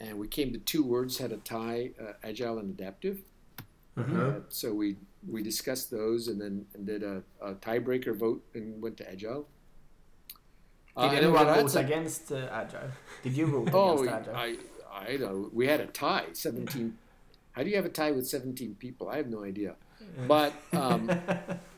and 0.00 0.18
we 0.18 0.26
came 0.28 0.52
to 0.52 0.58
two 0.58 0.82
words 0.82 1.18
had 1.18 1.32
a 1.32 1.36
tie 1.38 1.90
uh, 2.00 2.12
agile 2.22 2.58
and 2.58 2.70
adaptive 2.78 3.18
Uh-huh. 3.96 4.16
uh, 4.22 4.34
so 4.48 4.72
we 4.72 4.96
we 5.28 5.42
discussed 5.42 5.90
those 5.90 6.28
and 6.28 6.40
then 6.40 6.64
and 6.74 6.86
did 6.86 7.02
a, 7.02 7.22
a 7.42 7.54
tiebreaker 7.66 8.14
vote 8.16 8.42
and 8.54 8.80
went 8.82 8.96
to 8.96 9.04
agile 9.14 9.46
Uh, 10.96 11.02
Did 11.02 11.16
and 11.18 11.24
then 11.24 11.32
we 11.32 11.38
anyone 11.38 11.54
vote 11.62 11.70
some- 11.70 11.84
against 11.86 12.32
uh, 12.32 12.60
Agile? 12.62 12.90
Did 13.24 13.32
you 13.38 13.46
vote 13.46 13.70
Oh, 13.80 14.02
against 14.02 14.28
Agile? 14.28 14.36
I 14.36 14.48
I 15.12 15.16
know. 15.22 15.36
We 15.58 15.64
had 15.72 15.80
a 15.80 15.86
tie. 15.86 16.26
Seventeen. 16.32 16.88
How 17.54 17.62
do 17.64 17.68
you 17.70 17.76
have 17.80 17.86
a 17.92 17.94
tie 18.00 18.10
with 18.18 18.26
seventeen 18.36 18.72
people? 18.84 19.04
I 19.14 19.16
have 19.20 19.28
no 19.36 19.40
idea. 19.50 19.72
But 20.32 20.52
um, 20.72 21.02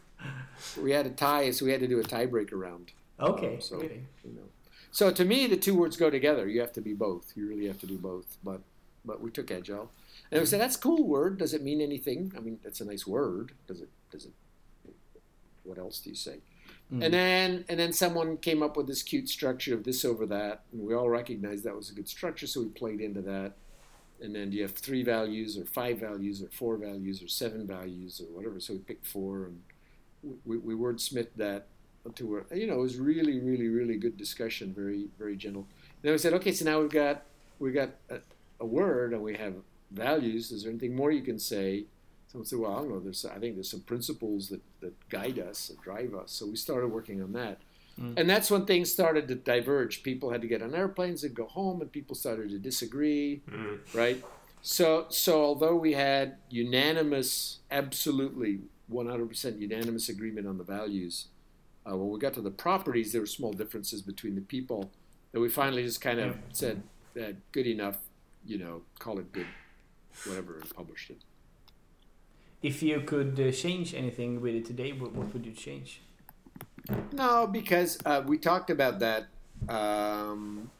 we 0.85 0.91
had 0.97 1.07
a 1.07 1.11
tie, 1.11 1.51
so 1.55 1.65
we 1.67 1.71
had 1.75 1.81
to 1.87 1.89
do 1.95 1.99
a 2.01 2.07
tiebreaker 2.15 2.57
round. 2.67 2.87
okay, 3.21 3.55
so- 3.61 3.77
really. 3.77 4.03
You 4.25 4.33
know. 4.37 4.49
So 4.93 5.11
to 5.11 5.25
me, 5.25 5.47
the 5.47 5.57
two 5.57 5.75
words 5.75 5.97
go 5.97 6.11
together. 6.11 6.47
You 6.47 6.61
have 6.61 6.73
to 6.75 6.81
be 6.81 6.93
both. 6.93 7.33
You 7.35 7.49
really 7.49 7.67
have 7.67 7.81
to 7.81 7.87
do 7.87 7.99
both. 7.99 8.37
But 8.45 8.61
but 9.05 9.21
we 9.21 9.31
took 9.31 9.51
agile, 9.51 9.91
and 10.31 10.41
we 10.41 10.47
said 10.47 10.61
that's 10.61 10.77
a 10.77 10.81
cool 10.81 11.05
word. 11.05 11.39
Does 11.39 11.55
it 11.55 11.63
mean 11.63 11.81
anything? 11.81 12.33
I 12.37 12.41
mean, 12.41 12.61
that's 12.63 12.81
a 12.81 12.85
nice 12.85 13.07
word. 13.07 13.53
Does 13.67 13.81
it? 13.81 13.89
Does 14.11 14.27
it? 14.27 14.33
What 15.65 15.79
else 15.79 15.99
do 16.01 16.11
you 16.11 16.17
say? 16.17 16.39
Mm. 16.93 17.05
And 17.05 17.15
then 17.15 17.65
and 17.69 17.81
then 17.81 17.93
someone 17.93 18.37
came 18.37 18.63
up 18.63 18.77
with 18.77 18.87
this 18.87 19.03
cute 19.03 19.29
structure 19.29 19.75
of 19.75 19.85
this 19.85 20.05
over 20.05 20.27
that, 20.27 20.63
and 20.73 20.83
we 20.83 20.95
all 20.95 21.09
recognized 21.09 21.65
that 21.65 21.75
was 21.75 21.91
a 21.91 21.95
good 21.95 22.09
structure, 22.09 22.47
so 22.47 22.61
we 22.61 22.69
played 22.69 23.01
into 23.01 23.23
that. 23.23 23.55
And 24.21 24.35
then 24.37 24.51
do 24.51 24.57
you 24.57 24.63
have 24.63 24.73
three 24.73 25.03
values 25.03 25.59
or 25.59 25.65
five 25.65 25.99
values 25.99 26.43
or 26.43 26.49
four 26.49 26.77
values 26.77 27.23
or 27.23 27.29
seven 27.29 27.67
values 27.67 28.21
or 28.21 28.33
whatever? 28.37 28.61
So 28.61 28.75
we 28.75 28.79
picked 28.79 29.05
four 29.05 29.47
and 29.47 29.61
we, 30.45 30.59
we 30.59 30.75
wordsmithed 30.75 31.35
that 31.37 31.67
to 32.15 32.27
where 32.27 32.45
you 32.57 32.67
know 32.67 32.75
it 32.75 32.83
was 32.83 32.99
really 32.99 33.39
really 33.41 33.69
really 33.69 33.97
good 33.97 34.17
discussion, 34.17 34.73
very 34.75 35.07
very 35.19 35.37
gentle. 35.37 35.67
And 35.71 36.03
then 36.03 36.13
we 36.13 36.19
said, 36.19 36.33
okay, 36.35 36.53
so 36.53 36.65
now 36.65 36.81
we've 36.81 36.91
got 36.91 37.23
we 37.59 37.71
got 37.73 37.91
a, 38.11 38.19
a 38.61 38.67
word 38.67 39.13
and 39.13 39.23
we 39.23 39.37
have 39.37 39.55
values. 39.91 40.51
Is 40.51 40.63
there 40.63 40.71
anything 40.71 40.97
more 40.97 41.11
you 41.13 41.23
can 41.23 41.39
say? 41.39 41.85
Someone 42.29 42.47
said, 42.47 42.59
well, 42.59 42.73
I 42.73 42.77
don't 42.77 42.91
know. 42.91 43.01
There's 43.01 43.25
I 43.25 43.39
think 43.39 43.55
there's 43.55 43.71
some 43.71 43.83
principles 43.83 44.49
that 44.49 44.63
that 44.81 45.09
guide 45.09 45.39
us, 45.39 45.69
that 45.69 45.81
drive 45.83 46.15
us. 46.15 46.33
So 46.33 46.47
we 46.47 46.57
started 46.57 46.89
working 46.89 47.23
on 47.23 47.33
that. 47.35 47.59
Mm. 48.01 48.15
And 48.19 48.31
that's 48.31 48.51
when 48.51 48.65
things 48.65 48.91
started 48.91 49.29
to 49.29 49.35
diverge. 49.35 50.03
People 50.03 50.31
had 50.31 50.41
to 50.41 50.49
get 50.49 50.63
on 50.63 50.75
airplanes 50.75 51.25
and 51.25 51.35
go 51.35 51.45
home, 51.47 51.83
and 51.83 51.93
people 51.93 52.15
started 52.17 52.49
to 52.51 52.59
disagree 52.59 53.43
Mm. 53.51 53.79
right? 53.95 54.25
So, 54.63 55.07
so 55.09 55.43
although 55.45 55.75
we 55.75 55.93
had 55.93 56.37
unanimous, 56.49 57.59
absolutely 57.71 58.61
100% 58.91 59.59
unanimous 59.61 60.09
agreement 60.09 60.47
on 60.47 60.57
the 60.57 60.65
values, 60.65 61.27
uh, 61.89 61.97
when 61.97 62.11
we 62.11 62.19
got 62.19 62.35
to 62.35 62.41
the 62.41 62.51
properties, 62.51 63.13
there 63.13 63.21
were 63.21 63.27
small 63.27 63.53
differences 63.53 64.03
between 64.03 64.35
the 64.35 64.41
people 64.41 64.91
that 65.33 65.41
we 65.41 65.49
finally 65.49 65.83
just 65.83 66.01
kind 66.01 66.21
of 66.21 66.37
said, 66.53 66.83
that 67.15 67.37
good 67.53 67.67
enough, 67.67 67.99
you 68.47 68.59
know, 68.59 68.83
call 68.99 69.19
it 69.19 69.31
good, 69.33 69.47
whatever, 70.27 70.59
and 70.59 70.75
published 70.75 71.11
it. 71.11 71.19
If 72.63 72.83
you 72.83 73.01
could 73.01 73.39
uh, 73.41 73.51
change 73.51 73.95
anything 73.95 74.41
with 74.41 74.55
it 74.55 74.65
today, 74.65 74.93
what, 74.93 75.13
what 75.13 75.33
would 75.33 75.45
you 75.45 75.53
change? 75.53 76.01
No, 77.13 77.47
because 77.47 77.99
uh, 78.07 78.23
we 78.27 78.39
talked 78.39 78.71
about 78.71 79.01
that. 79.01 79.27
Um, 79.69 80.71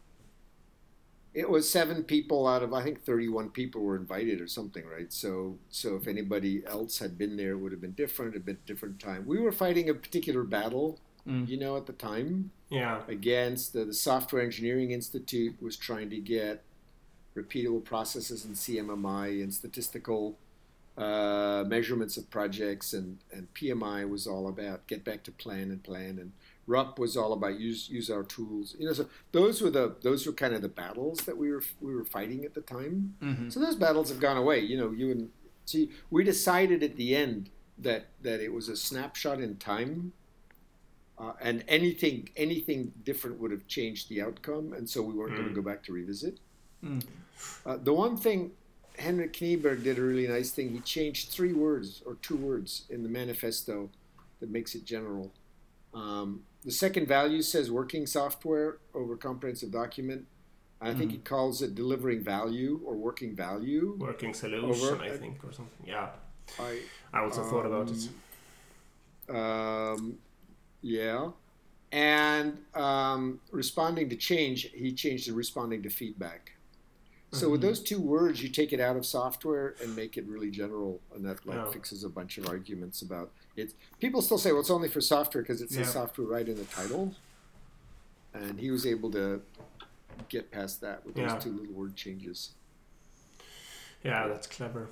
it 1.35 1.49
was 1.49 1.69
seven 1.69 2.05
people 2.05 2.47
out 2.47 2.63
of 2.63 2.73
I 2.75 2.83
think 2.83 3.05
thirty-one 3.05 3.51
people 3.51 3.83
were 3.83 3.97
invited 3.97 4.41
or 4.41 4.47
something, 4.47 4.85
right? 4.87 5.13
So, 5.13 5.59
so 5.71 5.97
if 5.97 6.07
anybody 6.07 6.63
else 6.67 6.99
had 6.99 7.17
been 7.17 7.37
there, 7.37 7.53
it 7.53 7.57
would 7.59 7.73
have 7.73 7.81
been 7.81 7.93
different. 7.93 8.37
A 8.37 8.41
bit 8.41 8.65
different 8.67 9.01
time. 9.01 9.25
We 9.27 9.39
were 9.41 9.53
fighting 9.53 9.89
a 9.89 9.95
particular 9.95 10.43
battle, 10.45 10.99
Mm. 11.27 11.49
you 11.49 11.57
know, 11.57 11.77
at 11.77 11.87
the 11.87 11.93
time 11.93 12.51
Yeah. 12.69 13.03
against 13.07 13.77
uh, 13.77 13.85
the 13.85 13.95
Software 13.95 14.43
Engineering 14.43 14.91
Institute 14.91 15.55
was 15.63 15.77
trying 15.77 16.11
to 16.11 16.19
get 16.19 16.65
repeatable 17.37 17.85
processes 17.85 18.45
in 18.45 18.55
CMMI 18.57 19.41
and 19.43 19.55
statistical 19.55 20.37
uh, 20.99 21.65
measurements 21.67 22.17
of 22.19 22.29
projects, 22.29 22.93
and, 22.93 23.19
and 23.33 23.47
PMI 23.55 24.07
was 24.09 24.27
all 24.27 24.49
about 24.49 24.87
get 24.89 25.05
back 25.05 25.23
to 25.23 25.31
plan 25.33 25.71
and 25.71 25.83
plan, 25.83 26.19
and 26.19 26.33
RUP 26.67 26.99
was 26.99 27.17
all 27.17 27.33
about 27.33 27.59
use 27.59 27.89
use 27.91 28.09
our 28.11 28.23
tools. 28.23 28.77
You 28.79 28.87
know, 28.87 28.93
so 28.93 29.07
those 29.33 29.61
were 29.61 29.71
the 29.71 29.97
those 30.03 30.27
were 30.27 30.33
kind 30.33 30.55
of 30.55 30.63
the 30.63 30.69
battles 30.69 31.19
that 31.21 31.37
we 31.37 31.51
were 31.51 31.63
we 31.81 31.95
were 31.95 32.05
fighting 32.05 32.45
at 32.45 32.55
the 32.55 32.61
time. 32.61 33.15
Mm-hmm. 33.23 33.49
So 33.51 33.61
those 33.61 33.77
battles 33.77 34.09
have 34.11 34.21
gone 34.21 34.37
away. 34.37 34.61
You 34.61 34.77
know, 34.77 34.91
you 34.93 35.11
and 35.11 35.31
see, 35.65 35.91
we 36.11 36.23
decided 36.25 36.83
at 36.83 36.97
the 36.97 37.15
end 37.17 37.51
that 37.79 38.07
that 38.23 38.41
it 38.41 38.53
was 38.53 38.69
a 38.69 38.77
snapshot 38.77 39.41
in 39.41 39.57
time, 39.57 40.13
uh, 41.19 41.33
and 41.41 41.65
anything 41.69 42.29
anything 42.37 42.93
different 43.05 43.41
would 43.41 43.51
have 43.51 43.67
changed 43.67 44.09
the 44.09 44.23
outcome, 44.23 44.73
and 44.73 44.89
so 44.89 45.03
we 45.03 45.15
weren't 45.15 45.35
going 45.35 45.47
Mm. 45.47 45.55
to 45.55 45.61
go 45.63 45.63
back 45.63 45.83
to 45.85 45.93
revisit. 45.93 46.39
Mm. 46.85 47.03
Uh, 47.67 47.77
the 47.77 47.93
one 47.93 48.17
thing 48.17 48.53
Henrik 48.99 49.33
Kniberg 49.33 49.83
did 49.83 49.99
a 49.99 50.03
really 50.03 50.29
nice 50.29 50.51
thing. 50.53 50.71
He 50.71 50.81
changed 50.81 51.31
three 51.31 51.53
words 51.53 52.03
or 52.07 52.15
two 52.23 52.37
words 52.37 52.85
in 52.91 53.03
the 53.03 53.09
manifesto 53.09 53.91
that 54.41 54.51
makes 54.51 54.75
it 54.75 54.85
general. 54.85 55.33
Um, 55.95 56.43
the 56.65 56.71
second 56.71 57.09
value 57.09 57.43
says 57.43 57.71
working 57.71 58.07
software 58.07 58.79
over 58.95 59.17
comprehensive 59.17 59.71
document. 59.71 60.27
I 60.81 60.95
think 60.95 61.13
he 61.13 61.19
calls 61.19 61.63
it 61.63 61.77
delivering 61.77 62.25
value 62.25 62.81
or 62.85 62.97
working 62.97 63.37
value. 63.37 63.97
Working 64.01 64.35
solution, 64.35 64.89
Over- 64.89 65.01
I 65.01 65.17
think, 65.17 65.45
or 65.45 65.53
something. 65.53 65.87
Yeah. 65.87 66.09
I 66.59 66.81
I 67.13 67.21
also 67.21 67.45
thought 67.45 67.67
about 67.67 67.89
it. 67.89 68.09
Um, 69.33 70.19
yeah. 70.81 71.31
And 71.93 72.59
um, 72.75 73.41
responding 73.53 74.09
to 74.09 74.17
change, 74.17 74.71
he 74.75 74.93
changed 74.93 75.27
to 75.27 75.35
responding 75.35 75.83
to 75.85 75.89
feedback. 75.91 76.52
So 77.33 77.49
with 77.49 77.61
mm-hmm. 77.61 77.69
those 77.69 77.81
two 77.81 77.99
words, 77.99 78.43
you 78.43 78.51
take 78.51 78.75
it 78.75 78.81
out 78.81 78.95
of 78.95 79.07
software 79.07 79.75
and 79.83 79.97
make 79.97 80.19
it 80.19 80.27
really 80.27 80.51
general, 80.51 81.01
and 81.15 81.25
that 81.25 81.45
like 81.47 81.73
fixes 81.73 82.05
a 82.05 82.09
bunch 82.11 82.37
of 82.37 82.47
arguments 82.47 83.01
about 83.01 83.31
it. 83.57 83.73
People 84.01 84.21
still 84.21 84.37
say, 84.37 84.53
"Well, 84.53 84.61
it's 84.61 84.71
only 84.71 84.89
for 84.89 85.01
software 85.01 85.43
because 85.43 85.63
it 85.63 85.71
says 85.71 85.87
Yeah. 85.87 85.93
software 85.93 86.27
right 86.27 86.47
in 86.47 86.57
the 86.57 86.65
title," 86.65 87.15
and 88.35 88.61
he 88.61 88.71
was 88.71 88.85
able 88.85 89.11
to 89.13 89.41
get 90.29 90.51
past 90.51 90.83
that 90.83 91.07
with 91.07 91.17
Yeah. 91.17 91.33
those 91.33 91.45
two 91.45 91.53
little 91.53 91.75
word 91.75 91.97
changes. 91.97 92.51
Yeah, 94.05 94.29
that's 94.29 94.47
clever. 94.47 94.89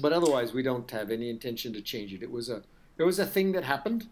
But 0.00 0.12
otherwise, 0.12 0.52
we 0.52 0.62
don't 0.62 0.90
have 0.90 1.12
any 1.12 1.30
intention 1.30 1.72
to 1.72 1.82
change 1.82 2.12
it. 2.12 2.22
It 2.22 2.32
was 2.32 2.48
a 2.48 2.64
it 2.98 3.04
was 3.04 3.20
a 3.20 3.26
thing 3.26 3.52
that 3.52 3.62
happened. 3.62 4.08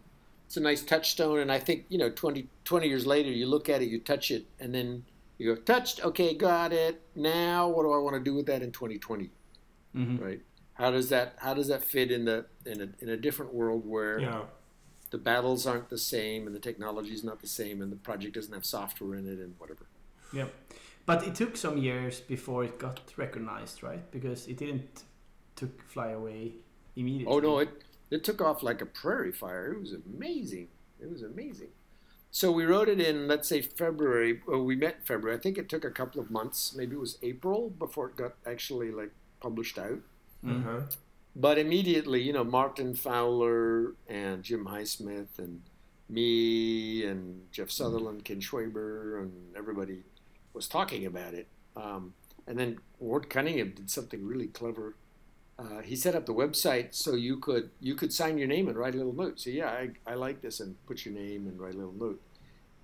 It's 0.46 0.56
a 0.56 0.60
nice 0.60 0.82
touchstone, 0.84 1.40
and 1.40 1.50
I 1.50 1.58
think 1.58 1.86
you 1.88 1.98
know 1.98 2.08
20, 2.08 2.48
20 2.64 2.88
years 2.88 3.04
later, 3.04 3.30
you 3.30 3.46
look 3.46 3.68
at 3.68 3.82
it, 3.82 3.88
you 3.88 3.98
touch 3.98 4.30
it, 4.30 4.46
and 4.60 4.72
then 4.72 5.04
you 5.38 5.54
go 5.54 5.60
touched. 5.60 6.04
Okay, 6.04 6.34
got 6.34 6.72
it. 6.72 7.00
Now, 7.14 7.68
what 7.68 7.82
do 7.84 7.92
I 7.92 7.98
want 7.98 8.16
to 8.16 8.22
do 8.22 8.34
with 8.34 8.46
that 8.46 8.62
in 8.62 8.72
twenty 8.72 8.98
twenty? 8.98 9.30
Mhm. 9.94 10.20
Right? 10.20 10.40
How 10.74 10.90
does 10.90 11.08
that 11.08 11.34
how 11.38 11.54
does 11.54 11.68
that 11.68 11.82
fit 11.82 12.10
in 12.10 12.24
the 12.24 12.46
in 12.66 12.80
a 12.80 12.88
in 13.02 13.08
a 13.08 13.16
different 13.16 13.52
world 13.54 13.86
where 13.86 14.18
Yeah. 14.20 14.42
the 15.10 15.18
battles 15.18 15.66
aren't 15.66 15.88
the 15.88 15.98
same 15.98 16.46
and 16.46 16.54
the 16.54 16.60
technology 16.60 17.12
is 17.12 17.24
not 17.24 17.40
the 17.40 17.48
same 17.48 17.80
and 17.82 17.90
the 17.90 17.96
project 17.96 18.34
doesn't 18.34 18.52
have 18.52 18.64
software 18.66 19.14
in 19.18 19.26
it 19.26 19.38
and 19.38 19.54
whatever. 19.58 19.86
Yeah, 20.32 20.48
but 21.06 21.26
it 21.26 21.34
took 21.34 21.56
some 21.56 21.78
years 21.78 22.20
before 22.20 22.64
it 22.64 22.78
got 22.78 23.00
recognized, 23.16 23.82
right? 23.82 24.08
Because 24.10 24.46
it 24.46 24.56
didn't 24.58 25.04
took 25.56 25.82
fly 25.82 26.10
away 26.10 26.52
immediately. 26.94 27.34
Oh 27.34 27.40
no, 27.40 27.58
it 27.58 27.70
it 28.10 28.22
took 28.24 28.40
off 28.40 28.62
like 28.62 28.80
a 28.82 28.86
prairie 28.86 29.32
fire. 29.32 29.72
It 29.72 29.80
was 29.80 29.92
amazing. 29.94 30.68
It 31.00 31.10
was 31.10 31.22
amazing. 31.22 31.68
So 32.30 32.52
we 32.52 32.64
wrote 32.64 32.88
it 32.88 33.00
in 33.00 33.26
let's 33.26 33.48
say 33.48 33.60
February. 33.62 34.40
Well, 34.46 34.62
we 34.62 34.76
met 34.76 35.06
February. 35.06 35.36
I 35.36 35.40
think 35.40 35.58
it 35.58 35.68
took 35.68 35.84
a 35.84 35.90
couple 35.90 36.20
of 36.20 36.30
months. 36.30 36.74
Maybe 36.76 36.94
it 36.94 37.00
was 37.00 37.18
April 37.22 37.70
before 37.70 38.08
it 38.08 38.16
got 38.16 38.34
actually 38.46 38.90
like 38.90 39.10
published 39.40 39.78
out. 39.78 40.00
Mm. 40.44 40.60
Uh-huh. 40.60 40.80
But 41.34 41.58
immediately, 41.58 42.20
you 42.20 42.32
know, 42.32 42.44
Martin 42.44 42.94
Fowler 42.94 43.94
and 44.08 44.42
Jim 44.42 44.66
Highsmith 44.66 45.38
and 45.38 45.62
me 46.08 47.04
and 47.04 47.42
Jeff 47.52 47.70
Sutherland, 47.70 48.24
Ken 48.24 48.40
Schwaber, 48.40 49.20
and 49.20 49.32
everybody 49.56 50.02
was 50.52 50.66
talking 50.68 51.06
about 51.06 51.34
it. 51.34 51.46
Um, 51.76 52.14
and 52.46 52.58
then 52.58 52.78
Ward 52.98 53.28
Cunningham 53.30 53.72
did 53.76 53.90
something 53.90 54.24
really 54.26 54.48
clever. 54.48 54.96
Uh, 55.58 55.80
he 55.82 55.96
set 55.96 56.14
up 56.14 56.24
the 56.24 56.34
website 56.34 56.94
so 56.94 57.14
you 57.14 57.36
could 57.36 57.70
you 57.80 57.96
could 57.96 58.12
sign 58.12 58.38
your 58.38 58.46
name 58.46 58.68
and 58.68 58.76
write 58.76 58.94
a 58.94 58.96
little 58.96 59.12
note. 59.12 59.40
Say, 59.40 59.52
yeah, 59.52 59.70
I, 59.70 59.90
I 60.06 60.14
like 60.14 60.40
this, 60.40 60.60
and 60.60 60.76
put 60.86 61.04
your 61.04 61.14
name 61.14 61.48
and 61.48 61.60
write 61.60 61.74
a 61.74 61.78
little 61.78 61.94
note. 61.98 62.20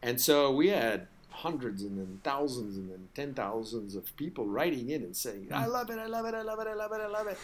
And 0.02 0.20
so 0.20 0.50
we 0.50 0.68
had 0.68 1.06
hundreds 1.30 1.82
and 1.82 1.98
then 1.98 2.20
thousands 2.24 2.76
and 2.76 2.90
then 2.90 3.08
ten 3.14 3.32
thousands 3.34 3.94
of 3.94 4.14
people 4.16 4.46
writing 4.46 4.90
in 4.90 5.02
and 5.02 5.16
saying, 5.16 5.48
I 5.52 5.66
love 5.66 5.88
it, 5.90 5.98
I 5.98 6.06
love 6.06 6.26
it, 6.26 6.34
I 6.34 6.42
love 6.42 6.58
it, 6.60 6.66
I 6.66 6.74
love 6.74 6.92
it, 6.92 7.00
I 7.00 7.06
love 7.06 7.26
it. 7.28 7.38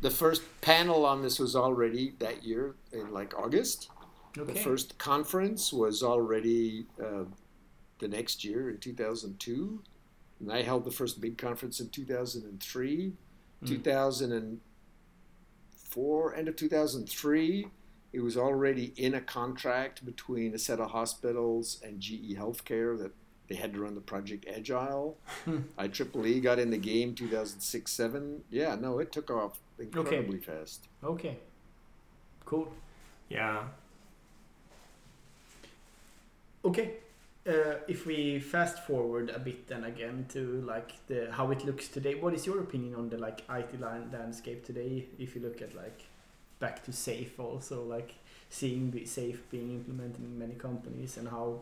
The 0.00 0.10
first 0.10 0.42
panel 0.62 1.04
on 1.06 1.22
this 1.22 1.38
was 1.38 1.54
already 1.54 2.14
that 2.18 2.42
year 2.42 2.74
in 2.92 3.12
like 3.12 3.38
August. 3.38 3.90
Okay. 4.36 4.52
The 4.52 4.58
first 4.58 4.98
conference 4.98 5.72
was 5.72 6.02
already 6.02 6.86
uh, 7.00 7.24
the 7.98 8.08
next 8.08 8.42
year 8.44 8.70
in 8.70 8.78
2002. 8.78 9.82
And 10.40 10.52
I 10.52 10.62
held 10.62 10.84
the 10.84 10.90
first 10.90 11.20
big 11.20 11.38
conference 11.38 11.78
in 11.78 11.88
2003. 11.90 13.12
Hmm. 13.62 13.66
2004, 13.66 16.34
end 16.34 16.48
of 16.48 16.56
2003, 16.56 17.68
it 18.12 18.20
was 18.20 18.36
already 18.36 18.92
in 18.96 19.14
a 19.14 19.20
contract 19.20 20.04
between 20.04 20.54
a 20.54 20.58
set 20.58 20.80
of 20.80 20.90
hospitals 20.90 21.80
and 21.84 22.00
GE 22.00 22.34
Healthcare 22.36 22.98
that 22.98 23.12
they 23.48 23.54
had 23.54 23.72
to 23.74 23.80
run 23.80 23.94
the 23.94 24.00
project 24.00 24.46
Agile. 24.52 25.16
Hmm. 25.44 25.58
I 25.78 25.86
Triple 25.88 26.22
IEEE 26.22 26.42
got 26.42 26.58
in 26.58 26.70
the 26.70 26.78
game 26.78 27.14
2006 27.14 27.90
7. 27.90 28.42
Yeah, 28.50 28.76
no, 28.80 28.98
it 28.98 29.12
took 29.12 29.30
off 29.30 29.58
incredibly 29.78 30.38
fast. 30.38 30.88
Okay. 31.02 31.38
Cool. 32.44 32.70
Yeah. 33.28 33.64
Okay. 36.64 36.94
Uh, 37.44 37.74
if 37.88 38.06
we 38.06 38.38
fast 38.38 38.86
forward 38.86 39.28
a 39.30 39.38
bit 39.38 39.66
then 39.66 39.82
again 39.82 40.26
to 40.28 40.60
like 40.60 40.92
the 41.08 41.28
how 41.32 41.50
it 41.50 41.64
looks 41.64 41.88
today, 41.88 42.14
what 42.14 42.34
is 42.34 42.46
your 42.46 42.60
opinion 42.60 42.94
on 42.94 43.08
the 43.08 43.18
like 43.18 43.42
IT 43.50 43.80
line 43.80 44.10
landscape 44.12 44.64
today? 44.64 45.06
If 45.18 45.34
you 45.34 45.42
look 45.42 45.60
at 45.60 45.74
like 45.74 46.02
back 46.60 46.84
to 46.84 46.92
SAFe 46.92 47.38
also 47.38 47.82
like 47.82 48.14
seeing 48.48 48.92
the 48.92 49.00
SAFe 49.00 49.40
being 49.50 49.70
implemented 49.70 50.22
in 50.22 50.38
many 50.38 50.54
companies 50.54 51.16
and 51.16 51.26
how 51.28 51.60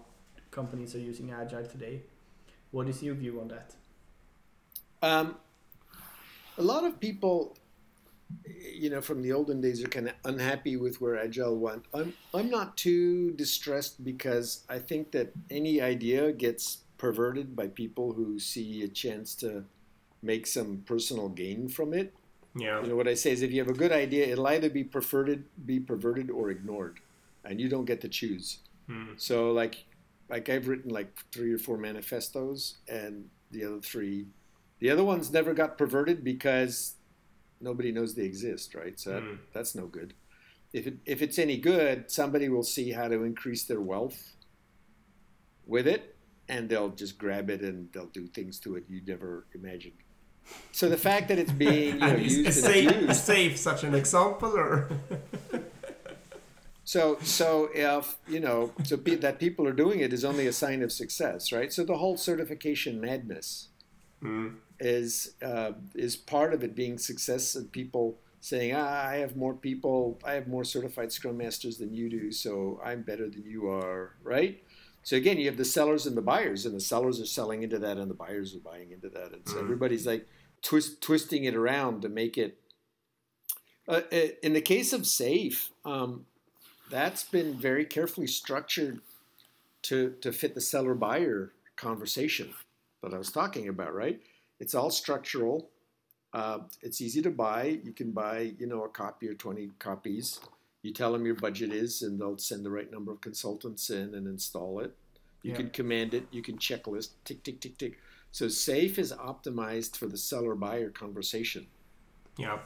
companies 0.50 0.94
are 0.94 0.98
using 0.98 1.30
agile 1.30 1.64
today. 1.64 2.02
What 2.70 2.88
is 2.88 3.02
your 3.02 3.14
view 3.14 3.40
on 3.40 3.48
that? 3.48 3.74
Um, 5.02 5.36
a 6.58 6.62
lot 6.62 6.84
of 6.84 7.00
people, 7.00 7.56
you 8.44 8.90
know, 8.90 9.00
from 9.00 9.22
the 9.22 9.32
olden 9.32 9.60
days 9.60 9.82
are 9.82 9.88
kind 9.88 10.08
of 10.08 10.14
unhappy 10.24 10.76
with 10.76 11.00
where 11.00 11.18
Agile 11.18 11.58
went. 11.58 11.84
I'm, 11.92 12.14
I'm 12.32 12.50
not 12.50 12.76
too 12.76 13.32
distressed 13.32 14.02
because 14.04 14.64
I 14.68 14.78
think 14.78 15.12
that 15.12 15.32
any 15.50 15.80
idea 15.80 16.32
gets 16.32 16.78
perverted 16.98 17.56
by 17.56 17.68
people 17.68 18.12
who 18.12 18.38
see 18.38 18.82
a 18.82 18.88
chance 18.88 19.34
to 19.36 19.64
make 20.22 20.46
some 20.46 20.82
personal 20.86 21.28
gain 21.28 21.68
from 21.68 21.94
it. 21.94 22.14
Yeah. 22.56 22.80
You 22.82 22.88
know, 22.88 22.96
what 22.96 23.08
I 23.08 23.14
say 23.14 23.32
is 23.32 23.42
if 23.42 23.52
you 23.52 23.60
have 23.60 23.74
a 23.74 23.78
good 23.78 23.92
idea, 23.92 24.26
it'll 24.26 24.46
either 24.46 24.68
be 24.68 24.84
perverted, 24.84 25.44
be 25.66 25.78
perverted 25.80 26.30
or 26.30 26.50
ignored, 26.50 27.00
and 27.44 27.60
you 27.60 27.68
don't 27.68 27.84
get 27.84 28.00
to 28.02 28.08
choose. 28.08 28.58
Hmm. 28.86 29.12
So 29.16 29.52
like 29.52 29.84
like 30.28 30.48
I've 30.48 30.68
written 30.68 30.90
like 30.90 31.16
three 31.32 31.52
or 31.52 31.58
four 31.58 31.76
manifestos 31.76 32.76
and 32.88 33.28
the 33.50 33.64
other 33.64 33.80
three 33.80 34.26
the 34.80 34.90
other 34.90 35.04
ones 35.04 35.30
never 35.30 35.52
got 35.52 35.76
perverted 35.76 36.24
because 36.24 36.94
nobody 37.60 37.92
knows 37.92 38.14
they 38.14 38.24
exist, 38.24 38.74
right? 38.74 38.98
So 38.98 39.20
Mm. 39.20 39.38
that's 39.52 39.74
no 39.74 39.86
good. 39.86 40.14
If 40.72 40.86
it 40.86 40.98
if 41.04 41.20
it's 41.22 41.38
any 41.38 41.56
good, 41.58 42.10
somebody 42.10 42.48
will 42.48 42.62
see 42.62 42.92
how 42.92 43.08
to 43.08 43.22
increase 43.24 43.64
their 43.64 43.80
wealth 43.80 44.36
with 45.66 45.86
it 45.86 46.16
and 46.48 46.68
they'll 46.68 46.90
just 46.90 47.18
grab 47.18 47.50
it 47.50 47.60
and 47.62 47.92
they'll 47.92 48.06
do 48.20 48.26
things 48.26 48.58
to 48.60 48.76
it 48.76 48.84
you 48.88 49.00
never 49.06 49.46
imagined. 49.54 49.94
So 50.72 50.88
the 50.88 50.96
fact 50.96 51.28
that 51.28 51.38
it's 51.38 51.52
being 51.52 51.94
you 51.94 52.06
know, 52.06 52.16
used 52.16 52.46
is 52.48 52.64
and 52.64 52.74
SAFe, 53.10 53.44
abused 53.44 53.58
such 53.62 53.84
an 53.84 53.94
example, 53.94 54.52
or 54.56 54.88
So, 56.84 57.18
so 57.22 57.68
if 57.72 58.16
you 58.26 58.40
know, 58.40 58.72
so 58.82 58.96
pe- 58.96 59.14
that 59.16 59.38
people 59.38 59.64
are 59.68 59.72
doing 59.72 60.00
it 60.00 60.12
is 60.12 60.24
only 60.24 60.48
a 60.48 60.52
sign 60.52 60.82
of 60.82 60.90
success, 60.90 61.52
right? 61.52 61.72
So 61.72 61.84
the 61.84 61.98
whole 61.98 62.16
certification 62.16 63.00
madness 63.00 63.68
Hmm. 64.20 64.48
Is 64.80 65.34
uh, 65.42 65.72
is 65.94 66.16
part 66.16 66.54
of 66.54 66.64
it 66.64 66.74
being 66.74 66.96
success 66.98 67.54
and 67.54 67.70
people 67.70 68.18
saying, 68.40 68.74
ah, 68.74 69.06
I 69.06 69.16
have 69.16 69.36
more 69.36 69.52
people, 69.54 70.18
I 70.24 70.32
have 70.32 70.48
more 70.48 70.64
certified 70.64 71.12
Scrum 71.12 71.36
Masters 71.36 71.76
than 71.76 71.92
you 71.92 72.08
do, 72.08 72.32
so 72.32 72.80
I'm 72.82 73.02
better 73.02 73.28
than 73.28 73.44
you 73.44 73.68
are, 73.68 74.14
right? 74.22 74.62
So 75.02 75.16
again, 75.16 75.36
you 75.36 75.46
have 75.46 75.58
the 75.58 75.64
sellers 75.64 76.06
and 76.06 76.16
the 76.16 76.22
buyers, 76.22 76.64
and 76.64 76.74
the 76.74 76.80
sellers 76.80 77.20
are 77.20 77.26
selling 77.26 77.62
into 77.62 77.78
that, 77.78 77.98
and 77.98 78.10
the 78.10 78.14
buyers 78.14 78.54
are 78.54 78.60
buying 78.60 78.90
into 78.92 79.10
that, 79.10 79.32
and 79.32 79.46
so 79.46 79.56
Mhm. 79.56 79.64
everybody's 79.64 80.06
like 80.06 80.26
twist, 80.62 81.02
twisting 81.02 81.44
it 81.44 81.54
around 81.54 82.00
to 82.02 82.08
make 82.08 82.38
it. 82.38 82.58
Uh, 83.86 84.02
uh, 84.12 84.28
in 84.42 84.54
the 84.54 84.60
case 84.62 84.92
of 84.94 85.06
SAFe, 85.06 85.70
um, 85.84 86.26
that's 86.88 87.24
been 87.24 87.58
very 87.58 87.84
carefully 87.84 88.26
structured 88.26 89.00
to 89.82 90.12
to 90.20 90.32
fit 90.32 90.54
the 90.54 90.60
seller 90.60 90.94
buyer 90.94 91.52
conversation 91.76 92.54
that 93.02 93.14
I 93.14 93.18
was 93.18 93.32
talking 93.32 93.68
about, 93.68 93.94
right? 93.94 94.20
It's 94.60 94.74
all 94.74 94.90
structural. 94.90 95.70
Uh, 96.32 96.60
it's 96.82 97.00
easy 97.00 97.22
to 97.22 97.30
buy. 97.30 97.80
You 97.82 97.92
can 97.92 98.12
buy, 98.12 98.52
you 98.58 98.66
know, 98.66 98.84
a 98.84 98.88
copy 98.88 99.28
or 99.28 99.34
20 99.34 99.70
copies. 99.78 100.38
You 100.82 100.92
tell 100.92 101.12
them 101.12 101.26
your 101.26 101.34
budget 101.34 101.72
is, 101.72 102.02
and 102.02 102.20
they'll 102.20 102.38
send 102.38 102.64
the 102.64 102.70
right 102.70 102.90
number 102.90 103.10
of 103.12 103.20
consultants 103.20 103.90
in 103.90 104.14
and 104.14 104.26
install 104.26 104.80
it. 104.80 104.96
You 105.42 105.50
Yeah. 105.50 105.56
can 105.56 105.70
command 105.70 106.14
it. 106.14 106.26
You 106.30 106.42
can 106.42 106.58
checklist, 106.58 107.10
tick, 107.24 107.42
tick, 107.42 107.60
tick, 107.60 107.78
tick. 107.78 107.98
So 108.30 108.46
SAFe 108.46 108.98
is 108.98 109.12
optimized 109.12 109.96
for 109.96 110.06
the 110.06 110.16
seller 110.16 110.54
buyer 110.54 110.90
conversation, 110.90 111.66
yeah. 112.38 112.60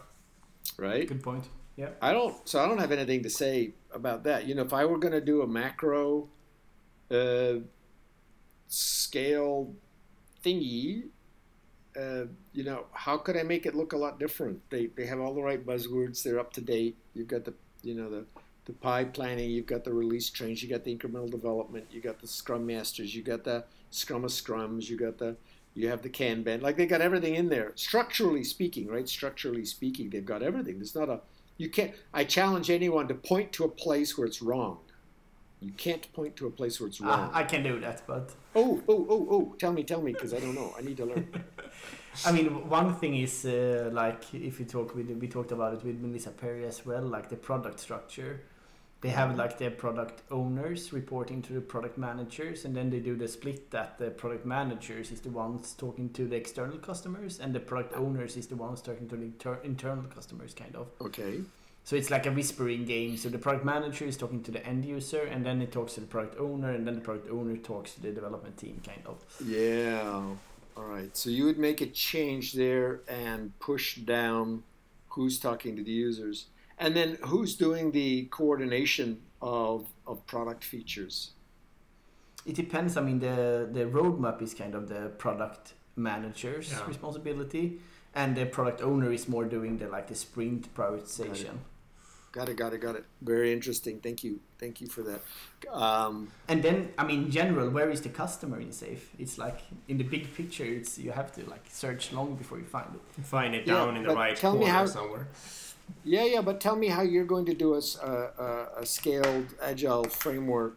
right? 0.77 1.09
Good 1.09 1.23
point. 1.23 1.49
Yeah. 1.77 1.91
I 2.03 2.13
don't. 2.13 2.47
So 2.47 2.63
I 2.63 2.67
don't 2.69 2.79
have 2.79 2.93
anything 2.93 3.23
to 3.23 3.31
say 3.31 3.73
about 3.93 4.25
that. 4.25 4.47
You 4.47 4.55
know, 4.55 4.63
if 4.63 4.73
I 4.73 4.85
were 4.85 4.99
going 4.99 5.13
to 5.15 5.21
do 5.21 5.43
a 5.43 5.47
macro 5.47 6.29
uh, 7.11 7.55
scale 8.69 9.75
thingy, 10.45 11.09
uh, 11.99 12.25
you 12.53 12.65
know, 12.65 12.87
how 12.93 13.17
could 13.17 13.37
I 13.37 13.43
make 13.43 13.67
it 13.67 13.75
look 13.75 13.93
a 13.93 13.97
lot 13.97 14.19
different? 14.19 14.61
They 14.71 14.87
they 14.87 15.07
have 15.07 15.21
all 15.21 15.35
the 15.35 15.43
right 15.43 15.65
buzzwords. 15.65 16.23
They're 16.23 16.41
up 16.41 16.53
to 16.55 16.61
date. 16.61 16.97
You've 17.15 17.29
got 17.29 17.45
the 17.45 17.55
you 17.83 17.95
know 17.95 18.11
the 18.11 18.25
the 18.65 18.73
PI 18.73 19.05
planning. 19.05 19.51
You've 19.51 19.67
got 19.67 19.85
the 19.85 19.93
release 19.93 20.31
trains. 20.31 20.63
You've 20.63 20.73
got 20.73 20.85
the 20.85 20.97
incremental 20.97 21.31
development. 21.31 21.87
You've 21.91 22.05
got 22.05 22.21
the 22.21 22.27
Scrum 22.27 22.67
masters. 22.67 23.15
You've 23.15 23.27
got 23.27 23.45
the 23.45 23.65
Scrum 23.91 24.25
of 24.25 24.31
Scrums. 24.31 24.89
You 24.89 24.97
got 24.97 25.19
the 25.19 25.37
you 25.75 25.89
have 25.89 26.03
the 26.03 26.09
Kanban. 26.09 26.63
Like 26.63 26.77
they 26.77 26.87
got 26.87 27.01
everything 27.01 27.35
in 27.35 27.49
there. 27.49 27.73
Structurally 27.75 28.45
speaking, 28.45 28.89
right? 28.89 29.09
Structurally 29.09 29.65
speaking, 29.65 30.11
they've 30.11 30.25
got 30.25 30.43
everything. 30.43 30.79
There's 30.79 30.95
not 30.95 31.09
a 31.09 31.21
you 31.59 31.69
can't. 31.69 31.93
I 32.13 32.25
challenge 32.25 32.71
anyone 32.71 33.09
to 33.09 33.15
point 33.15 33.53
to 33.53 33.65
a 33.65 33.69
place 33.69 34.19
where 34.19 34.27
it's 34.27 34.43
wrong. 34.43 34.79
You 35.65 35.73
can't 35.77 36.07
point 36.13 36.37
to 36.37 36.47
a 36.47 36.51
place 36.51 36.79
where 36.81 36.89
it's 36.89 37.01
Uh, 37.01 37.07
wrong. 37.07 37.31
I 37.33 37.45
can 37.45 37.63
do 37.63 37.81
that, 37.81 38.03
but 38.07 38.27
oh, 38.55 38.83
oh, 38.89 39.07
oh, 39.15 39.27
oh! 39.35 39.55
Tell 39.59 39.73
me, 39.73 39.83
tell 39.85 40.03
me, 40.03 40.13
because 40.13 40.35
I 40.35 40.41
don't 40.41 40.55
know. 40.55 40.75
I 40.79 40.83
need 40.83 40.97
to 40.99 41.07
learn. 41.07 41.27
I 42.27 42.31
mean, 42.33 42.69
one 42.69 42.95
thing 42.95 43.17
is 43.17 43.45
uh, 43.45 43.91
like 43.93 44.23
if 44.35 44.61
you 44.61 44.67
talk 44.67 44.95
with 44.95 45.09
we 45.11 45.27
talked 45.29 45.53
about 45.53 45.73
it 45.75 45.83
with 45.85 45.97
Melissa 46.01 46.31
Perri 46.31 46.65
as 46.67 46.85
well, 46.87 47.03
like 47.03 47.29
the 47.29 47.37
product 47.37 47.81
structure. 47.81 48.41
They 49.01 49.11
have 49.11 49.37
like 49.37 49.59
their 49.59 49.71
product 49.71 50.23
owners 50.31 50.91
reporting 50.95 51.43
to 51.43 51.53
the 51.53 51.61
product 51.61 51.99
managers, 51.99 52.65
and 52.65 52.75
then 52.75 52.89
they 52.89 53.01
do 53.01 53.15
the 53.17 53.29
split 53.29 53.71
that 53.71 53.99
the 53.99 54.09
product 54.11 54.47
managers 54.47 55.11
is 55.11 55.21
the 55.21 55.29
ones 55.29 55.75
talking 55.77 56.09
to 56.15 56.27
the 56.27 56.37
external 56.37 56.79
customers, 56.79 57.39
and 57.39 57.53
the 57.55 57.61
product 57.61 57.93
owners 57.95 58.37
is 58.39 58.47
the 58.47 58.57
ones 58.57 58.81
talking 58.81 59.07
to 59.11 59.17
the 59.17 59.25
inter- 59.25 59.61
internal 59.63 60.05
customers, 60.05 60.55
kind 60.55 60.75
of. 60.75 60.87
Okay. 61.03 61.41
So 61.87 61.97
it's 61.97 62.11
like 62.11 62.25
a 62.25 62.33
whispering 62.33 62.87
game. 62.87 63.19
So 63.19 63.29
the 63.29 63.39
product 63.39 63.65
manager 63.65 64.07
is 64.07 64.17
talking 64.17 64.43
to 64.45 64.51
the 64.51 64.67
end 64.67 64.85
user, 64.87 65.23
and 65.23 65.45
then 65.45 65.61
it 65.61 65.71
talks 65.71 65.93
to 65.95 66.01
the 66.01 66.07
product 66.07 66.41
owner, 66.41 66.71
and 66.71 66.87
then 66.87 66.95
the 66.95 67.01
product 67.03 67.29
owner 67.31 67.57
talks 67.59 67.93
to 67.95 68.03
the 68.03 68.11
development 68.11 68.57
team, 68.57 68.81
kind 68.85 69.03
of. 69.07 69.23
Yeah. 69.47 70.23
All 70.77 70.85
right. 70.85 71.15
So 71.15 71.29
you 71.29 71.45
would 71.45 71.59
make 71.59 71.83
a 71.83 71.87
change 71.87 72.55
there 72.55 73.01
and 73.07 73.57
push 73.61 73.97
down 73.97 74.63
who's 75.11 75.39
talking 75.39 75.77
to 75.77 75.85
the 75.85 75.93
users, 75.93 76.47
and 76.79 76.97
then 76.97 77.19
who's 77.27 77.55
doing 77.55 77.93
the 77.93 78.25
coordination 78.31 79.21
of 79.43 79.87
of 80.07 80.27
product 80.27 80.65
features. 80.65 81.33
It 82.47 82.57
depends. 82.57 82.97
I 82.97 83.03
mean, 83.03 83.19
the 83.21 83.69
the 83.71 83.85
roadmap 83.85 84.41
is 84.43 84.55
kind 84.55 84.75
of 84.75 84.89
the 84.89 85.11
product 85.19 85.75
manager's 85.97 86.73
Yeah. 86.73 86.87
responsibility, 86.89 87.79
and 88.15 88.35
the 88.35 88.47
product 88.47 88.81
owner 88.81 89.13
is 89.13 89.29
more 89.29 89.45
doing 89.45 89.77
the 89.79 89.89
like 89.89 90.09
the 90.09 90.15
sprint 90.15 90.75
prioritization. 90.75 91.59
Got 92.37 92.49
it. 92.49 92.57
Got 92.63 92.73
it. 92.77 92.81
Got 92.87 92.97
it. 93.01 93.05
Very 93.23 93.53
interesting. 93.57 93.95
Thank 94.07 94.19
you. 94.25 94.41
Thank 94.63 94.75
you 94.83 94.89
for 94.95 95.03
that. 95.11 95.21
Um, 95.83 96.15
And 96.49 96.59
then, 96.67 96.79
I 96.99 97.05
mean, 97.09 97.21
in 97.27 97.31
general, 97.31 97.69
where 97.77 97.91
is 97.95 98.01
the 98.07 98.09
customer 98.23 98.59
in 98.61 98.71
SAFe? 98.81 99.05
It's 99.23 99.37
like 99.45 99.59
in 99.91 99.97
the 99.99 100.05
big 100.15 100.25
picture, 100.39 100.65
it's 100.79 100.93
you 101.05 101.13
have 101.21 101.31
to 101.37 101.41
like 101.55 101.65
search 101.83 102.13
long 102.13 102.35
before 102.43 102.59
you 102.63 102.69
find 102.79 102.91
it. 102.99 103.03
Find 103.37 103.55
it 103.55 103.63
Yeah, 103.67 103.75
down 103.75 103.97
in 103.99 104.03
the 104.03 104.15
right 104.23 104.37
tell 104.37 104.55
me 104.55 104.59
corner 104.67 104.73
how- 104.79 104.87
somewhere. 104.87 105.27
yeah, 106.15 106.25
yeah. 106.35 106.43
But 106.49 106.57
tell 106.67 106.77
me 106.77 106.89
how 106.97 107.03
you're 107.03 107.31
going 107.35 107.47
to 107.53 107.55
do 107.65 107.69
a 107.75 108.85
scaled 108.85 109.49
agile 109.63 110.05
framework 110.23 110.77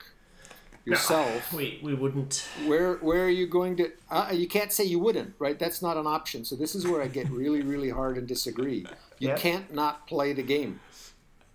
yourself. 0.85 1.41
We 1.59 1.79
we 1.87 1.93
wouldn't. 2.01 2.35
where 2.69 2.91
where 3.07 3.23
are 3.27 3.35
you 3.41 3.47
going 3.59 3.73
to 3.77 3.85
uh, 4.15 4.29
you 4.41 4.47
can't 4.47 4.71
say 4.77 4.83
you 4.93 4.99
wouldn't 5.05 5.31
right 5.45 5.57
that's 5.63 5.81
not 5.87 5.95
an 5.97 6.07
option 6.17 6.39
so 6.45 6.53
this 6.63 6.73
is 6.75 6.83
where 6.89 7.01
i 7.01 7.07
get 7.19 7.27
really 7.29 7.61
really 7.73 7.89
hard 7.99 8.17
and 8.19 8.25
disagree 8.35 8.81
you 9.23 9.29
Yeah. 9.29 9.35
can't 9.45 9.67
not 9.81 9.93
play 10.13 10.29
the 10.39 10.43
game 10.55 10.73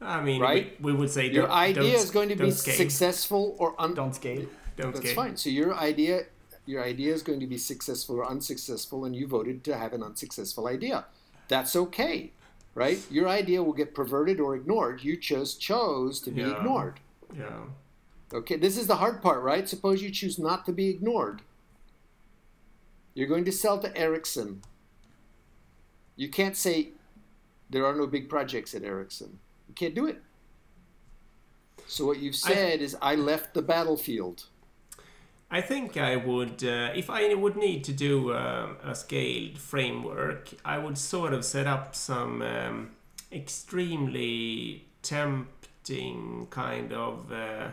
I 0.03 0.21
mean, 0.23 0.41
Right? 0.41 0.81
we, 0.81 0.93
we 0.93 0.99
would 0.99 1.11
say 1.11 1.31
your 1.31 1.51
idea 1.51 1.95
is 1.95 2.11
going 2.11 2.29
to 2.29 2.37
be 2.37 2.51
successful 2.51 3.57
or 3.59 3.75
un- 3.81 3.95
Don't 3.95 4.15
scale. 4.15 4.47
Don't 4.77 4.95
that's 4.95 5.13
fine 5.13 5.37
so 5.37 5.51
your 5.51 5.75
idea 5.75 6.23
your 6.65 6.83
idea 6.83 7.13
is 7.13 7.23
going 7.23 7.41
to 7.41 7.47
be 7.47 7.59
successful 7.59 8.17
or 8.17 8.25
unsuccessful 8.27 9.05
and 9.05 9.15
you 9.15 9.27
voted 9.27 9.63
to 9.65 9.77
have 9.77 9.93
an 9.93 10.03
unsuccessful 10.03 10.67
idea 10.67 11.05
that's 11.49 11.77
okay 11.77 12.31
right 12.75 12.99
your 13.11 13.29
idea 13.29 13.63
will 13.63 13.75
get 13.75 13.95
perverted 13.95 14.41
or 14.41 14.55
ignored 14.57 15.05
you 15.05 15.15
just 15.17 15.61
chose 15.61 16.21
to 16.21 16.31
be 16.31 16.41
Yeah. 16.41 16.57
ignored 16.57 17.01
Yeah. 17.39 17.65
Okay, 18.33 18.57
this 18.57 18.79
is 18.79 18.87
the 18.87 18.97
hard 18.97 19.21
part, 19.21 19.43
right? 19.43 19.69
Suppose 19.69 20.03
you 20.03 20.11
choose 20.11 20.39
not 20.39 20.65
to 20.65 20.73
be 20.73 20.89
ignored. 20.89 21.43
You're 23.15 23.29
going 23.29 23.45
to 23.45 23.53
sell 23.53 23.79
to 23.81 23.95
Ericsson. 23.95 24.63
You 26.17 26.31
can't 26.31 26.57
say 26.57 26.93
there 27.69 27.85
are 27.85 27.95
no 27.95 28.07
big 28.07 28.31
projects 28.31 28.75
at 28.75 28.85
Ericsson. 28.85 29.39
You 29.69 29.75
can't 29.75 29.95
do 29.95 30.07
it. 30.07 30.21
So 31.87 32.07
what 32.07 32.19
you've 32.19 32.35
I- 32.45 32.55
said 32.55 32.81
is 32.81 32.97
I 33.03 33.15
left 33.15 33.55
the 33.55 33.63
battlefield. 33.63 34.47
I 35.51 35.61
think 35.61 35.99
I 35.99 36.17
would, 36.17 36.65
uh, 36.65 36.93
if 36.95 37.11
I 37.11 37.35
would 37.35 37.57
need 37.57 37.85
to 37.85 37.93
do 37.93 38.33
um, 38.35 38.79
a 38.83 38.95
scaled 38.95 39.59
framework, 39.59 40.49
I 40.65 40.79
would 40.79 40.97
sort 40.97 41.35
of 41.35 41.45
set 41.45 41.67
up 41.67 41.95
some 41.95 42.41
um, 42.41 42.93
extremely 43.31 44.87
tempting 45.03 46.47
kind 46.49 46.95
of 46.95 47.31
uh, 47.31 47.69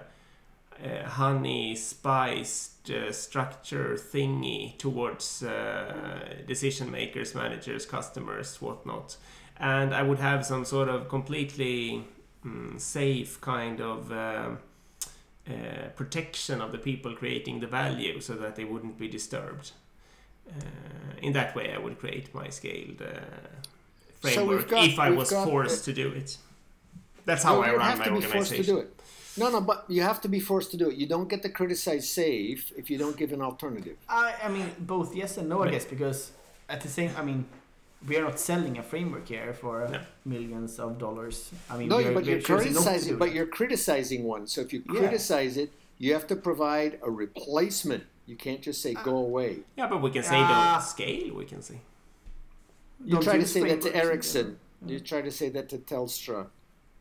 uh, 0.83 1.07
honey 1.07 1.73
spiced 1.75 2.89
uh, 2.91 3.13
structure 3.13 3.95
thingy 3.95 4.77
towards 4.77 5.43
uh, 5.43 6.33
decision 6.45 6.91
makers, 6.91 7.33
managers, 7.33 7.85
customers, 7.85 8.61
whatnot. 8.61 9.15
And 9.59 9.93
I 9.93 10.03
would 10.03 10.19
have 10.19 10.45
some 10.45 10.63
sort 10.65 10.87
of 10.89 11.09
completely 11.09 12.05
mm, 12.45 12.79
safe 12.79 13.39
kind 13.41 13.81
of. 13.81 14.11
um 14.11 14.59
uh, 15.49 15.87
protection 15.95 16.61
of 16.61 16.71
the 16.71 16.77
people 16.77 17.15
creating 17.15 17.59
the 17.59 17.65
value 17.67 18.21
so 18.21 18.33
that 18.35 18.55
they 18.55 18.63
wouldn't 18.65 18.97
be 18.99 19.07
disturbed. 19.07 19.71
Uh, 20.47 20.55
in 21.23 21.33
that 21.33 21.55
way, 21.55 21.73
I 21.73 21.79
would 21.79 21.97
create 21.99 22.35
my 22.35 22.49
scaled 22.49 23.01
uh, 23.01 23.07
we've 24.23 24.33
framework 24.33 24.67
got- 24.69 24.85
if 24.85 24.99
I 24.99 25.09
was 25.09 25.31
got, 25.31 25.47
forced 25.47 25.85
to 25.85 25.93
do 25.93 26.07
it. 26.09 26.37
That's 27.25 27.43
how 27.43 27.55
No, 27.55 27.61
I 27.63 27.71
you 27.71 27.77
run 27.77 27.85
have 27.89 27.99
my 27.99 28.05
to 28.05 28.11
be 28.11 28.21
forced 28.21 28.51
to 28.51 28.57
organization. 28.57 28.75
do 28.75 28.81
it. 28.81 28.89
No, 29.37 29.49
no, 29.49 29.61
but 29.61 29.85
you 29.87 30.01
have 30.03 30.21
to 30.21 30.27
be 30.27 30.39
forced 30.39 30.69
to 30.71 30.77
do 30.77 30.89
it. 30.91 30.95
You 30.97 31.07
don't 31.07 31.29
get 31.29 31.41
to 31.41 31.49
criticize 31.49 32.05
SAFe 32.15 32.71
if 32.77 32.89
you 32.91 32.97
don't 32.99 33.17
give 33.17 33.31
an 33.33 33.41
alternative. 33.41 33.97
I, 34.07 34.35
I 34.43 34.49
mean, 34.49 34.69
both 34.79 35.15
yes 35.15 35.37
and 35.37 35.49
no, 35.49 35.63
I 35.63 35.71
guess, 35.71 35.85
because 35.85 36.31
at 36.67 36.81
the 36.81 36.89
same, 36.89 37.11
I 37.17 37.23
mean, 37.23 37.45
we 38.07 38.17
are 38.17 38.23
not 38.23 38.39
selling 38.39 38.77
a 38.77 38.83
framework 38.83 39.27
here 39.27 39.53
for 39.53 39.87
No. 39.89 40.01
millions 40.25 40.79
of 40.79 40.97
dollars. 40.97 41.51
I 41.69 41.77
mean, 41.77 41.89
No, 41.89 41.97
we 41.97 42.05
are, 42.05 42.13
but 42.13 42.23
we 42.23 42.29
you're 42.29 42.37
are 42.37 42.41
choosing 42.41 42.73
not 42.73 42.79
to 42.83 42.85
criticizing. 42.89 43.17
But 43.17 43.33
you're 43.33 43.45
criticizing 43.47 44.23
one. 44.23 44.47
So 44.47 44.61
if 44.61 44.71
you 44.73 44.83
Yeah. 44.87 44.99
criticize 44.99 45.57
it, 45.57 45.71
you 45.97 46.13
have 46.13 46.27
to 46.27 46.35
provide 46.35 46.99
a 47.03 47.11
replacement. 47.11 48.05
You 48.25 48.35
can't 48.35 48.61
just 48.61 48.81
say 48.81 48.93
go 48.93 49.17
away. 49.17 49.59
Yeah, 49.75 49.87
but 49.87 50.01
we 50.01 50.11
can 50.11 50.23
say 50.23 50.35
Ah. 50.37 50.77
don't 50.79 50.87
scale. 50.87 51.35
We 51.35 51.45
can 51.45 51.61
say. 51.61 51.81
You 53.03 53.13
Don't 53.13 53.23
try 53.23 53.37
to 53.37 53.47
say 53.47 53.61
that 53.61 53.81
to 53.81 53.89
frameworks 53.91 53.95
in 53.95 54.09
Ericsson. 54.09 54.45
general. 54.81 54.91
You 54.93 54.99
try 54.99 55.21
to 55.21 55.31
say 55.31 55.49
that 55.49 55.69
to 55.69 55.77
Telstra. 55.77 56.47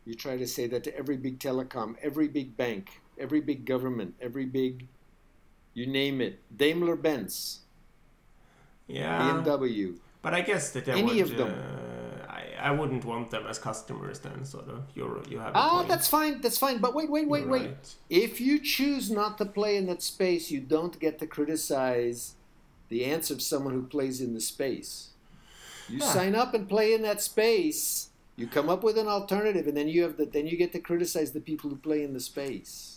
You 0.05 0.15
try 0.15 0.37
to 0.37 0.47
say 0.47 0.65
that 0.67 0.83
to 0.85 0.97
every 0.97 1.17
big 1.17 1.39
telecom, 1.39 1.95
every 2.01 2.27
big 2.27 2.57
bank, 2.57 3.01
every 3.17 3.41
big 3.41 3.65
government, 3.65 4.15
every 4.19 4.45
big, 4.45 4.87
you 5.73 5.85
name 5.85 6.19
it, 6.19 6.39
Daimler 6.55 6.95
Benz, 6.95 7.59
Yeah, 8.87 9.19
BMW. 9.43 9.97
But 10.21 10.33
I 10.33 10.41
guess 10.41 10.71
that 10.71 10.87
I 10.87 10.93
Any 10.97 11.21
would, 11.23 11.31
of 11.31 11.37
them. 11.37 11.53
Uh, 11.53 12.31
I, 12.31 12.45
I 12.69 12.71
wouldn't 12.71 13.05
want 13.05 13.31
them 13.31 13.45
as 13.47 13.57
customers 13.59 14.19
then. 14.19 14.43
Sort 14.45 14.67
of. 14.69 14.83
You're 14.95 15.21
you 15.29 15.39
have. 15.39 15.51
Ah, 15.55 15.83
that's 15.87 16.07
fine. 16.07 16.41
That's 16.41 16.57
fine. 16.57 16.79
But 16.79 16.93
wait, 16.93 17.09
wait, 17.09 17.27
wait, 17.27 17.41
You're 17.43 17.49
wait. 17.49 17.61
right. 17.67 17.95
If 18.09 18.41
you 18.41 18.59
choose 18.59 19.09
not 19.09 19.37
to 19.37 19.45
play 19.45 19.77
in 19.77 19.85
that 19.87 20.01
space, 20.01 20.51
you 20.51 20.59
don't 20.59 20.99
get 20.99 21.19
to 21.19 21.27
criticize 21.27 22.35
the 22.89 23.05
answer 23.05 23.33
of 23.33 23.41
someone 23.41 23.73
who 23.73 23.83
plays 23.83 24.19
in 24.21 24.33
the 24.33 24.41
space. 24.41 25.09
You 25.87 25.99
Yeah. 25.99 26.05
sign 26.13 26.35
up 26.35 26.53
and 26.53 26.67
play 26.67 26.93
in 26.93 27.01
that 27.03 27.21
space. 27.21 28.09
You 28.35 28.47
come 28.47 28.69
up 28.69 28.83
with 28.83 28.97
an 28.97 29.07
alternative, 29.07 29.67
and 29.67 29.75
then 29.75 29.87
you 29.89 30.03
have 30.03 30.17
the, 30.17 30.25
then 30.25 30.47
you 30.47 30.55
get 30.57 30.71
to 30.73 30.79
criticize 30.79 31.31
the 31.33 31.41
people 31.41 31.69
who 31.69 31.75
play 31.75 32.03
in 32.03 32.13
the 32.13 32.19
space. 32.21 32.88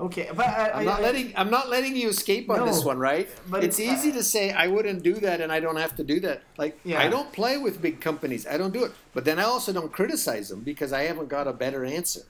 Okay, 0.00 0.30
but 0.34 0.46
I, 0.48 0.70
I'm 0.70 0.78
I, 0.80 0.84
not 0.84 1.00
I- 1.00 1.02
letting 1.02 1.32
I'm 1.36 1.50
not 1.50 1.68
letting 1.68 1.94
you 1.94 2.08
escape 2.08 2.48
on 2.50 2.58
No, 2.60 2.66
this 2.66 2.82
one, 2.84 2.98
right? 2.98 3.28
but 3.50 3.62
it's 3.62 3.78
it's- 3.78 3.98
easy 3.98 4.12
to 4.12 4.22
say 4.22 4.50
I 4.50 4.66
wouldn't 4.66 5.02
do 5.02 5.14
that, 5.26 5.40
and 5.42 5.52
I 5.52 5.60
don't 5.60 5.76
have 5.76 5.94
to 5.96 6.04
do 6.04 6.20
that. 6.20 6.42
Like 6.56 6.78
Yeah. 6.84 7.00
I 7.04 7.08
don't 7.08 7.30
play 7.32 7.58
with 7.58 7.82
big 7.82 8.00
companies. 8.00 8.46
I 8.46 8.56
don't 8.56 8.72
do 8.72 8.84
it. 8.84 8.92
But 9.12 9.24
then 9.26 9.38
I 9.38 9.42
also 9.44 9.72
don't 9.72 9.92
criticize 9.92 10.48
them 10.48 10.60
because 10.60 10.92
I 10.92 11.02
haven't 11.02 11.28
got 11.28 11.46
a 11.46 11.52
better 11.52 11.84
answer. 11.84 12.22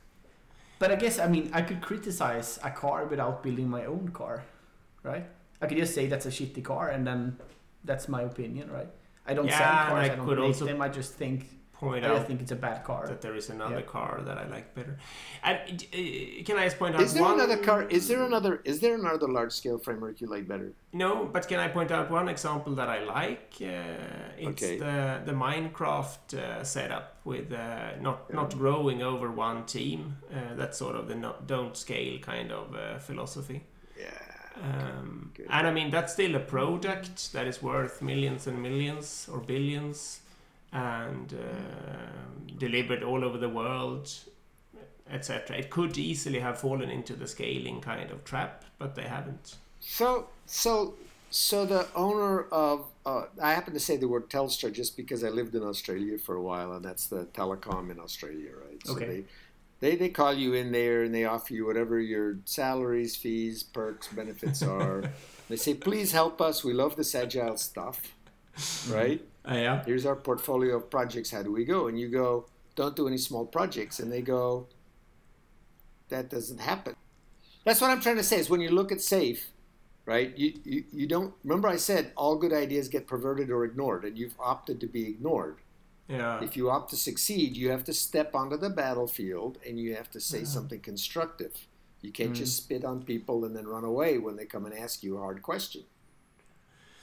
But 0.80 0.90
I 0.90 0.96
guess 0.96 1.18
I 1.20 1.28
mean 1.28 1.50
I 1.52 1.62
could 1.62 1.80
criticize 1.80 2.58
a 2.64 2.70
car 2.70 3.04
without 3.06 3.42
building 3.44 3.68
my 3.68 3.84
own 3.84 4.08
car, 4.12 4.42
right? 5.04 5.26
I 5.62 5.66
could 5.68 5.78
just 5.78 5.94
say 5.94 6.06
that's 6.08 6.26
a 6.26 6.30
shitty 6.30 6.64
car, 6.64 6.88
and 6.88 7.06
then 7.06 7.36
that's 7.84 8.08
my 8.08 8.22
opinion, 8.22 8.70
right? 8.72 8.88
I 9.26 9.34
don't 9.34 9.46
Yeah, 9.46 9.58
sell 9.58 9.68
cars. 9.92 9.92
I 9.92 10.04
I, 10.12 10.16
don't 10.16 10.26
could 10.26 10.38
make 10.38 10.46
also 10.48 10.64
them. 10.64 10.80
I 10.82 10.88
just 10.88 11.12
think 11.14 11.46
Point 11.80 12.04
I 12.04 12.08
out 12.08 12.16
just 12.16 12.26
think 12.28 12.40
it's 12.42 12.52
a 12.52 12.56
bad 12.68 12.84
car. 12.84 13.06
that 13.10 13.20
there 13.24 13.34
is 13.34 13.48
another 13.50 13.76
Yeah. 13.80 13.92
car 13.96 14.20
that 14.26 14.36
I 14.42 14.46
like 14.56 14.74
better. 14.74 14.94
And 15.42 15.56
uh, 15.58 16.44
can 16.46 16.56
I 16.58 16.64
just 16.68 16.78
point 16.78 16.94
out 16.94 17.00
Is 17.02 17.14
there 17.14 17.22
one? 17.22 17.34
another 17.40 17.56
car? 17.68 17.80
Is 17.98 18.06
there 18.08 18.22
another? 18.30 18.60
Is 18.64 18.80
there 18.80 18.94
another 18.94 19.28
large 19.38 19.52
scale 19.60 19.78
framework 19.78 20.20
you 20.20 20.26
like 20.36 20.46
better? 20.46 20.72
No, 20.92 21.10
but 21.34 21.42
can 21.48 21.58
I 21.58 21.68
point 21.68 21.90
out 21.90 22.10
one 22.10 22.28
example 22.28 22.74
that 22.80 22.88
I 22.88 22.98
like? 23.04 23.48
Uh, 23.62 24.46
it's 24.46 24.62
Okay. 24.62 24.76
the 24.78 24.96
the 25.28 25.32
Minecraft 25.46 26.24
uh, 26.34 26.64
setup 26.64 27.06
with 27.24 27.48
uh, 27.52 27.96
not 28.06 28.18
not 28.38 28.48
growing 28.58 29.02
over 29.02 29.26
one 29.30 29.64
team. 29.64 30.00
Uh, 30.30 30.54
that's 30.58 30.76
sort 30.78 30.96
of 30.96 31.08
the 31.08 31.14
no, 31.14 31.30
don't 31.46 31.74
scale 31.76 32.18
kind 32.32 32.52
of 32.52 32.74
uh, 32.74 32.98
philosophy. 32.98 33.58
Yeah. 33.98 34.10
Um, 34.62 35.30
good. 35.34 35.46
and 35.48 35.66
I 35.66 35.70
mean 35.72 35.90
that's 35.90 36.12
still 36.12 36.34
a 36.34 36.40
product 36.40 37.32
that 37.32 37.46
is 37.46 37.62
worth 37.62 38.02
millions 38.02 38.46
and 38.46 38.60
millions 38.62 39.28
or 39.32 39.38
billions, 39.40 40.20
and 40.72 41.34
uh, 41.34 42.56
delivered 42.58 43.02
all 43.02 43.24
over 43.24 43.38
the 43.38 43.48
world, 43.48 44.12
etc. 45.08 45.56
It 45.58 45.70
could 45.70 45.98
easily 45.98 46.40
have 46.40 46.60
fallen 46.60 46.90
into 46.90 47.14
the 47.14 47.26
scaling 47.28 47.80
kind 47.80 48.10
of 48.10 48.24
trap, 48.24 48.64
but 48.78 48.94
they 48.94 49.02
haven't. 49.08 49.56
So 49.80 50.28
so 50.46 50.94
so 51.30 51.64
the 51.64 51.88
owner 51.94 52.42
of 52.48 52.86
uh, 53.06 53.24
I 53.42 53.52
happen 53.54 53.74
to 53.74 53.80
say 53.80 53.96
the 53.96 54.08
word 54.08 54.28
Telstra 54.30 54.72
just 54.72 54.96
because 54.96 55.24
I 55.24 55.28
lived 55.28 55.54
in 55.54 55.62
Australia 55.62 56.18
for 56.18 56.34
a 56.36 56.42
while, 56.42 56.72
and 56.72 56.84
that's 56.84 57.06
the 57.06 57.26
telecom 57.26 57.90
in 57.90 57.98
Australia, 57.98 58.50
right? 58.66 58.86
So 58.86 58.92
Okay. 58.92 59.06
they 59.06 59.24
They 59.80 59.96
they 59.96 60.10
call 60.10 60.34
you 60.34 60.54
in 60.54 60.72
there 60.72 61.02
and 61.04 61.14
they 61.14 61.24
offer 61.24 61.54
you 61.54 61.66
whatever 61.66 62.00
your 62.00 62.38
salaries, 62.46 63.16
fees, 63.16 63.62
perks, 63.62 64.08
benefits 64.08 64.64
are. 64.66 65.08
they 65.48 65.56
say, 65.56 65.74
please 65.74 66.12
help 66.12 66.40
us. 66.40 66.64
We 66.64 66.72
love 66.74 66.96
this 66.96 67.14
agile 67.14 67.56
stuff, 67.58 68.14
right? 68.84 69.29
Uh, 69.48 69.54
yeah. 69.54 69.84
Here's 69.84 70.06
our 70.06 70.16
portfolio 70.16 70.76
of 70.76 70.90
projects. 70.90 71.30
How 71.30 71.42
do 71.42 71.52
we 71.52 71.64
go? 71.64 71.86
And 71.88 71.98
you 71.98 72.08
go, 72.08 72.46
don't 72.76 72.94
do 72.96 73.06
any 73.08 73.18
small 73.18 73.46
projects. 73.46 73.98
And 73.98 74.12
they 74.12 74.22
go, 74.22 74.66
that 76.08 76.28
doesn't 76.28 76.60
happen. 76.60 76.96
That's 77.64 77.80
what 77.80 77.90
I'm 77.90 78.00
trying 78.00 78.16
to 78.16 78.22
say 78.22 78.38
is 78.38 78.50
when 78.50 78.60
you 78.60 78.70
look 78.70 78.90
at 78.92 78.98
SAFe, 78.98 79.44
right, 80.06 80.36
you, 80.36 80.54
you, 80.64 80.84
you 80.92 81.06
don't, 81.06 81.34
remember 81.44 81.68
I 81.68 81.76
said 81.76 82.12
all 82.16 82.36
good 82.36 82.52
ideas 82.52 82.88
get 82.88 83.06
perverted 83.06 83.50
or 83.50 83.64
ignored, 83.64 84.04
and 84.04 84.16
you've 84.18 84.34
opted 84.40 84.80
to 84.80 84.86
be 84.86 85.06
ignored. 85.08 85.56
Yeah. 86.08 86.42
If 86.42 86.56
you 86.56 86.70
opt 86.70 86.90
to 86.90 86.96
succeed, 86.96 87.56
you 87.56 87.70
have 87.70 87.84
to 87.84 87.92
step 87.92 88.34
onto 88.34 88.56
the 88.56 88.70
battlefield 88.70 89.58
and 89.66 89.78
you 89.78 89.94
have 89.94 90.10
to 90.10 90.20
say 90.20 90.38
Yeah. 90.40 90.44
something 90.46 90.80
constructive. 90.80 91.66
You 92.02 92.10
can't 92.10 92.32
Mm. 92.32 92.36
just 92.36 92.56
spit 92.56 92.84
on 92.84 93.04
people 93.04 93.44
and 93.44 93.54
then 93.54 93.68
run 93.68 93.84
away 93.84 94.18
when 94.18 94.34
they 94.36 94.46
come 94.46 94.64
and 94.66 94.74
ask 94.74 95.04
you 95.04 95.16
a 95.16 95.20
hard 95.20 95.40
question. 95.42 95.84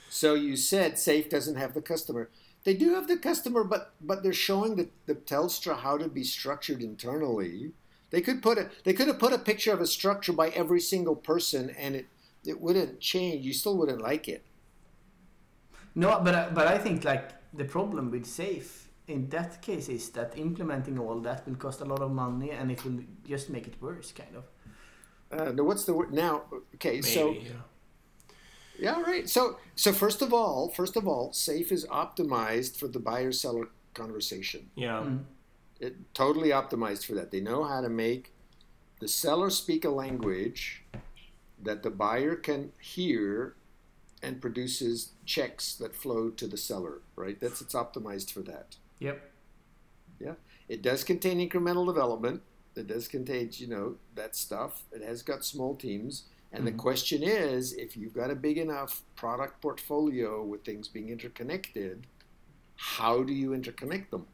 So 0.08 0.34
you 0.34 0.56
said 0.56 0.94
SAFe 0.94 1.28
doesn't 1.28 1.56
have 1.56 1.74
the 1.74 1.82
customer. 1.82 2.30
They 2.64 2.74
do 2.74 2.94
have 2.94 3.06
the 3.06 3.16
customer, 3.16 3.64
but 3.64 3.92
but 4.00 4.22
they're 4.22 4.32
showing 4.32 4.76
the, 4.76 4.88
the 5.06 5.14
Telstra 5.14 5.78
how 5.78 5.96
to 5.98 6.08
be 6.08 6.24
structured 6.24 6.82
internally. 6.82 7.72
They 8.10 8.20
could 8.20 8.42
put 8.42 8.58
a 8.58 8.70
they 8.84 8.92
could 8.92 9.08
have 9.08 9.18
put 9.18 9.32
a 9.32 9.38
picture 9.38 9.72
of 9.72 9.80
a 9.80 9.86
structure 9.86 10.32
by 10.32 10.48
every 10.50 10.80
single 10.80 11.16
person 11.16 11.70
and 11.78 11.94
it 11.94 12.06
it 12.44 12.60
wouldn't 12.60 13.00
change. 13.00 13.44
You 13.44 13.52
still 13.52 13.76
wouldn't 13.76 14.02
like 14.02 14.28
it. 14.28 14.44
No, 15.94 16.20
but 16.22 16.34
I, 16.34 16.48
but 16.50 16.66
I 16.66 16.78
think 16.78 17.04
like 17.04 17.30
the 17.52 17.64
problem 17.64 18.10
with 18.10 18.24
SAFe 18.24 18.88
in 19.08 19.28
that 19.30 19.62
case 19.62 19.88
is 19.88 20.10
that 20.10 20.36
implementing 20.36 20.98
all 20.98 21.18
that 21.20 21.46
will 21.46 21.56
cost 21.56 21.80
a 21.80 21.84
lot 21.84 22.00
of 22.00 22.10
money 22.10 22.50
and 22.50 22.70
it 22.70 22.84
will 22.84 23.00
just 23.26 23.50
make 23.50 23.66
it 23.66 23.74
worse, 23.80 24.12
kind 24.12 24.36
of. 24.36 24.44
Uh, 25.30 25.52
now 25.52 25.62
what's 25.64 25.84
the 25.84 25.94
word 25.94 26.12
now? 26.12 26.42
Okay, 26.74 26.96
Maybe, 26.96 27.02
so 27.02 27.32
yeah. 27.32 27.50
Yeah, 28.78 29.00
right. 29.02 29.28
So, 29.28 29.58
so 29.74 29.92
first 29.92 30.22
of 30.22 30.32
all, 30.32 30.70
first 30.70 30.96
of 30.96 31.08
all, 31.08 31.32
SAFe 31.32 31.72
is 31.72 31.84
optimized 31.86 32.76
for 32.76 32.88
the 32.88 33.00
buyer-seller 33.00 33.68
conversation. 33.94 34.70
Yeah. 34.76 35.04
Mm. 35.04 35.24
It 35.80 36.14
totally 36.14 36.50
optimized 36.50 37.04
for 37.06 37.14
that. 37.14 37.30
They 37.30 37.40
know 37.40 37.64
how 37.64 37.80
to 37.80 37.88
make 37.88 38.32
the 39.00 39.08
seller 39.08 39.50
speak 39.50 39.84
a 39.84 39.90
language 39.90 40.84
that 41.62 41.82
the 41.82 41.90
buyer 41.90 42.34
can 42.34 42.72
hear 42.80 43.54
and 44.22 44.40
produces 44.40 45.12
checks 45.24 45.74
that 45.74 45.94
flow 45.94 46.30
to 46.30 46.46
the 46.46 46.56
seller. 46.56 47.00
Right. 47.16 47.38
That's 47.38 47.60
it's 47.60 47.74
optimized 47.74 48.32
for 48.32 48.40
that. 48.40 48.76
Yep. 48.98 49.20
Yeah. 50.20 50.34
It 50.68 50.82
does 50.82 51.04
contain 51.04 51.38
incremental 51.38 51.86
development. 51.86 52.42
It 52.74 52.86
does 52.86 53.08
contain, 53.08 53.50
you 53.52 53.66
know, 53.68 53.96
that 54.14 54.36
stuff. 54.36 54.84
It 54.92 55.02
has 55.02 55.22
got 55.22 55.44
small 55.44 55.74
teams. 55.74 56.24
And 56.52 56.66
the 56.66 56.72
Mhm. 56.72 56.78
question 56.78 57.22
is 57.22 57.74
if 57.74 57.96
you've 57.96 58.14
got 58.14 58.30
a 58.30 58.34
big 58.34 58.58
enough 58.58 59.02
product 59.16 59.60
portfolio 59.60 60.42
with 60.44 60.64
things 60.64 60.88
being 60.88 61.10
interconnected, 61.10 62.06
how 62.76 63.22
do 63.22 63.32
you 63.32 63.50
interconnect 63.50 64.10
them? 64.10 64.26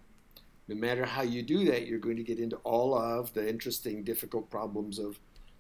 No 0.68 0.74
matter 0.74 1.04
how 1.04 1.22
you 1.22 1.42
do 1.42 1.64
that, 1.66 1.86
you're 1.86 1.98
going 1.98 2.16
to 2.16 2.22
get 2.22 2.38
into 2.38 2.56
all 2.58 2.94
of 2.96 3.32
the 3.34 3.46
interesting, 3.48 4.04
difficult 4.04 4.48
problems 4.48 4.98
of 4.98 5.18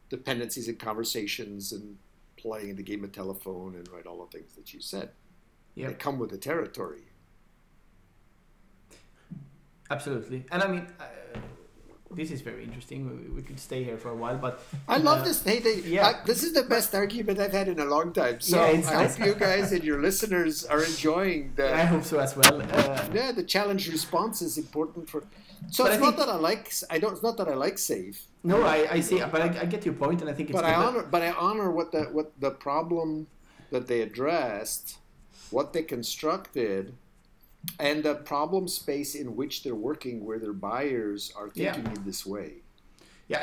dependencies 0.08 0.68
and 0.68 0.78
conversations 0.78 1.72
and 1.72 1.98
playing 2.36 2.76
the 2.76 2.82
game 2.82 3.04
of 3.04 3.12
telephone 3.12 3.74
and 3.74 3.88
right, 3.88 4.06
all 4.06 4.24
the 4.24 4.38
things 4.38 4.54
that 4.54 4.72
you 4.72 4.80
said. 4.80 5.10
They 5.76 5.92
come 5.94 6.18
with 6.18 6.30
the 6.30 6.38
territory. 6.38 7.02
Absolutely. 9.90 10.46
And 10.50 10.62
I 10.62 10.68
mean, 10.68 10.86
uh, 10.98 11.04
this 12.10 12.30
is 12.30 12.42
very 12.42 12.62
interesting. 12.64 13.08
We, 13.08 13.28
we 13.36 13.42
could 13.42 13.58
stay 13.58 13.82
here 13.82 13.96
for 13.98 14.10
a 14.10 14.14
while, 14.14 14.36
but 14.36 14.62
I 14.88 14.98
love 14.98 15.20
Uh, 15.22 15.24
this. 15.24 15.42
Hey, 15.42 15.58
they, 15.58 15.76
yeah. 15.80 16.06
I- 16.08 16.24
this 16.26 16.42
is 16.44 16.52
the 16.52 16.62
best 16.62 16.94
argument 16.94 17.38
I've 17.40 17.52
had 17.52 17.68
in 17.68 17.78
a 17.80 17.84
long 17.84 18.12
time. 18.12 18.40
So 18.40 18.56
Yeah, 18.56 18.82
I 18.88 19.06
hope 19.06 19.18
you 19.26 19.34
guys 19.48 19.72
and 19.72 19.82
your 19.82 20.00
listeners 20.00 20.64
are 20.64 20.82
enjoying 20.84 21.52
I 21.58 21.84
hope 21.84 22.04
so 22.04 22.18
as 22.20 22.36
well. 22.36 22.62
Uh, 22.62 23.04
yeah 23.12 23.32
the 23.32 23.42
challenge 23.42 23.88
response 23.90 24.42
is 24.42 24.58
important 24.58 25.08
for. 25.08 25.24
So 25.70 25.84
But 25.84 25.92
I 25.92 25.94
it's 25.94 26.02
not 26.02 26.16
think- 26.16 26.26
that 26.26 26.28
I 26.34 26.36
like 26.36 26.72
I 26.90 26.98
don't. 26.98 27.12
It's 27.14 27.22
not 27.22 27.36
that 27.38 27.48
I 27.48 27.54
like 27.54 27.76
SAFe, 27.78 28.20
no, 28.44 28.62
I, 28.62 28.86
I 28.96 29.00
see, 29.00 29.18
but 29.34 29.40
I, 29.40 29.48
I 29.62 29.64
get 29.64 29.84
your 29.86 29.94
point, 29.94 30.20
and 30.20 30.28
I 30.28 30.34
think 30.34 30.50
it's 30.50 30.56
but 30.58 30.64
I 30.64 30.70
that- 30.72 30.84
honor 30.86 31.02
but 31.14 31.22
I 31.22 31.30
honor 31.32 31.70
what 31.78 31.90
the 31.90 32.02
what 32.16 32.28
the 32.38 32.50
problem 32.50 33.26
that 33.70 33.86
they 33.88 34.00
addressed, 34.02 34.98
what 35.50 35.72
they 35.72 35.82
constructed. 35.82 36.94
And 37.78 38.02
the 38.02 38.14
problem 38.14 38.68
space 38.68 39.14
in 39.14 39.36
which 39.36 39.62
they're 39.62 39.74
working, 39.74 40.24
where 40.24 40.38
their 40.38 40.52
buyers 40.52 41.32
are 41.36 41.50
Yeah. 41.54 41.72
thinking 41.72 41.96
in 41.96 42.04
this 42.04 42.24
way. 42.26 42.50
Yeah, 43.26 43.42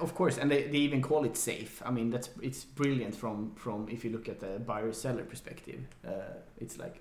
of 0.00 0.14
course, 0.16 0.36
and 0.36 0.50
they, 0.50 0.64
they 0.64 0.78
even 0.78 1.00
call 1.00 1.24
it 1.24 1.34
SAFe. 1.34 1.80
I 1.84 1.90
mean, 1.92 2.10
that's 2.10 2.28
it's 2.40 2.64
brilliant 2.64 3.14
from 3.14 3.52
from 3.54 3.88
if 3.88 4.04
you 4.04 4.10
look 4.10 4.28
at 4.28 4.40
the 4.40 4.58
buyer 4.58 4.92
seller 4.92 5.24
perspective. 5.24 5.80
Uh, 6.04 6.34
it's 6.58 6.76
like 6.76 6.96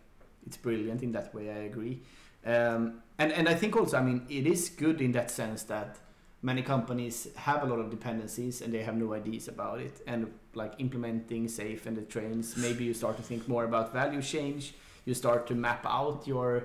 it's 0.45 0.55
brilliant 0.57 1.01
in 1.01 1.12
that 1.14 1.34
way. 1.34 1.49
I 1.49 1.64
agree, 1.72 2.03
um, 2.45 3.01
and 3.18 3.32
and 3.32 3.49
I 3.49 3.55
think 3.55 3.76
also, 3.76 3.97
I 3.97 4.03
mean, 4.03 4.22
it 4.30 4.45
is 4.45 4.70
good 4.70 5.01
in 5.01 5.12
that 5.14 5.32
sense 5.32 5.64
that 5.64 5.97
many 6.43 6.62
companies 6.62 7.28
have 7.36 7.64
a 7.64 7.66
lot 7.66 7.80
of 7.80 7.89
dependencies 7.89 8.62
and 8.62 8.72
they 8.74 8.84
have 8.84 8.95
no 8.97 9.14
ideas 9.14 9.47
about 9.47 9.80
it. 9.80 10.01
And 10.07 10.32
like 10.53 10.74
implementing 10.80 11.47
SAFe 11.47 11.86
and 11.88 11.95
the 11.97 12.01
trains, 12.01 12.55
maybe 12.57 12.84
you 12.84 12.93
start 12.93 13.18
to 13.18 13.24
think 13.24 13.47
more 13.47 13.64
about 13.64 13.93
value 13.93 14.22
change. 14.22 14.74
You 15.05 15.13
start 15.13 15.47
to 15.47 15.55
map 15.55 15.85
out 15.85 16.27
your 16.27 16.63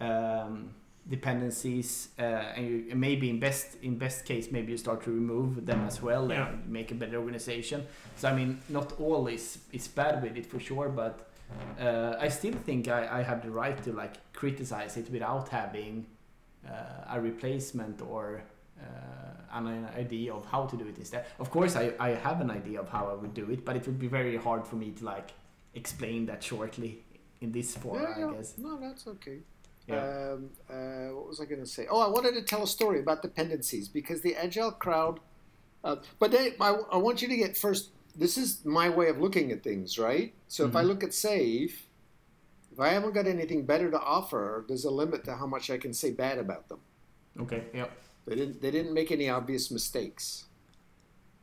um, 0.00 0.74
dependencies, 1.08 2.08
uh, 2.18 2.22
and, 2.56 2.66
you, 2.68 2.94
maybe 2.94 3.28
in 3.28 3.38
best 3.40 3.76
in 3.82 3.96
best 3.98 4.24
case, 4.24 4.50
maybe 4.52 4.70
you 4.72 4.78
start 4.78 5.02
to 5.04 5.10
remove 5.10 5.66
them 5.66 5.84
as 5.86 6.00
well 6.02 6.28
Yeah. 6.28 6.48
and 6.48 6.68
make 6.68 6.92
a 6.92 6.94
better 6.94 7.16
organization. 7.18 7.86
So 8.16 8.28
I 8.28 8.34
mean, 8.34 8.60
not 8.68 8.92
all 9.00 9.26
is 9.28 9.58
is 9.72 9.88
bad 9.88 10.22
with 10.22 10.36
it 10.36 10.46
for 10.46 10.60
sure, 10.60 10.88
but 10.88 11.28
uh, 11.80 12.14
I 12.26 12.28
still 12.28 12.54
think 12.66 12.88
I, 12.88 13.18
I 13.18 13.22
have 13.22 13.42
the 13.42 13.50
right 13.50 13.76
to 13.84 13.92
like 13.92 14.14
criticize 14.32 14.96
it 14.96 15.10
without 15.10 15.48
having 15.48 16.06
uh, 16.66 17.14
a 17.16 17.20
replacement 17.20 18.00
or 18.00 18.42
uh, 18.80 19.58
an 19.58 19.86
idea 19.98 20.32
of 20.32 20.44
how 20.46 20.66
to 20.66 20.76
do 20.76 20.86
it 20.86 20.96
instead. 20.98 21.26
Of 21.38 21.50
course, 21.50 21.76
I, 21.76 21.92
I 22.00 22.10
have 22.10 22.40
an 22.40 22.50
idea 22.50 22.80
of 22.80 22.88
how 22.88 23.08
I 23.10 23.14
would 23.14 23.34
do 23.34 23.50
it, 23.50 23.64
but 23.64 23.76
it 23.76 23.86
would 23.86 23.98
be 23.98 24.08
very 24.08 24.36
hard 24.36 24.66
for 24.66 24.76
me 24.76 24.90
to 24.92 25.04
like 25.04 25.32
explain 25.74 26.26
that 26.26 26.42
shortly 26.42 27.02
in 27.42 27.52
this 27.52 27.76
form, 27.76 28.00
Yeah, 28.02 28.18
yeah. 28.18 28.26
I 28.28 28.32
guess. 28.34 28.56
No, 28.56 28.78
that's 28.80 29.06
okay. 29.06 29.38
Yeah. 29.88 29.96
Um, 30.32 30.50
uh, 30.70 31.08
what 31.16 31.26
was 31.28 31.40
I 31.40 31.44
going 31.44 31.60
to 31.60 31.66
say? 31.66 31.86
Oh, 31.90 32.00
I 32.00 32.08
wanted 32.08 32.34
to 32.34 32.42
tell 32.42 32.62
a 32.62 32.66
story 32.68 33.00
about 33.00 33.20
dependencies 33.20 33.88
because 33.88 34.20
the 34.22 34.36
agile 34.36 34.70
crowd. 34.70 35.18
Uh, 35.82 35.96
but 36.20 36.30
they, 36.30 36.54
I, 36.60 36.70
I 36.92 36.96
want 36.96 37.20
you 37.20 37.28
to 37.28 37.36
get 37.36 37.56
first. 37.56 37.90
This 38.16 38.38
is 38.38 38.64
my 38.64 38.88
way 38.88 39.08
of 39.08 39.18
looking 39.18 39.50
at 39.50 39.64
things, 39.64 39.98
right? 39.98 40.32
So 40.46 40.64
if 40.66 40.76
I 40.76 40.82
Mhm. 40.84 40.86
look 40.86 41.02
at 41.02 41.10
SAFe, 41.10 41.74
if 42.72 42.78
I 42.78 42.88
haven't 42.90 43.12
got 43.12 43.26
anything 43.26 43.66
better 43.66 43.90
to 43.90 44.00
offer, 44.00 44.64
there's 44.68 44.84
a 44.84 44.90
limit 44.90 45.24
to 45.24 45.34
how 45.34 45.46
much 45.46 45.68
I 45.68 45.78
can 45.78 45.92
say 45.92 46.12
bad 46.12 46.38
about 46.38 46.68
them. 46.68 46.80
Okay. 47.40 47.64
Yeah. 47.74 47.88
They 48.26 48.36
didn't. 48.36 48.62
They 48.62 48.70
didn't 48.70 48.94
make 48.94 49.10
any 49.10 49.28
obvious 49.28 49.70
mistakes, 49.72 50.44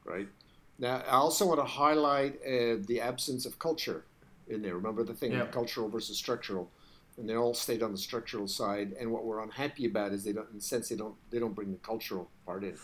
right? 0.06 0.30
Now, 0.78 1.04
I 1.06 1.16
also 1.26 1.46
want 1.46 1.60
to 1.60 1.66
highlight 1.66 2.36
uh, 2.46 2.78
the 2.88 3.02
absence 3.02 3.46
of 3.46 3.60
culture 3.60 4.06
in 4.50 4.62
there. 4.62 4.76
Remember 4.76 5.04
the 5.04 5.14
thing, 5.14 5.32
Yeah. 5.34 5.46
cultural 5.48 5.90
versus 5.90 6.18
structural, 6.18 6.70
and 7.18 7.30
they 7.30 7.36
all 7.36 7.54
stayed 7.54 7.84
on 7.84 7.92
the 7.92 7.98
structural 7.98 8.48
side. 8.48 8.94
And 9.00 9.12
what 9.12 9.26
we're 9.26 9.42
unhappy 9.42 9.86
about 9.86 10.12
is 10.12 10.24
they 10.24 10.34
don't, 10.34 10.50
in 10.52 10.58
a 10.58 10.62
sense, 10.62 10.90
they 10.90 10.96
don't, 10.96 11.16
they 11.30 11.40
don't 11.40 11.54
bring 11.54 11.72
the 11.72 11.78
cultural 11.78 12.30
part 12.46 12.64
in. 12.64 12.78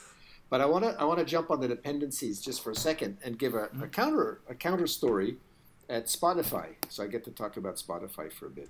But 0.50 0.62
I 0.62 0.66
want 0.66 0.84
to, 0.84 0.92
I 1.00 1.04
want 1.06 1.20
to 1.20 1.26
jump 1.26 1.50
on 1.50 1.60
the 1.60 1.68
dependencies 1.68 2.40
just 2.42 2.64
for 2.64 2.72
a 2.72 2.76
second 2.76 3.18
and 3.24 3.38
give 3.38 3.56
a, 3.56 3.70
a 3.82 3.88
counter, 3.88 4.42
a 4.48 4.54
counter 4.56 4.88
story 4.88 5.38
at 5.90 6.06
Spotify. 6.06 6.76
So 6.90 7.04
I 7.04 7.08
get 7.08 7.24
to 7.26 7.32
talk 7.32 7.58
about 7.58 7.76
Spotify 7.78 8.32
for 8.32 8.46
a 8.48 8.52
bit. 8.52 8.70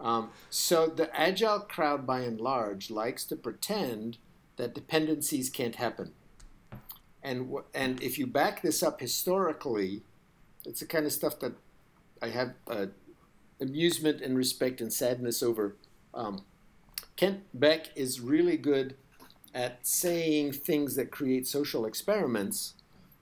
Um, 0.00 0.30
so 0.50 0.86
the 0.88 1.14
agile 1.18 1.60
crowd, 1.60 2.06
by 2.06 2.20
and 2.20 2.40
large, 2.40 2.90
likes 2.90 3.24
to 3.26 3.36
pretend 3.36 4.18
that 4.56 4.74
dependencies 4.74 5.48
can't 5.48 5.76
happen. 5.76 6.12
And 7.22 7.50
and 7.74 8.02
if 8.02 8.18
you 8.18 8.26
back 8.26 8.62
this 8.62 8.82
up 8.82 9.00
historically, 9.00 10.02
it's 10.64 10.80
the 10.80 10.86
kind 10.86 11.06
of 11.06 11.12
stuff 11.12 11.38
that 11.40 11.54
I 12.22 12.28
have 12.28 12.54
uh, 12.68 12.86
amusement 13.60 14.20
and 14.20 14.36
respect 14.36 14.80
and 14.80 14.92
sadness 14.92 15.42
over. 15.42 15.76
Um, 16.14 16.44
Kent 17.16 17.40
Beck 17.54 17.88
is 17.96 18.20
really 18.20 18.56
good 18.56 18.96
at 19.54 19.86
saying 19.86 20.52
things 20.52 20.96
that 20.96 21.10
create 21.10 21.46
social 21.46 21.86
experiments, 21.86 22.74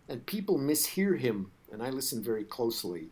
and 0.08 0.26
people 0.26 0.58
mishear 0.58 1.18
him. 1.18 1.50
And 1.72 1.82
I 1.82 1.90
listen 1.90 2.22
very 2.22 2.44
closely, 2.44 3.08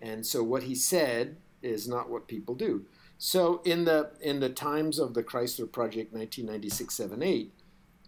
and 0.00 0.24
so 0.24 0.42
what 0.42 0.62
he 0.62 0.74
said 0.74 1.36
is 1.62 1.86
not 1.86 2.08
what 2.08 2.28
people 2.28 2.54
do. 2.54 2.86
So 3.18 3.60
in 3.64 3.84
the 3.84 4.12
in 4.22 4.40
the 4.40 4.48
times 4.48 4.98
of 4.98 5.12
the 5.12 5.22
Chrysler 5.22 5.70
Project, 5.70 6.14
1996, 6.14 6.94
7, 6.94 7.22
8, 7.22 7.52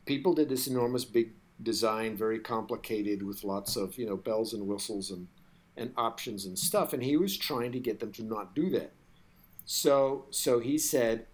people 0.07 0.33
did 0.35 0.49
this 0.49 0.67
enormous 0.67 1.05
big 1.05 1.33
design, 1.63 2.17
very 2.17 2.39
complicated, 2.39 3.23
with 3.23 3.45
lots 3.45 3.77
of 3.77 3.99
you 3.99 4.07
know 4.07 4.17
bells 4.17 4.55
and 4.55 4.67
whistles 4.67 5.11
and 5.11 5.29
and 5.77 5.93
options 5.97 6.45
and 6.45 6.59
stuff. 6.59 6.93
And 6.93 7.03
he 7.03 7.17
was 7.17 7.37
trying 7.37 7.73
to 7.73 7.81
get 7.81 8.01
them 8.01 8.13
to 8.13 8.23
not 8.23 8.55
do 8.55 8.71
that. 8.71 8.93
So 9.65 10.27
so 10.31 10.59
he 10.59 10.79
said, 10.79 11.27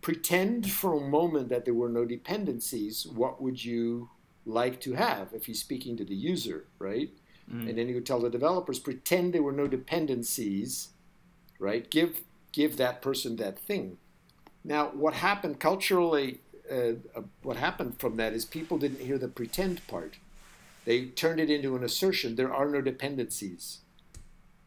pretend 0.00 0.70
for 0.70 0.94
a 0.94 1.00
moment 1.00 1.48
that 1.48 1.64
there 1.64 1.74
were 1.74 1.88
no 1.88 2.04
dependencies. 2.04 3.06
What 3.06 3.40
would 3.42 3.64
you 3.64 4.10
like 4.44 4.80
to 4.80 4.94
have 4.94 5.32
if 5.32 5.46
he's 5.46 5.60
speaking 5.60 5.96
to 5.96 6.04
the 6.04 6.14
user, 6.14 6.66
right? 6.78 7.10
Mm. 7.52 7.68
And 7.68 7.78
then 7.78 7.88
you 7.88 7.94
would 7.94 8.06
tell 8.06 8.20
the 8.20 8.30
developers, 8.30 8.78
pretend 8.78 9.32
there 9.32 9.42
were 9.42 9.52
no 9.52 9.66
dependencies, 9.66 10.90
right? 11.58 11.88
Give 11.90 12.22
give 12.52 12.76
that 12.76 13.02
person 13.02 13.36
that 13.36 13.58
thing. 13.58 13.98
Now, 14.64 14.88
what 14.88 15.14
happened 15.14 15.58
culturally? 15.58 16.40
Uh, 16.70 16.94
uh, 17.14 17.22
what 17.42 17.56
happened 17.56 17.98
from 17.98 18.16
that 18.16 18.32
is 18.32 18.44
people 18.44 18.78
didn't 18.78 19.00
hear 19.00 19.18
the 19.18 19.28
pretend 19.28 19.86
part. 19.86 20.16
They 20.84 21.06
turned 21.06 21.40
it 21.40 21.50
into 21.50 21.76
an 21.76 21.84
assertion. 21.84 22.36
There 22.36 22.52
are 22.52 22.68
no 22.68 22.80
dependencies. 22.80 23.78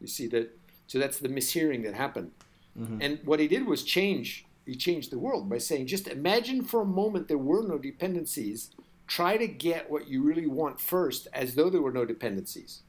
You 0.00 0.06
see 0.06 0.26
that? 0.28 0.56
So 0.86 0.98
that's 0.98 1.18
the 1.18 1.28
mishearing 1.28 1.84
that 1.84 1.94
happened. 1.94 2.30
Mm-hmm. 2.78 3.02
And 3.02 3.18
what 3.24 3.40
he 3.40 3.48
did 3.48 3.66
was 3.66 3.82
change. 3.82 4.46
He 4.64 4.74
changed 4.74 5.10
the 5.10 5.18
world 5.18 5.48
by 5.48 5.58
saying, 5.58 5.86
just 5.86 6.08
imagine 6.08 6.62
for 6.62 6.80
a 6.80 6.86
moment 6.86 7.28
there 7.28 7.38
were 7.38 7.62
no 7.62 7.78
dependencies 7.78 8.70
try 9.06 9.36
to 9.36 9.46
get 9.46 9.90
what 9.90 10.08
you 10.08 10.22
really 10.22 10.46
want 10.46 10.80
first 10.80 11.28
as 11.32 11.54
though 11.54 11.70
there 11.70 11.82
were 11.82 11.92
no 11.92 12.04
dependencies 12.04 12.80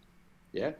yeah 0.51 0.71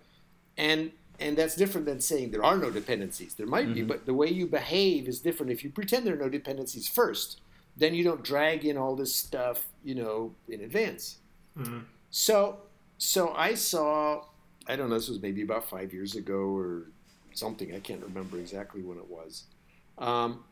and 0.57 0.91
and 1.19 1.37
that's 1.37 1.55
different 1.55 1.85
than 1.85 1.99
saying 1.99 2.31
there 2.31 2.43
are 2.43 2.57
no 2.57 2.71
dependencies 2.71 3.35
there 3.35 3.47
might 3.47 3.65
mm-hmm. 3.65 3.73
be 3.73 3.81
but 3.83 4.05
the 4.05 4.13
way 4.13 4.27
you 4.27 4.47
behave 4.47 5.07
is 5.07 5.19
different 5.19 5.51
if 5.51 5.63
you 5.63 5.69
pretend 5.69 6.05
there 6.05 6.15
are 6.15 6.17
no 6.17 6.29
dependencies 6.29 6.87
first 6.87 7.39
then 7.75 7.93
you 7.93 8.03
don't 8.03 8.23
drag 8.23 8.65
in 8.65 8.77
all 8.77 8.95
this 8.95 9.13
stuff 9.13 9.67
you 9.83 9.93
know 9.93 10.33
in 10.49 10.61
advance 10.61 11.17
mm-hmm. 11.57 11.79
So 12.10 12.58
so 12.97 13.34
i 13.36 13.53
saw 13.53 14.24
i 14.68 14.76
don't 14.76 14.89
know 14.89 14.95
this 14.95 15.10
was 15.10 15.22
maybe 15.22 15.41
about 15.41 15.64
five 15.64 15.93
years 15.93 16.16
ago 16.16 16.55
or 16.55 16.88
something. 17.38 17.74
I 17.74 17.80
can't 17.80 18.01
remember 18.01 18.38
exactly 18.38 18.82
when 18.82 18.97
it 18.97 19.10
was. 19.10 19.43
Um, 19.97 20.43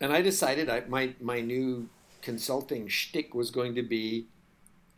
and 0.00 0.12
i 0.12 0.20
decided 0.20 0.68
I, 0.68 0.82
my 0.88 1.14
my 1.20 1.40
new 1.40 1.88
consulting 2.22 2.88
shtick 2.88 3.34
was 3.34 3.50
going 3.50 3.74
to 3.76 3.82
be 3.82 4.26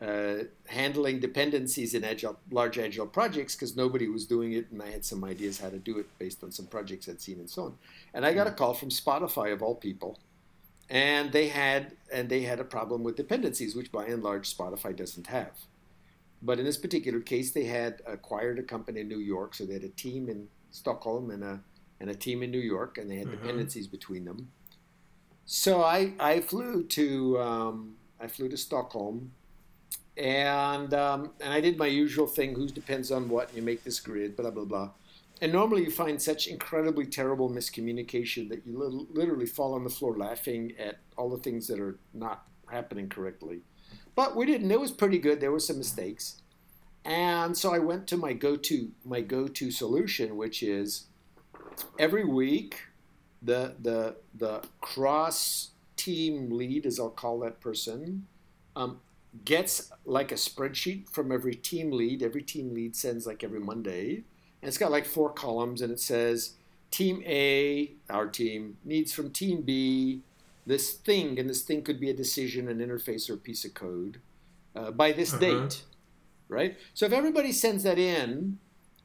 uh, 0.01 0.43
handling 0.67 1.19
dependencies 1.19 1.93
in 1.93 2.03
agile, 2.03 2.39
large 2.51 2.79
agile 2.79 3.05
projects 3.05 3.53
because 3.55 3.75
nobody 3.75 4.07
was 4.07 4.25
doing 4.25 4.53
it, 4.53 4.71
and 4.71 4.81
I 4.81 4.89
had 4.89 5.03
some 5.03 5.23
ideas 5.23 5.59
how 5.59 5.69
to 5.69 5.77
do 5.77 5.97
it 5.99 6.07
based 6.17 6.43
on 6.43 6.51
some 6.51 6.67
projects 6.67 7.07
I'd 7.09 7.21
seen 7.21 7.39
and 7.39 7.49
so 7.49 7.63
on. 7.65 7.73
And 8.13 8.25
I 8.25 8.33
got 8.33 8.47
a 8.47 8.51
call 8.51 8.73
from 8.73 8.89
Spotify 8.89 9.51
of 9.51 9.61
all 9.61 9.75
people, 9.75 10.19
and 10.89 11.31
they 11.31 11.49
had 11.49 11.93
and 12.11 12.29
they 12.29 12.41
had 12.41 12.59
a 12.59 12.63
problem 12.63 13.03
with 13.03 13.15
dependencies, 13.15 13.75
which 13.75 13.91
by 13.91 14.05
and 14.05 14.23
large 14.23 14.55
Spotify 14.55 14.95
doesn't 14.95 15.27
have. 15.27 15.51
But 16.41 16.57
in 16.57 16.65
this 16.65 16.77
particular 16.77 17.19
case, 17.19 17.51
they 17.51 17.65
had 17.65 18.01
acquired 18.07 18.59
a 18.59 18.63
company 18.63 19.01
in 19.01 19.07
New 19.07 19.19
York, 19.19 19.53
so 19.53 19.65
they 19.65 19.73
had 19.73 19.83
a 19.83 19.89
team 19.89 20.29
in 20.29 20.47
Stockholm 20.71 21.31
and 21.31 21.43
a 21.43 21.59
and 21.99 22.09
a 22.09 22.15
team 22.15 22.43
in 22.43 22.51
New 22.51 22.59
York, 22.59 22.97
and 22.97 23.11
they 23.11 23.17
had 23.17 23.27
mm-hmm. 23.27 23.41
dependencies 23.41 23.87
between 23.87 24.25
them. 24.25 24.49
So 25.45 25.83
I, 25.83 26.13
I 26.19 26.41
flew 26.41 26.83
to 26.83 27.39
um, 27.39 27.95
I 28.19 28.27
flew 28.27 28.49
to 28.49 28.57
Stockholm, 28.57 29.31
and 30.15 30.93
um, 30.93 31.31
and 31.41 31.53
I 31.53 31.59
did 31.59 31.77
my 31.77 31.87
usual 31.87 32.27
thing. 32.27 32.55
Who 32.55 32.67
depends 32.67 33.11
on 33.11 33.29
what? 33.29 33.53
You 33.55 33.61
make 33.61 33.83
this 33.83 33.99
grid, 33.99 34.35
blah 34.35 34.51
blah 34.51 34.65
blah. 34.65 34.91
And 35.41 35.53
normally 35.53 35.83
you 35.83 35.91
find 35.91 36.21
such 36.21 36.47
incredibly 36.47 37.05
terrible 37.05 37.49
miscommunication 37.49 38.49
that 38.49 38.65
you 38.65 39.07
literally 39.11 39.45
fall 39.45 39.73
on 39.73 39.83
the 39.83 39.89
floor 39.89 40.17
laughing 40.17 40.73
at 40.77 40.99
all 41.17 41.29
the 41.29 41.37
things 41.37 41.67
that 41.67 41.79
are 41.79 41.97
not 42.13 42.45
happening 42.69 43.07
correctly. 43.07 43.61
But 44.15 44.35
we 44.35 44.45
didn't. 44.45 44.69
It 44.69 44.79
was 44.79 44.91
pretty 44.91 45.17
good. 45.17 45.39
There 45.39 45.51
were 45.51 45.59
some 45.59 45.77
mistakes, 45.77 46.41
and 47.05 47.57
so 47.57 47.73
I 47.73 47.79
went 47.79 48.05
to 48.07 48.17
my 48.17 48.33
go-to 48.33 48.91
my 49.05 49.21
go-to 49.21 49.71
solution, 49.71 50.35
which 50.35 50.61
is 50.61 51.05
every 51.97 52.25
week 52.25 52.81
the 53.41 53.75
the 53.79 54.17
the 54.35 54.61
cross 54.81 55.69
team 55.95 56.49
lead, 56.49 56.85
as 56.85 56.99
I'll 56.99 57.09
call 57.09 57.39
that 57.39 57.61
person, 57.61 58.27
um, 58.75 58.99
gets 59.45 59.91
like 60.05 60.31
a 60.31 60.35
spreadsheet 60.35 61.09
from 61.09 61.31
every 61.31 61.55
team 61.55 61.91
lead. 61.91 62.21
Every 62.21 62.41
team 62.41 62.73
lead 62.73 62.95
sends 62.95 63.25
like 63.25 63.43
every 63.43 63.59
Monday, 63.59 64.23
and 64.61 64.67
it's 64.67 64.77
got 64.77 64.91
like 64.91 65.05
four 65.05 65.31
columns, 65.31 65.81
and 65.81 65.91
it 65.91 65.99
says 65.99 66.53
Team 66.91 67.23
A, 67.25 67.91
our 68.09 68.27
team, 68.27 68.77
needs 68.83 69.13
from 69.13 69.31
Team 69.31 69.61
B 69.61 70.21
this 70.65 70.93
thing, 70.93 71.39
and 71.39 71.49
this 71.49 71.63
thing 71.63 71.81
could 71.81 71.99
be 71.99 72.09
a 72.09 72.13
decision, 72.13 72.67
an 72.67 72.79
interface, 72.79 73.29
or 73.29 73.33
a 73.33 73.37
piece 73.37 73.65
of 73.65 73.73
code 73.73 74.19
uh, 74.75 74.91
by 74.91 75.11
this 75.11 75.33
uh-huh. 75.33 75.39
date, 75.39 75.83
right? 76.47 76.77
So 76.93 77.05
if 77.05 77.11
everybody 77.11 77.51
sends 77.51 77.83
that 77.83 77.97
in, 77.97 78.59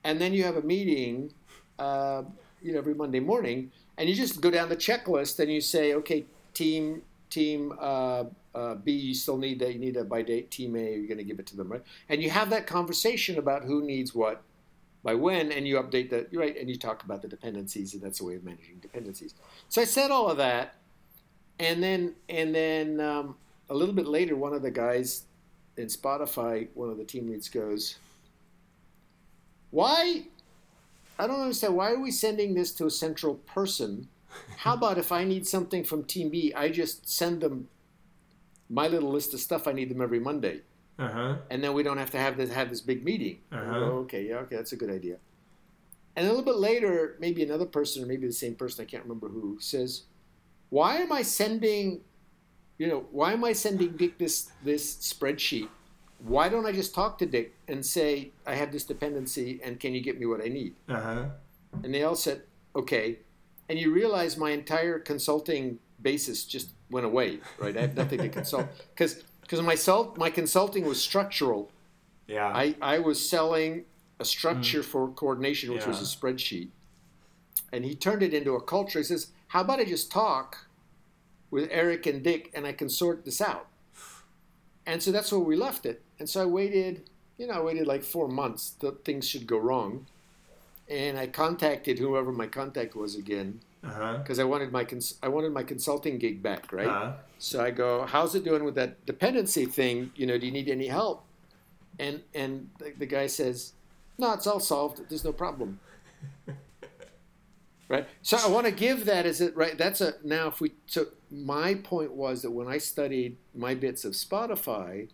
and 0.05 0.21
then 0.21 0.35
you 0.35 0.45
have 0.45 0.57
a 0.57 0.63
meeting, 0.63 1.33
uh, 1.79 2.23
you 2.63 2.73
know, 2.73 2.79
every 2.79 2.95
Monday 2.95 3.21
morning 3.21 3.71
and 3.97 4.09
you 4.09 4.15
just 4.15 4.41
go 4.41 4.51
down 4.51 4.69
the 4.69 4.77
checklist 4.77 5.39
and 5.41 5.51
you 5.51 5.61
say, 5.61 5.95
okay, 5.95 6.25
team 6.53 7.03
team 7.31 7.73
uh, 7.81 8.25
uh, 8.55 8.75
B, 8.77 8.93
you 8.93 9.15
still 9.15 9.39
need 9.39 9.59
that. 9.59 9.73
You 9.73 9.81
need 9.81 9.95
that 9.95 10.09
by 10.09 10.23
date. 10.23 10.51
Team 10.51 10.77
A, 10.77 10.97
you're 10.97 11.09
going 11.09 11.19
to 11.19 11.25
give 11.25 11.41
it 11.41 11.47
to 11.47 11.57
them, 11.57 11.73
right? 11.73 11.83
And 12.09 12.23
you 12.23 12.31
have 12.31 12.51
that 12.51 12.67
conversation 12.67 13.39
about 13.39 13.65
who 13.65 13.83
needs 13.85 14.15
what 14.15 14.43
by 15.05 15.15
when, 15.15 15.53
and 15.53 15.69
you 15.69 15.77
update 15.77 16.11
that, 16.11 16.35
right? 16.35 16.57
And 16.59 16.69
you 16.69 16.77
talk 16.77 17.05
about 17.05 17.23
the 17.23 17.29
dependencies, 17.29 17.95
and 17.95 18.03
that's 18.03 18.21
a 18.21 18.25
way 18.25 18.35
of 18.35 18.43
managing 18.43 18.79
dependencies. 18.81 19.35
So 19.69 19.81
I 19.81 19.85
said 19.85 20.11
all 20.11 20.29
of 20.29 20.39
that, 20.39 20.75
and 21.61 21.81
then 21.81 22.15
and 22.29 22.53
then 22.53 23.01
um, 23.01 23.37
a 23.71 23.75
little 23.75 23.95
bit 23.95 24.09
later, 24.09 24.35
one 24.35 24.55
of 24.55 24.63
the 24.63 24.71
guys 24.73 25.27
in 25.77 25.87
Spotify, 25.87 26.69
one 26.75 26.91
of 26.91 26.97
the 26.97 27.05
team 27.05 27.29
leads, 27.29 27.49
goes, 27.49 27.99
"Why 29.71 30.25
I 31.19 31.27
don't 31.27 31.41
understand. 31.41 31.77
Why 31.77 31.93
are 31.93 32.01
we 32.01 32.11
sending 32.11 32.55
this 32.55 32.73
to 32.73 32.87
a 32.87 32.91
central 32.91 33.37
person? 33.37 34.09
How 34.59 34.75
about 34.75 34.99
if 34.99 35.13
I 35.13 35.25
need 35.25 35.47
something 35.47 35.85
from 35.85 36.05
Team 36.05 36.31
B, 36.31 36.53
I 36.55 36.69
just 36.71 37.09
send 37.09 37.41
them 37.41 37.69
my 38.69 38.89
little 38.89 39.11
list 39.11 39.33
of 39.35 39.41
stuff 39.41 39.69
I 39.69 39.73
need 39.73 39.91
them 39.91 40.01
every 40.01 40.19
Monday, 40.19 40.63
uh-huh. 40.99 41.37
and 41.51 41.63
then 41.63 41.73
we 41.73 41.83
don't 41.83 41.99
have 41.99 42.11
to 42.13 42.19
have 42.19 42.37
this 42.37 42.53
have 42.53 42.71
this 42.71 42.81
big 42.81 43.05
meeting. 43.05 43.39
Uh-huh. 43.53 43.77
Oh, 43.77 43.99
okay, 44.01 44.27
yeah, 44.29 44.37
okay, 44.37 44.57
that's 44.57 44.73
a 44.73 44.77
good 44.77 44.91
idea. 44.91 45.17
And 46.17 46.27
a 46.27 46.29
little 46.29 46.45
bit 46.45 46.57
later, 46.57 47.17
maybe 47.19 47.43
another 47.43 47.67
person, 47.67 48.03
or 48.03 48.07
maybe 48.07 48.27
the 48.27 48.33
same 48.33 48.55
person, 48.55 48.85
I 48.85 48.87
can't 48.87 49.03
remember 49.03 49.29
who, 49.29 49.59
says, 49.61 50.03
"Why 50.71 50.99
am 50.99 51.11
I 51.11 51.23
sending, 51.23 52.03
you 52.79 52.87
know, 52.87 53.07
why 53.11 53.33
am 53.33 53.45
I 53.45 53.53
sending 53.53 53.97
Dick 53.97 54.19
this 54.19 54.51
this 54.63 54.97
spreadsheet 54.97 55.69
why 56.25 56.49
don't 56.49 56.67
I 56.67 56.73
just 56.73 56.95
talk 56.95 57.19
to 57.19 57.27
Dick 57.27 57.55
and 57.69 57.85
say, 57.85 58.33
I 58.47 58.55
have 58.55 58.73
this 58.73 58.85
dependency 58.85 59.61
and 59.63 59.79
can 59.79 59.95
you 59.95 60.01
get 60.01 60.19
me 60.19 60.27
what 60.27 60.41
I 60.41 60.49
need? 60.49 60.75
Uh-huh. 60.89 61.27
And 61.83 61.95
they 61.95 62.03
all 62.03 62.17
said, 62.17 62.43
okay. 62.75 63.19
And 63.69 63.79
you 63.79 63.93
realize 63.93 64.37
my 64.37 64.51
entire 64.51 64.99
consulting 64.99 65.79
basis 66.01 66.45
just 66.45 66.71
went 66.91 67.05
away, 67.05 67.41
right? 67.59 67.77
I 67.77 67.83
have 67.83 67.97
nothing 67.97 68.21
to 68.21 68.29
consult. 68.29 68.67
Because 68.95 69.23
because 69.45 69.61
my, 69.63 69.77
my 70.17 70.31
consulting 70.31 70.87
was 70.87 71.01
structural. 71.01 71.71
Yeah. 72.27 72.47
I, 72.47 72.75
I 72.81 72.99
was 72.99 73.29
selling 73.29 73.85
a 74.19 74.25
structure 74.25 74.81
mm. 74.81 74.85
for 74.85 75.09
coordination, 75.09 75.71
which 75.73 75.83
yeah. 75.83 75.89
was 75.89 76.01
a 76.01 76.17
spreadsheet. 76.17 76.69
And 77.73 77.85
he 77.85 77.95
turned 77.95 78.23
it 78.23 78.33
into 78.33 78.55
a 78.55 78.63
culture. 78.63 79.01
He 79.01 79.05
says, 79.05 79.29
how 79.49 79.61
about 79.61 79.81
I 79.81 79.85
just 79.85 80.11
talk 80.11 80.67
with 81.51 81.69
Eric 81.71 82.07
and 82.07 82.23
Dick 82.23 82.51
and 82.55 82.67
I 82.67 82.73
can 82.73 82.89
sort 82.89 83.25
this 83.25 83.41
out? 83.41 83.67
And 84.87 85.03
so 85.03 85.13
that's 85.13 85.31
where 85.31 85.41
we 85.41 85.57
left 85.57 85.85
it. 85.85 86.03
And 86.19 86.29
so 86.29 86.43
I 86.43 86.47
waited, 86.47 87.09
you 87.37 87.47
know, 87.47 87.55
I 87.55 87.61
waited 87.61 87.87
like 87.87 88.03
four 88.03 88.29
months 88.29 88.71
that 88.81 89.05
things 89.05 89.29
should 89.29 89.47
go 89.47 89.59
wrong. 89.59 90.07
And 90.89 91.19
I 91.19 91.27
contacted 91.27 91.99
whoever 91.99 92.33
my 92.33 92.47
contact 92.47 92.95
was 92.95 93.15
again 93.15 93.61
because 93.85 94.39
uh-huh. 94.39 94.43
I 94.43 94.45
wanted 94.45 94.73
my 94.73 94.85
cons- 94.85 95.19
I 95.23 95.29
wanted 95.29 95.53
my 95.53 95.63
consulting 95.63 96.19
gig 96.19 96.43
back, 96.43 96.73
right? 96.73 96.87
Uh-huh. 96.87 97.13
So 97.39 97.63
I 97.63 97.71
go, 97.71 98.07
"How's 98.07 98.35
it 98.35 98.45
doing 98.45 98.65
with 98.65 98.75
that 98.77 99.05
dependency 99.05 99.67
thing? 99.67 100.11
You 100.17 100.27
know, 100.27 100.39
do 100.39 100.47
you 100.47 100.53
need 100.53 100.69
any 100.69 100.87
help?" 100.87 101.25
And 101.99 102.23
and 102.35 102.71
the, 102.79 102.93
the 102.99 103.07
guy 103.07 103.27
says, 103.27 103.73
"No, 104.19 104.33
it's 104.33 104.47
all 104.47 104.61
solved. 104.61 105.03
There's 105.09 105.25
no 105.25 105.33
problem." 105.33 105.81
right. 107.89 108.07
So 108.23 108.39
I 108.43 108.49
want 108.49 108.67
to 108.67 108.73
give 108.73 109.05
that 109.05 109.27
as 109.27 109.41
it 109.41 109.55
right. 109.57 109.77
That's 109.77 110.01
a 110.01 110.15
now 110.25 110.49
if 110.49 110.61
we 110.61 110.73
so 110.87 111.07
my 111.31 111.75
point 111.75 112.13
was 112.13 112.43
that 112.43 112.51
when 112.51 112.69
I 112.69 112.79
studied 112.79 113.37
my 113.55 113.75
bits 113.75 114.05
of 114.05 114.15
Spotify, 114.15 115.09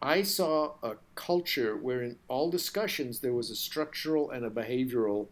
I 0.00 0.22
saw 0.22 0.74
a 0.82 0.94
culture 1.14 1.76
where 1.76 2.02
in 2.02 2.16
all 2.28 2.50
discussions 2.50 3.20
there 3.20 3.34
was 3.34 3.50
a 3.50 3.56
structural 3.56 4.30
and 4.30 4.44
a 4.44 4.50
behavioral, 4.50 5.28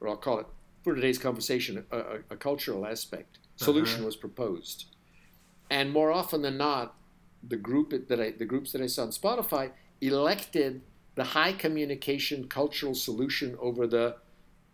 or 0.00 0.08
I'll 0.08 0.16
call 0.16 0.38
it 0.38 0.46
for 0.82 0.94
today's 0.94 1.18
conversation, 1.18 1.84
a, 1.90 1.96
a, 1.96 2.18
a 2.30 2.36
cultural 2.36 2.86
aspect. 2.86 3.38
Solution 3.56 3.98
uh-huh. 3.98 4.06
was 4.06 4.16
proposed, 4.16 4.86
and 5.70 5.92
more 5.92 6.10
often 6.10 6.40
than 6.42 6.56
not, 6.56 6.94
the 7.46 7.56
group 7.56 8.08
that 8.08 8.20
I, 8.20 8.30
the 8.30 8.46
groups 8.46 8.72
that 8.72 8.80
I 8.80 8.86
saw 8.86 9.02
on 9.02 9.10
Spotify 9.10 9.70
elected 10.00 10.82
the 11.14 11.24
high 11.24 11.52
communication 11.52 12.48
cultural 12.48 12.94
solution 12.94 13.56
over 13.60 13.86
the 13.86 14.16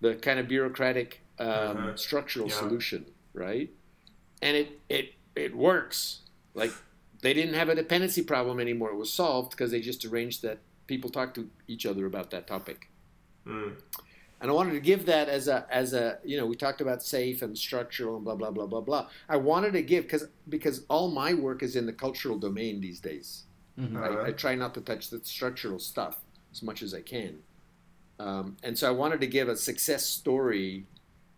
the 0.01 0.15
kind 0.15 0.39
of 0.39 0.47
bureaucratic 0.47 1.21
um, 1.39 1.49
uh-huh. 1.49 1.97
structural 1.97 2.49
yeah. 2.49 2.55
solution, 2.55 3.07
right? 3.33 3.71
And 4.43 4.57
it 4.57 4.81
it 4.89 5.15
it 5.35 5.57
works. 5.57 6.21
Like 6.55 6.73
they 7.23 7.35
didn't 7.35 7.55
have 7.55 7.69
a 7.69 7.75
dependency 7.75 8.23
problem 8.23 8.61
anymore. 8.61 8.91
It 8.91 8.97
was 8.97 9.13
solved 9.13 9.51
because 9.51 9.71
they 9.71 9.81
just 9.81 10.05
arranged 10.05 10.43
that 10.43 10.59
people 10.87 11.11
talk 11.11 11.35
to 11.35 11.51
each 11.67 11.87
other 11.87 12.07
about 12.07 12.31
that 12.31 12.47
topic. 12.47 12.89
Mm. 13.47 13.75
And 14.41 14.51
I 14.51 14.55
wanted 14.55 14.73
to 14.73 14.81
give 14.81 15.07
that 15.07 15.29
as 15.29 15.49
a 15.49 15.67
as 15.71 15.95
a 15.95 16.19
you 16.25 16.37
know 16.37 16.47
we 16.47 16.57
talked 16.57 16.81
about 16.81 17.01
SAFe 17.01 17.43
and 17.43 17.57
structural 17.57 18.17
and 18.17 18.25
blah 18.25 18.35
blah 18.35 18.51
blah 18.51 18.67
blah 18.67 18.83
blah. 18.83 19.09
I 19.29 19.37
wanted 19.37 19.73
to 19.73 19.83
give 19.83 20.05
because 20.05 20.29
because 20.49 20.85
all 20.89 21.11
my 21.11 21.33
work 21.35 21.63
is 21.63 21.75
in 21.75 21.87
the 21.87 21.93
cultural 21.93 22.39
domain 22.39 22.81
these 22.81 23.01
days. 23.01 23.45
Mhm. 23.79 23.97
Uh-huh. 23.97 24.23
I, 24.23 24.27
I 24.29 24.33
try 24.33 24.55
not 24.55 24.75
to 24.75 24.81
touch 24.81 25.09
the 25.11 25.21
structural 25.25 25.79
stuff 25.79 26.21
as 26.53 26.63
much 26.63 26.83
as 26.83 26.93
I 26.93 27.01
can. 27.01 27.39
Um, 28.19 28.57
and 28.63 28.79
so 28.79 28.89
I 28.89 28.91
wanted 28.93 29.21
to 29.21 29.27
give 29.27 29.49
a 29.49 29.57
success 29.57 30.07
story 30.07 30.87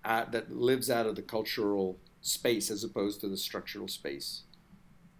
uh, 0.04 0.24
that 0.30 0.50
lives 0.56 0.90
out 0.90 1.06
of 1.06 1.16
the 1.16 1.22
cultural 1.22 1.98
space 2.20 2.70
as 2.70 2.84
opposed 2.84 3.20
to 3.20 3.28
the 3.28 3.36
structural 3.36 3.88
space. 3.88 4.42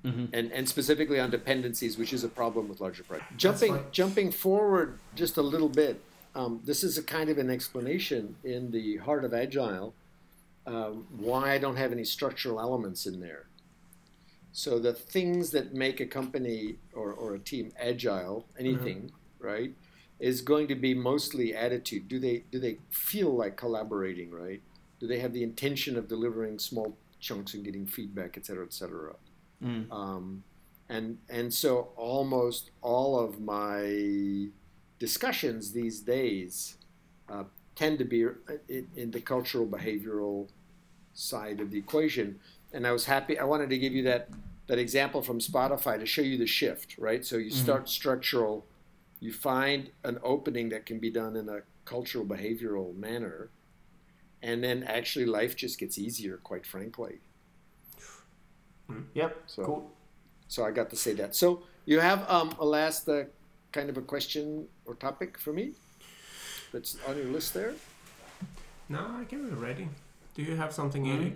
Mhm. 0.05 0.29
And, 0.33 0.53
and 0.53 0.69
specifically 0.69 1.19
on 1.19 1.31
dependencies, 1.31 1.99
which 1.99 2.13
is 2.13 2.23
a 2.23 2.29
problem 2.29 2.69
with 2.69 2.81
larger 2.81 3.03
projects. 3.03 3.35
Jumping, 3.37 3.85
jumping 3.91 4.31
forward 4.31 4.99
just 5.17 5.37
a 5.37 5.43
little 5.43 5.69
bit, 5.69 6.01
um, 6.39 6.61
this 6.65 6.85
is 6.85 6.97
a 6.97 7.03
kind 7.03 7.29
of 7.31 7.39
an 7.39 7.51
explanation 7.51 8.37
in 8.45 8.71
the 8.71 8.99
heart 8.99 9.25
of 9.25 9.35
Agile 9.35 9.93
um, 10.67 11.07
why 11.17 11.53
I 11.53 11.59
don't 11.59 11.77
have 11.77 11.91
any 11.91 12.05
structural 12.05 12.61
elements 12.61 13.07
in 13.07 13.21
there. 13.21 13.47
So 14.53 14.79
the 14.79 14.93
things 14.93 15.51
that 15.51 15.75
make 15.75 15.99
a 16.01 16.07
company 16.07 16.77
or, 16.93 17.13
or 17.13 17.35
a 17.35 17.39
team 17.39 17.73
agile, 17.79 18.47
anything, 18.59 19.11
right, 19.41 19.73
is 20.21 20.41
going 20.41 20.69
to 20.69 20.75
be 20.75 20.95
mostly 20.95 21.55
attitude. 21.55 22.09
Do 22.09 22.19
they 22.19 22.45
do 22.53 22.59
they 22.59 22.79
feel 22.91 23.31
like 23.35 23.57
collaborating, 23.57 24.31
right? 24.31 24.61
Do 25.01 25.07
they 25.07 25.19
have 25.21 25.33
the 25.33 25.43
intention 25.43 25.97
of 25.97 26.09
delivering 26.09 26.59
small 26.59 26.97
chunks 27.21 27.55
and 27.55 27.65
getting 27.65 27.87
feedback, 27.87 28.37
et 28.37 28.47
cetera, 28.47 28.65
et 28.65 28.73
cetera? 28.73 29.15
Mm. 29.63 29.91
Um, 29.91 30.43
and 30.89 31.19
and 31.29 31.53
so 31.53 31.91
almost 31.97 32.71
all 32.81 33.19
of 33.19 33.41
my 33.41 34.49
discussions 34.99 35.73
these 35.73 36.01
days 36.01 36.77
uh, 37.29 37.45
tend 37.75 37.99
to 37.99 38.05
be 38.05 38.23
in, 38.69 38.87
in 38.97 39.11
the 39.11 39.21
cultural 39.21 39.67
behavioral 39.67 40.49
side 41.15 41.61
of 41.61 41.71
the 41.71 41.79
equation. 41.79 42.39
And 42.73 42.87
I 42.87 42.93
was 42.93 43.05
happy. 43.07 43.39
I 43.39 43.45
wanted 43.45 43.71
to 43.71 43.79
give 43.79 43.93
you 43.93 44.03
that 44.05 44.29
that 44.67 44.79
example 44.79 45.23
from 45.23 45.39
Spotify 45.39 45.99
to 45.99 46.05
show 46.05 46.21
you 46.21 46.37
the 46.37 46.47
shift, 46.47 46.97
right? 46.99 47.25
So 47.25 47.37
you 47.39 47.51
Mhm. 47.51 47.55
start 47.65 47.89
structural, 47.89 48.67
you 49.19 49.33
find 49.33 49.91
an 50.05 50.19
opening 50.23 50.69
that 50.69 50.85
can 50.85 50.99
be 50.99 51.09
done 51.11 51.37
in 51.37 51.49
a 51.49 51.63
cultural 51.87 52.27
behavioral 52.27 52.95
manner, 52.95 53.49
and 54.43 54.63
then 54.63 54.83
actually 54.83 55.25
life 55.25 55.57
just 55.57 55.79
gets 55.79 55.97
easier, 55.97 56.37
quite 56.37 56.67
frankly. 56.67 57.21
Yep. 59.15 59.43
So- 59.47 59.65
Cool. 59.65 59.91
So 60.49 60.65
I 60.65 60.71
got 60.71 60.89
to 60.91 60.97
say 60.97 61.13
that. 61.15 61.35
So 61.35 61.63
you 61.87 62.01
have 62.01 62.29
um, 62.31 62.55
a 62.59 62.65
last 62.65 63.09
uh, 63.09 63.25
kind 63.73 63.89
of 63.91 63.97
a 63.99 64.03
question 64.03 64.67
or 64.89 64.95
topic 64.95 65.39
for 65.39 65.53
me 65.53 65.73
that's 66.73 66.97
on 67.07 67.17
your 67.17 67.27
list 67.27 67.55
there? 67.55 67.75
No, 68.89 69.01
I 69.21 69.25
can 69.25 69.49
be 69.49 69.55
ready. 69.55 69.89
Do 70.35 70.43
you 70.43 70.57
have 70.57 70.73
something, 70.73 71.05
Mhm. 71.05 71.21
Eric? 71.21 71.35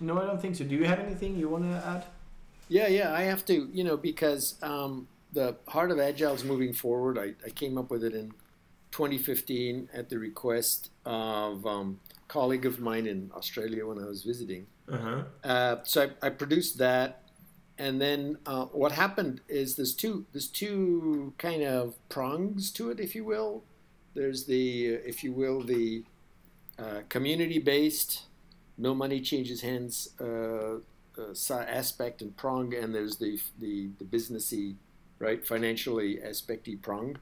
No, 0.00 0.20
I 0.20 0.24
don't 0.26 0.40
think 0.40 0.56
so. 0.56 0.64
Do 0.64 0.74
you 0.74 0.84
have 0.84 0.98
anything 0.98 1.36
you 1.38 1.48
want 1.48 1.64
to 1.64 1.86
add? 1.86 2.04
Yeah, 2.68 2.88
yeah, 2.88 3.12
I 3.12 3.22
have 3.22 3.44
to, 3.46 3.68
you 3.72 3.84
know, 3.84 3.96
because 3.96 4.54
um, 4.62 5.06
the 5.32 5.56
Heart 5.68 5.90
of 5.90 5.98
Agile 6.00 6.32
is 6.34 6.44
moving 6.44 6.72
forward. 6.72 7.18
I, 7.18 7.34
I 7.46 7.50
came 7.50 7.76
up 7.76 7.90
with 7.90 8.02
it 8.02 8.14
in 8.14 8.32
2015 8.92 9.90
at 9.92 10.08
the 10.08 10.18
request 10.18 10.90
of 11.04 11.66
um, 11.66 12.00
a 12.16 12.32
colleague 12.32 12.64
of 12.64 12.80
mine 12.80 13.06
in 13.06 13.30
Australia 13.36 13.86
when 13.86 13.98
I 13.98 14.06
was 14.06 14.22
visiting. 14.22 14.66
Uh 14.88 14.96
huh. 14.96 15.22
Uh, 15.44 15.76
so 15.84 16.10
I, 16.22 16.26
I 16.26 16.30
produced 16.30 16.78
that, 16.78 17.21
and 17.82 18.00
then 18.00 18.38
uh, 18.46 18.66
what 18.66 18.92
happened 18.92 19.40
is 19.48 19.74
there's 19.74 19.92
two 19.92 20.24
there's 20.32 20.46
two 20.46 21.34
kind 21.36 21.64
of 21.64 21.96
prongs 22.08 22.70
to 22.70 22.90
it, 22.90 23.00
if 23.00 23.16
you 23.16 23.24
will. 23.24 23.64
There's 24.14 24.44
the 24.44 24.86
if 24.86 25.24
you 25.24 25.32
will 25.32 25.62
the 25.62 26.04
uh, 26.78 27.00
community 27.08 27.58
based, 27.58 28.26
no 28.78 28.94
money 28.94 29.20
changes 29.20 29.62
hands 29.62 30.10
uh, 30.20 30.76
uh, 31.18 31.54
aspect 31.80 32.22
and 32.22 32.36
prong, 32.36 32.72
and 32.72 32.94
there's 32.94 33.16
the 33.16 33.40
the 33.58 33.88
the 33.98 34.04
businessy, 34.04 34.76
right, 35.18 35.44
financially 35.44 36.18
aspecty 36.24 36.80
prong. 36.80 37.18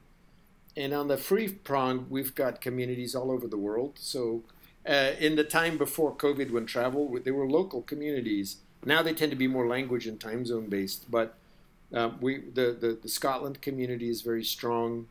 And 0.77 0.93
on 0.93 1.07
the 1.07 1.17
free 1.17 1.47
prong, 1.47 2.05
we've 2.07 2.35
got 2.35 2.61
communities 2.61 3.15
all 3.15 3.31
over 3.31 3.47
the 3.47 3.57
world. 3.57 3.93
So 3.97 4.43
uh, 4.87 5.13
in 5.19 5.35
the 5.37 5.43
time 5.43 5.79
before 5.79 6.15
COVID, 6.15 6.51
when 6.51 6.67
travel, 6.67 7.17
they 7.23 7.31
were 7.31 7.49
local 7.49 7.81
communities. 7.81 8.57
Now 8.85 9.01
they 9.03 9.13
tend 9.13 9.31
to 9.31 9.37
be 9.37 9.47
more 9.47 9.67
language 9.67 10.07
and 10.07 10.19
time 10.19 10.45
zone 10.45 10.67
based. 10.67 11.09
But 11.09 11.35
uh, 11.93 12.11
we, 12.19 12.39
the, 12.53 12.77
the 12.79 12.97
the 13.01 13.09
Scotland 13.09 13.61
community 13.61 14.09
is 14.09 14.21
very 14.21 14.43
strong. 14.43 15.07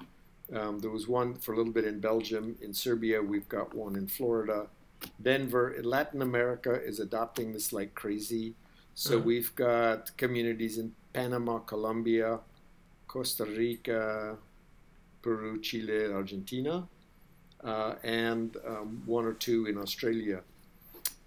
Um, 0.53 0.81
there 0.81 0.91
was 0.91 1.07
one 1.07 1.35
for 1.37 1.53
a 1.53 1.57
little 1.57 1.73
bit 1.73 1.85
in 1.85 2.01
Belgium. 2.01 2.57
In 2.61 2.75
Serbia, 2.75 3.23
we've 3.23 3.49
got 3.49 3.75
one 3.75 3.95
in 3.97 4.07
Florida. 4.09 4.67
Denver, 5.23 5.77
Latin 5.83 6.23
America 6.23 6.73
is 6.83 6.99
adopting 7.01 7.53
this 7.53 7.73
like 7.73 7.95
crazy. 7.95 8.55
So 8.95 9.19
Mhm. 9.21 9.25
we've 9.25 9.55
got 9.55 10.17
communities 10.17 10.77
in 10.79 10.95
Panama, 11.13 11.61
Colombia, 11.61 12.41
Costa 13.07 13.45
Rica, 13.45 14.37
Peru, 15.23 15.61
Chile, 15.61 16.13
Argentina, 16.13 16.89
uh, 17.63 17.95
and 18.03 18.57
um, 18.67 19.03
one 19.07 19.25
or 19.25 19.33
two 19.35 19.67
in 19.67 19.79
Australia. 19.79 20.43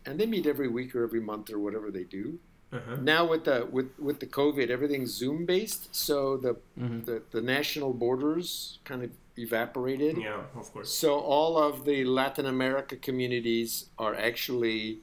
And 0.06 0.20
they 0.20 0.26
meet 0.26 0.46
every 0.46 0.68
week 0.68 0.96
or 0.96 1.04
every 1.04 1.22
month 1.22 1.52
or 1.52 1.60
whatever 1.60 1.90
they 1.92 2.04
do. 2.04 2.40
Uh 2.72 2.80
huh. 2.88 2.96
Now 3.02 3.26
with 3.26 3.44
the 3.46 3.68
with 3.72 3.90
with 4.00 4.20
the 4.20 4.26
COVID, 4.26 4.70
everything's 4.70 5.12
Zoom 5.14 5.46
based, 5.46 5.94
so 5.96 6.38
the 6.38 6.54
Mm-hmm. 6.80 7.02
the, 7.06 7.22
the 7.32 7.42
national 7.42 7.94
borders 7.94 8.80
kind 8.84 9.04
of 9.04 9.12
evaporated. 9.38 10.18
Yeah, 10.18 10.42
of 10.56 10.74
course. 10.74 10.94
So 10.94 11.20
all 11.20 11.58
of 11.58 11.86
the 11.86 12.04
Latin 12.04 12.46
America 12.48 12.96
communities 12.96 13.90
are 14.00 14.16
actually 14.16 15.00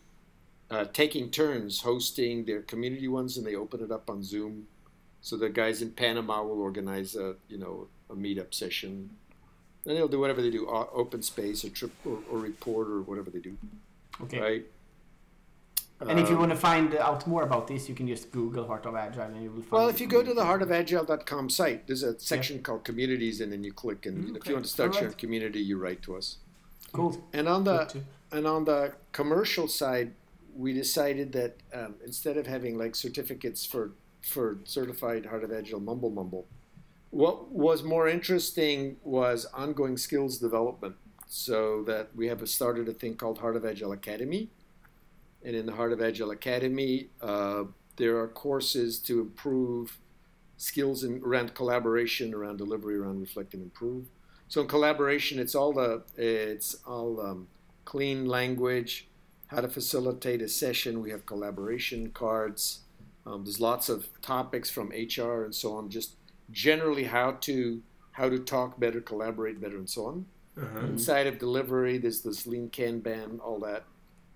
uh, 0.71 0.85
taking 0.93 1.31
turns 1.31 1.83
hosting 1.83 2.45
their 2.45 2.63
community 2.63 3.09
ones, 3.09 3.37
and 3.37 3.47
they 3.47 3.55
open 3.55 3.81
it 3.83 3.91
up 3.93 4.11
on 4.11 4.23
Zoom. 4.23 4.67
So 5.21 5.37
the 5.37 5.49
guys 5.49 5.81
in 5.83 5.91
Panama 5.93 6.43
will 6.43 6.61
organize 6.61 7.15
a 7.15 7.37
you 7.49 7.59
know 7.59 7.87
a 8.11 8.15
meetup 8.15 8.53
session, 8.53 9.11
and 9.87 9.97
they'll 9.97 10.09
do 10.09 10.19
whatever 10.19 10.43
they 10.43 10.51
do, 10.51 10.67
open 11.03 11.23
space 11.23 11.65
or 11.65 11.69
trip 11.71 11.93
or, 12.05 12.19
or 12.31 12.39
report 12.39 12.89
or 12.89 13.03
whatever 13.03 13.31
they 13.31 13.39
do, 13.39 13.57
Okay. 14.23 14.41
right? 14.41 14.65
And 16.09 16.19
if 16.19 16.29
you 16.31 16.35
Um, 16.37 16.41
want 16.41 16.53
to 16.53 16.57
find 16.57 16.95
out 16.95 17.27
more 17.27 17.43
about 17.43 17.67
this, 17.67 17.89
you 17.89 17.95
can 17.95 18.07
just 18.09 18.31
Google 18.31 18.67
Heart 18.67 18.87
of 18.87 18.95
Agile 18.95 19.25
and 19.25 19.43
you 19.43 19.51
will 19.51 19.61
find. 19.63 19.73
Well, 19.73 19.89
if 19.89 20.01
you 20.01 20.07
go 20.07 20.23
to 20.23 20.33
the 20.33 20.43
heartofagile.com 20.43 21.51
site, 21.51 21.87
there's 21.87 22.03
a 22.03 22.19
section 22.19 22.63
called 22.63 22.85
communities, 22.85 23.41
and 23.43 23.53
then 23.53 23.63
you 23.63 23.73
click, 23.73 24.07
and 24.07 24.29
know, 24.29 24.37
if 24.37 24.47
you 24.47 24.55
want 24.55 24.65
to 24.65 24.71
start 24.71 24.99
your 25.01 25.11
community, 25.11 25.61
you 25.61 25.77
write 25.79 26.01
to 26.03 26.17
us. 26.17 26.39
Cool. 26.93 27.23
And 27.33 27.49
on 27.49 27.65
the 27.65 28.03
and 28.33 28.47
on 28.47 28.65
the 28.65 28.95
commercial 29.13 29.69
side, 29.69 30.15
we 30.57 30.73
decided 30.73 31.33
that 31.33 31.57
um, 31.75 31.97
instead 32.05 32.37
of 32.37 32.47
having 32.47 32.79
like 32.79 32.95
certificates 32.97 33.67
for 33.67 33.93
for 34.23 34.59
certified 34.65 35.27
Heart 35.27 35.45
of 35.45 35.53
Agile 35.53 35.81
mumble 35.81 36.11
mumble, 36.11 36.47
what 37.11 37.53
was 37.53 37.83
more 37.83 38.09
interesting 38.09 38.97
was 39.03 39.45
ongoing 39.53 39.97
skills 39.99 40.39
development. 40.39 40.97
So 41.33 41.85
that 41.85 42.09
we 42.17 42.27
have 42.27 42.47
started 42.49 42.89
a 42.89 42.93
thing 42.93 43.15
called 43.15 43.39
Heart 43.39 43.55
of 43.55 43.65
Agile 43.65 43.93
Academy, 43.93 44.51
and 45.45 45.57
in 45.57 45.67
the 45.67 45.73
Heart 45.73 45.93
of 45.93 46.03
Agile 46.03 46.31
Academy, 46.31 47.09
uh, 47.21 47.65
there 47.97 48.19
are 48.19 48.29
courses 48.29 48.99
to 49.01 49.21
improve 49.21 49.99
skills 50.57 51.05
in, 51.05 51.23
around 51.25 51.55
collaboration, 51.55 52.35
around 52.35 52.59
delivery, 52.59 52.97
around 52.97 53.21
reflect 53.21 53.55
and 53.55 53.63
improve. 53.63 54.07
So 54.49 54.61
in 54.61 54.69
collaboration, 54.69 55.39
it's 55.39 55.55
all 55.55 55.73
the 55.73 56.03
it's 56.17 56.77
all 56.87 57.21
um, 57.21 57.49
clean 57.85 58.27
language, 58.27 59.09
how 59.47 59.61
to 59.61 59.69
facilitate 59.69 60.43
a 60.43 60.49
session. 60.49 61.01
We 61.01 61.11
have 61.11 61.25
collaboration 61.25 62.11
cards. 62.11 62.81
Um, 63.27 63.45
there's 63.45 63.61
lots 63.61 63.89
of 63.89 64.09
topics 64.23 64.69
from 64.69 64.89
HR 64.89 65.45
and 65.45 65.55
so 65.55 65.75
on. 65.75 65.89
Just 65.89 66.17
generally 66.51 67.05
how 67.05 67.33
to 67.43 67.83
how 68.13 68.29
to 68.29 68.39
talk 68.39 68.79
better, 68.81 69.01
collaborate 69.01 69.61
better, 69.61 69.77
and 69.77 69.89
so 69.89 70.07
on. 70.07 70.27
Uh-huh. 70.61 70.81
Inside 70.81 71.27
of 71.27 71.39
delivery, 71.39 71.97
there's 71.97 72.23
this 72.23 72.47
lean 72.47 72.71
Kanban, 72.71 73.41
all 73.41 73.61
that 73.61 73.85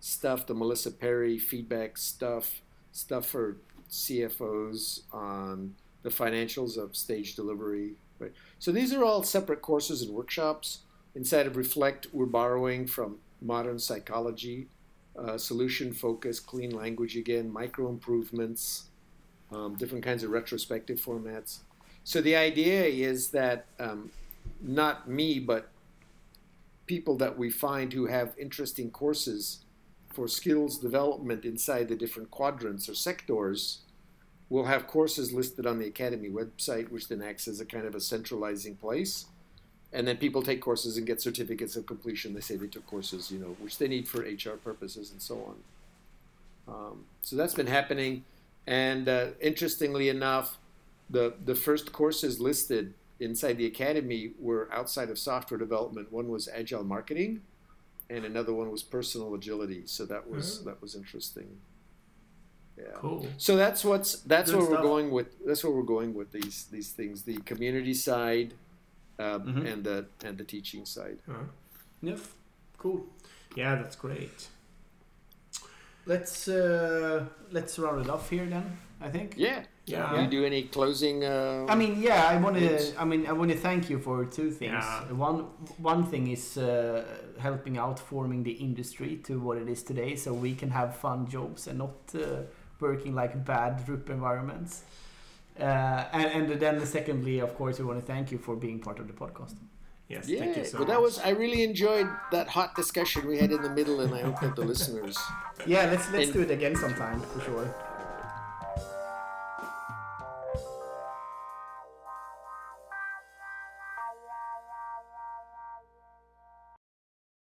stuff. 0.04 0.46
The 0.46 0.54
Melissa 0.54 0.90
Perri 0.90 1.38
feedback 1.38 1.96
stuff, 1.96 2.60
stuff 2.92 3.26
for 3.26 3.56
CFOs 3.90 5.02
on 5.12 5.74
the 6.02 6.10
financials 6.10 6.76
of 6.76 6.94
stage 6.94 7.34
delivery. 7.34 7.94
Right. 8.18 8.32
So 8.58 8.70
these 8.70 8.92
are 8.92 9.02
all 9.02 9.22
separate 9.22 9.62
courses 9.62 10.02
and 10.02 10.14
workshops. 10.14 10.80
Inside 11.14 11.46
of 11.46 11.56
Reflect, 11.56 12.08
we're 12.12 12.26
borrowing 12.26 12.86
from 12.86 13.16
modern 13.40 13.78
psychology, 13.78 14.68
uh, 15.18 15.38
solution 15.38 15.92
focus, 15.92 16.38
clean 16.38 16.70
language 16.70 17.16
again, 17.16 17.50
micro 17.50 17.88
improvements, 17.88 18.88
um, 19.52 19.74
different 19.76 20.04
kinds 20.04 20.22
of 20.22 20.30
retrospective 20.30 20.98
formats. 21.00 21.60
So 22.04 22.20
the 22.20 22.36
idea 22.36 22.84
is 22.84 23.30
that 23.30 23.66
um, 23.80 24.10
not 24.60 25.08
me, 25.08 25.38
but 25.38 25.70
people 26.86 27.16
that 27.16 27.38
we 27.38 27.48
find 27.48 27.92
who 27.92 28.06
have 28.06 28.34
interesting 28.38 28.90
courses 28.90 29.63
for 30.14 30.28
skills 30.28 30.78
development 30.78 31.44
inside 31.44 31.88
the 31.88 31.96
different 31.96 32.30
quadrants 32.30 32.88
or 32.88 32.94
sectors 32.94 33.80
we'll 34.48 34.64
have 34.64 34.86
courses 34.86 35.32
listed 35.32 35.66
on 35.66 35.78
the 35.78 35.86
academy 35.86 36.28
website 36.28 36.90
which 36.90 37.08
then 37.08 37.22
acts 37.22 37.48
as 37.48 37.60
a 37.60 37.66
kind 37.66 37.86
of 37.86 37.94
a 37.94 38.00
centralizing 38.00 38.76
place 38.76 39.26
and 39.94 40.08
then 40.08 40.16
people 40.16 40.42
take 40.42 40.60
courses 40.60 40.96
and 40.96 41.06
get 41.06 41.22
certificates 41.22 41.76
of 41.76 41.86
completion. 41.86 42.34
They 42.34 42.40
say 42.40 42.56
they 42.56 42.66
took 42.66 42.84
courses, 42.86 43.30
you 43.30 43.38
know, 43.38 43.56
which 43.60 43.78
they 43.78 43.86
need 43.86 44.08
for 44.08 44.22
HR 44.22 44.56
purposes 44.56 45.12
and 45.12 45.22
so 45.22 45.54
on. 46.66 46.74
Um, 46.74 47.04
so 47.22 47.36
that's 47.36 47.54
been 47.54 47.68
happening, 47.68 48.24
and 48.66 49.08
uh, 49.08 49.28
interestingly 49.40 50.08
enough, 50.08 50.58
the 51.08 51.34
the 51.44 51.54
first 51.54 51.92
courses 51.92 52.40
listed 52.40 52.94
inside 53.20 53.58
the 53.58 53.66
academy 53.66 54.32
were 54.40 54.68
outside 54.72 55.10
of 55.10 55.18
software 55.18 55.58
development. 55.58 56.10
One 56.10 56.28
was 56.28 56.48
agile 56.48 56.82
marketing, 56.82 57.42
and 58.14 58.24
another 58.24 58.54
one 58.60 58.68
was 58.70 58.82
personal 58.82 59.34
agility. 59.34 59.82
So 59.86 60.00
that 60.12 60.24
was 60.32 60.46
Oh. 60.60 60.64
that 60.68 60.78
was 60.82 60.94
interesting. 60.94 61.48
Yeah. 62.76 62.84
Cool. 63.04 63.26
So 63.36 63.56
that's 63.56 63.84
what's 63.84 64.10
that's 64.32 64.50
Good 64.50 64.60
where 64.60 64.70
we're 64.70 64.82
going 64.92 65.08
with 65.16 65.28
that's 65.46 65.62
where 65.64 65.72
we're 65.78 65.92
going 65.96 66.12
with 66.18 66.30
these 66.32 66.58
these 66.74 66.90
things 66.98 67.22
the 67.30 67.36
community 67.50 67.94
side 67.94 68.54
uh, 69.24 69.38
Mhm. 69.38 69.72
and 69.72 69.84
the 69.84 69.98
and 70.26 70.34
the 70.38 70.44
teaching 70.54 70.84
side. 70.86 71.18
Uh, 71.28 71.46
Yeah, 72.02 72.18
cool. 72.82 73.00
yeah, 73.56 73.72
that's 73.80 73.96
great. 73.96 74.48
Let's 76.06 76.48
uh, 76.48 77.26
let's 77.50 77.78
round 77.78 78.00
it 78.04 78.10
off 78.10 78.28
here 78.30 78.46
then. 78.46 78.66
I 79.00 79.08
think. 79.10 79.34
Yeah. 79.36 79.64
Yeah. 79.86 80.14
Do 80.14 80.22
you 80.22 80.28
do 80.28 80.44
any 80.46 80.62
closing? 80.62 81.24
Uh, 81.24 81.66
I 81.68 81.74
mean, 81.74 82.00
yeah, 82.00 82.26
I 82.26 82.36
want 82.38 82.56
to. 82.56 82.94
I 82.98 83.04
mean, 83.04 83.26
I 83.26 83.32
want 83.32 83.50
to 83.50 83.56
thank 83.58 83.90
you 83.90 83.98
for 83.98 84.24
two 84.24 84.50
things. 84.50 84.72
Yeah. 84.72 85.12
One, 85.12 85.40
one 85.76 86.06
thing 86.06 86.28
is 86.28 86.56
uh, 86.56 87.04
helping 87.38 87.76
out 87.76 87.98
forming 87.98 88.42
the 88.44 88.52
industry 88.52 89.16
to 89.24 89.38
what 89.38 89.58
it 89.58 89.68
is 89.68 89.82
today, 89.82 90.16
so 90.16 90.32
we 90.32 90.54
can 90.54 90.70
have 90.70 90.96
fun 90.96 91.26
jobs 91.28 91.66
and 91.66 91.78
not 91.78 91.96
uh, 92.14 92.42
working 92.80 93.14
like 93.14 93.44
bad 93.44 93.84
group 93.84 94.08
environments. 94.08 94.84
Uh, 95.60 95.62
and, 96.12 96.50
and 96.50 96.60
then, 96.60 96.84
secondly, 96.86 97.38
of 97.40 97.54
course, 97.54 97.78
we 97.78 97.84
want 97.84 98.00
to 98.00 98.06
thank 98.06 98.32
you 98.32 98.38
for 98.38 98.56
being 98.56 98.80
part 98.80 98.98
of 98.98 99.06
the 99.06 99.12
podcast. 99.12 99.54
Yes, 100.08 100.28
yeah, 100.28 100.38
thank 100.40 100.56
you 100.56 100.64
so 100.64 100.78
but 100.78 100.80
much. 100.80 100.88
that 100.88 101.00
was 101.02 101.18
I 101.18 101.30
really 101.30 101.62
enjoyed 101.62 102.08
that 102.30 102.46
hot 102.48 102.74
discussion 102.74 103.26
we 103.26 103.38
had 103.38 103.52
in 103.52 103.62
the 103.62 103.70
middle, 103.70 104.00
and 104.00 104.14
I 104.14 104.20
hope 104.22 104.40
that 104.40 104.56
the 104.56 104.62
listeners. 104.64 105.18
Yeah, 105.66 105.86
let's 105.90 106.10
let's 106.10 106.24
And- 106.26 106.32
do 106.34 106.40
it 106.40 106.50
again 106.50 106.74
sometime 106.76 107.20
for 107.20 107.40
sure. 107.40 107.74